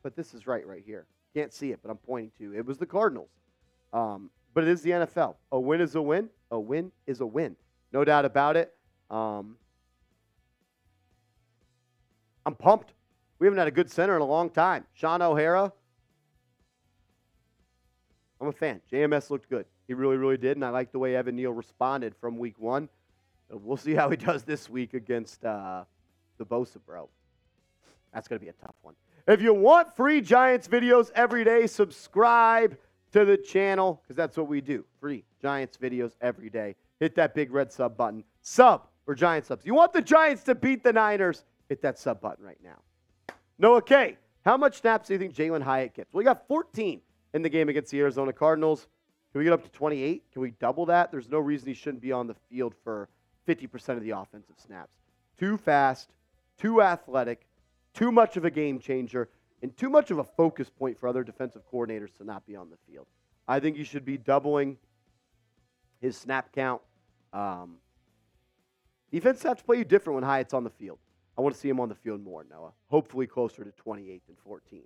but 0.01 0.15
this 0.15 0.33
is 0.33 0.47
right, 0.47 0.65
right 0.65 0.83
here. 0.83 1.05
Can't 1.33 1.53
see 1.53 1.71
it, 1.71 1.79
but 1.81 1.91
I'm 1.91 1.97
pointing 1.97 2.31
to. 2.39 2.57
It 2.57 2.65
was 2.65 2.77
the 2.77 2.85
Cardinals. 2.85 3.29
Um, 3.93 4.29
but 4.53 4.63
it 4.63 4.69
is 4.69 4.81
the 4.81 4.91
NFL. 4.91 5.35
A 5.51 5.59
win 5.59 5.81
is 5.81 5.95
a 5.95 6.01
win. 6.01 6.29
A 6.51 6.59
win 6.59 6.91
is 7.05 7.21
a 7.21 7.25
win. 7.25 7.55
No 7.93 8.03
doubt 8.03 8.25
about 8.25 8.57
it. 8.57 8.73
Um, 9.09 9.57
I'm 12.45 12.55
pumped. 12.55 12.93
We 13.37 13.47
haven't 13.47 13.59
had 13.59 13.67
a 13.67 13.71
good 13.71 13.89
center 13.91 14.15
in 14.15 14.21
a 14.21 14.25
long 14.25 14.49
time. 14.49 14.85
Shaun 14.93 15.21
O'Hara. 15.21 15.71
I'm 18.41 18.47
a 18.47 18.51
fan. 18.51 18.81
JMS 18.91 19.29
looked 19.29 19.49
good. 19.49 19.65
He 19.87 19.93
really, 19.93 20.17
really 20.17 20.37
did. 20.37 20.57
And 20.57 20.63
I 20.63 20.69
like 20.69 20.91
the 20.91 20.99
way 20.99 21.15
Evan 21.15 21.35
Neal 21.35 21.51
responded 21.51 22.15
from 22.19 22.37
week 22.37 22.59
one. 22.59 22.89
We'll 23.49 23.77
see 23.77 23.93
how 23.93 24.09
he 24.09 24.17
does 24.17 24.43
this 24.43 24.69
week 24.69 24.93
against 24.93 25.43
uh, 25.43 25.83
the 26.37 26.45
Bosa 26.45 26.77
bro. 26.85 27.09
That's 28.13 28.27
going 28.27 28.39
to 28.39 28.43
be 28.43 28.49
a 28.49 28.53
tough 28.53 28.75
one. 28.81 28.95
If 29.29 29.43
you 29.43 29.53
want 29.53 29.95
free 29.95 30.21
Giants 30.21 30.67
videos 30.67 31.11
every 31.13 31.43
day, 31.43 31.67
subscribe 31.67 32.75
to 33.11 33.25
the 33.25 33.37
channel 33.37 34.01
because 34.01 34.15
that's 34.15 34.35
what 34.35 34.47
we 34.47 34.59
do. 34.59 34.83
Free 34.99 35.23
Giants 35.39 35.77
videos 35.77 36.13
every 36.19 36.49
day. 36.49 36.75
Hit 36.99 37.13
that 37.13 37.35
big 37.35 37.51
red 37.51 37.71
sub 37.71 37.95
button. 37.95 38.23
Sub 38.41 38.87
for 39.05 39.13
Giant 39.13 39.45
subs. 39.45 39.67
You 39.67 39.75
want 39.75 39.93
the 39.93 40.01
Giants 40.01 40.41
to 40.45 40.55
beat 40.55 40.83
the 40.83 40.91
Niners? 40.91 41.45
Hit 41.67 41.79
that 41.83 41.99
sub 41.99 42.19
button 42.19 42.43
right 42.43 42.57
now. 42.63 43.35
Noah 43.59 43.83
K. 43.83 44.17
How 44.45 44.57
much 44.57 44.79
snaps 44.79 45.09
do 45.09 45.13
you 45.13 45.19
think 45.19 45.35
Jalin 45.35 45.61
Hyatt 45.61 45.93
gets? 45.93 46.11
Well, 46.11 46.21
he 46.21 46.25
got 46.25 46.47
14 46.47 46.99
in 47.35 47.41
the 47.43 47.49
game 47.49 47.69
against 47.69 47.91
the 47.91 47.99
Arizona 47.99 48.33
Cardinals. 48.33 48.87
Can 49.31 49.39
we 49.39 49.43
get 49.45 49.53
up 49.53 49.63
to 49.63 49.69
28? 49.69 50.23
Can 50.33 50.41
we 50.41 50.51
double 50.59 50.87
that? 50.87 51.11
There's 51.11 51.29
no 51.29 51.37
reason 51.37 51.67
he 51.67 51.75
shouldn't 51.75 52.01
be 52.01 52.11
on 52.11 52.25
the 52.25 52.35
field 52.49 52.73
for 52.83 53.09
50% 53.47 53.89
of 53.89 54.01
the 54.01 54.09
offensive 54.09 54.55
snaps. 54.57 54.97
Too 55.37 55.55
fast, 55.55 56.09
too 56.57 56.81
athletic, 56.81 57.45
too 57.93 58.11
much 58.11 58.37
of 58.37 58.45
a 58.45 58.51
game 58.51 58.79
changer, 58.79 59.29
and 59.61 59.75
too 59.75 59.89
much 59.89 60.11
of 60.11 60.19
a 60.19 60.23
focus 60.23 60.69
point 60.69 60.99
for 60.99 61.07
other 61.07 61.23
defensive 61.23 61.61
coordinators 61.71 62.15
to 62.17 62.23
not 62.23 62.45
be 62.45 62.55
on 62.55 62.69
the 62.69 62.77
field. 62.89 63.07
I 63.47 63.59
think 63.59 63.77
you 63.77 63.83
should 63.83 64.05
be 64.05 64.17
doubling 64.17 64.77
his 65.99 66.15
snap 66.15 66.53
count. 66.53 66.81
Um, 67.33 67.77
defense 69.11 69.43
have 69.43 69.57
to 69.57 69.63
play 69.63 69.77
you 69.77 69.83
different 69.83 70.15
when 70.15 70.23
Hyatt's 70.23 70.53
on 70.53 70.63
the 70.63 70.69
field. 70.69 70.99
I 71.37 71.41
want 71.41 71.55
to 71.55 71.61
see 71.61 71.69
him 71.69 71.79
on 71.79 71.89
the 71.89 71.95
field 71.95 72.21
more, 72.21 72.45
Noah. 72.49 72.71
Hopefully 72.87 73.25
closer 73.25 73.63
to 73.63 73.71
28 73.71 74.25
than 74.27 74.35
14. 74.43 74.83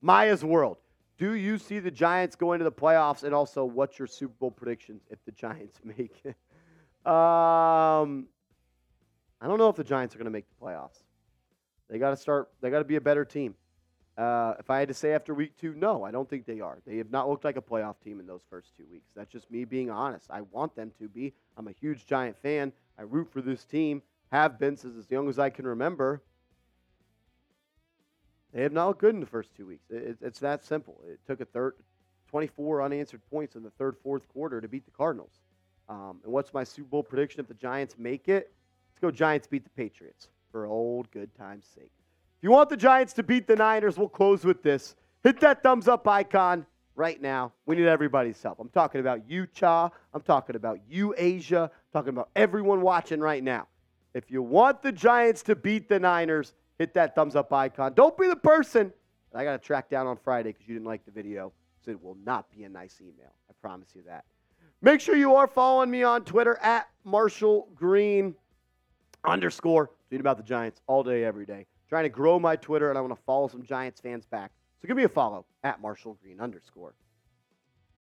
Maya's 0.00 0.44
World. 0.44 0.78
Do 1.16 1.34
you 1.34 1.58
see 1.58 1.78
the 1.78 1.90
Giants 1.90 2.34
going 2.34 2.58
to 2.58 2.64
the 2.64 2.72
playoffs? 2.72 3.22
And 3.22 3.34
also, 3.34 3.64
what's 3.64 3.98
your 3.98 4.08
Super 4.08 4.34
Bowl 4.40 4.50
predictions 4.50 5.02
if 5.10 5.24
the 5.24 5.32
Giants 5.32 5.78
make 5.84 6.20
it? 6.24 6.36
Um, 7.06 8.26
I 9.40 9.46
don't 9.46 9.58
know 9.58 9.68
if 9.68 9.76
the 9.76 9.84
Giants 9.84 10.14
are 10.14 10.18
going 10.18 10.24
to 10.24 10.32
make 10.32 10.46
the 10.48 10.64
playoffs. 10.64 11.01
They 11.92 11.98
got 11.98 12.10
to 12.10 12.16
start. 12.16 12.48
They 12.62 12.70
got 12.70 12.78
to 12.78 12.86
be 12.86 12.96
a 12.96 13.02
better 13.02 13.26
team. 13.26 13.54
Uh, 14.16 14.54
if 14.58 14.70
I 14.70 14.78
had 14.78 14.88
to 14.88 14.94
say 14.94 15.12
after 15.12 15.34
week 15.34 15.58
two, 15.58 15.74
no, 15.74 16.04
I 16.04 16.10
don't 16.10 16.28
think 16.28 16.46
they 16.46 16.60
are. 16.60 16.78
They 16.86 16.96
have 16.96 17.10
not 17.10 17.28
looked 17.28 17.44
like 17.44 17.58
a 17.58 17.62
playoff 17.62 17.96
team 18.02 18.18
in 18.18 18.26
those 18.26 18.40
first 18.48 18.74
two 18.78 18.84
weeks. 18.90 19.12
That's 19.14 19.30
just 19.30 19.50
me 19.50 19.66
being 19.66 19.90
honest. 19.90 20.30
I 20.30 20.40
want 20.40 20.74
them 20.74 20.90
to 20.98 21.08
be. 21.08 21.34
I'm 21.58 21.68
a 21.68 21.72
huge 21.72 22.06
Giant 22.06 22.38
fan. 22.40 22.72
I 22.98 23.02
root 23.02 23.30
for 23.30 23.42
this 23.42 23.64
team. 23.64 24.00
Have 24.30 24.58
been 24.58 24.78
since 24.78 24.96
as 24.96 25.10
young 25.10 25.28
as 25.28 25.38
I 25.38 25.50
can 25.50 25.66
remember. 25.66 26.22
They 28.54 28.62
have 28.62 28.72
not 28.72 28.88
looked 28.88 29.00
good 29.00 29.14
in 29.14 29.20
the 29.20 29.26
first 29.26 29.54
two 29.54 29.66
weeks. 29.66 29.84
It, 29.90 30.16
it's 30.22 30.40
that 30.40 30.64
simple. 30.64 30.98
It 31.06 31.20
took 31.26 31.42
a 31.42 31.44
third, 31.44 31.74
24 32.28 32.82
unanswered 32.82 33.20
points 33.30 33.54
in 33.54 33.62
the 33.62 33.70
third, 33.70 33.96
fourth 34.02 34.26
quarter 34.28 34.62
to 34.62 34.68
beat 34.68 34.86
the 34.86 34.90
Cardinals. 34.92 35.40
Um, 35.90 36.20
and 36.24 36.32
what's 36.32 36.54
my 36.54 36.64
Super 36.64 36.88
Bowl 36.88 37.02
prediction 37.02 37.40
if 37.40 37.48
the 37.48 37.54
Giants 37.54 37.96
make 37.98 38.30
it? 38.30 38.50
Let's 38.92 39.00
go 39.02 39.10
Giants 39.10 39.46
beat 39.46 39.64
the 39.64 39.70
Patriots 39.70 40.28
for 40.52 40.66
old 40.66 41.10
good 41.10 41.34
time's 41.34 41.66
sake. 41.74 41.90
If 42.38 42.44
you 42.44 42.50
want 42.50 42.68
the 42.68 42.76
Giants 42.76 43.12
to 43.14 43.22
beat 43.22 43.48
the 43.48 43.56
Niners, 43.56 43.98
we'll 43.98 44.08
close 44.08 44.44
with 44.44 44.62
this. 44.62 44.94
Hit 45.24 45.40
that 45.40 45.62
thumbs 45.62 45.88
up 45.88 46.06
icon 46.06 46.66
right 46.94 47.20
now. 47.20 47.52
We 47.66 47.76
need 47.76 47.86
everybody's 47.86 48.40
help. 48.40 48.60
I'm 48.60 48.68
talking 48.68 49.00
about 49.00 49.28
Utah. 49.28 49.88
I'm 50.12 50.22
talking 50.22 50.54
about 50.56 50.80
you, 50.88 51.14
Asia. 51.16 51.70
I'm 51.72 51.92
talking 51.92 52.10
about 52.10 52.30
everyone 52.36 52.82
watching 52.82 53.20
right 53.20 53.42
now. 53.42 53.66
If 54.14 54.30
you 54.30 54.42
want 54.42 54.82
the 54.82 54.92
Giants 54.92 55.42
to 55.44 55.56
beat 55.56 55.88
the 55.88 55.98
Niners, 55.98 56.54
hit 56.78 56.92
that 56.94 57.14
thumbs 57.14 57.34
up 57.34 57.52
icon. 57.52 57.94
Don't 57.94 58.16
be 58.18 58.28
the 58.28 58.36
person 58.36 58.92
that 59.32 59.38
I 59.38 59.44
got 59.44 59.52
to 59.52 59.58
track 59.58 59.88
down 59.88 60.06
on 60.06 60.16
Friday 60.16 60.50
because 60.50 60.68
you 60.68 60.74
didn't 60.74 60.86
like 60.86 61.04
the 61.06 61.10
video. 61.10 61.52
So 61.84 61.90
it 61.90 62.02
will 62.02 62.18
not 62.24 62.50
be 62.50 62.64
a 62.64 62.68
nice 62.68 63.00
email. 63.00 63.32
I 63.48 63.52
promise 63.60 63.88
you 63.94 64.02
that. 64.06 64.24
Make 64.82 65.00
sure 65.00 65.16
you 65.16 65.34
are 65.36 65.46
following 65.46 65.90
me 65.90 66.02
on 66.02 66.24
Twitter 66.24 66.58
at 66.60 66.88
Marshall 67.04 67.68
Green 67.74 68.34
underscore. 69.24 69.90
Tweet 70.12 70.20
about 70.20 70.36
the 70.36 70.42
Giants 70.42 70.78
all 70.88 71.02
day, 71.02 71.24
every 71.24 71.46
day. 71.46 71.64
Trying 71.88 72.02
to 72.02 72.10
grow 72.10 72.38
my 72.38 72.54
Twitter, 72.54 72.90
and 72.90 72.98
I 72.98 73.00
want 73.00 73.16
to 73.16 73.22
follow 73.24 73.48
some 73.48 73.62
Giants 73.62 73.98
fans 73.98 74.26
back. 74.26 74.50
So 74.82 74.86
give 74.86 74.94
me 74.94 75.04
a 75.04 75.08
follow 75.08 75.46
at 75.64 75.80
Marshall 75.80 76.18
Green 76.22 76.38
underscore. 76.38 76.92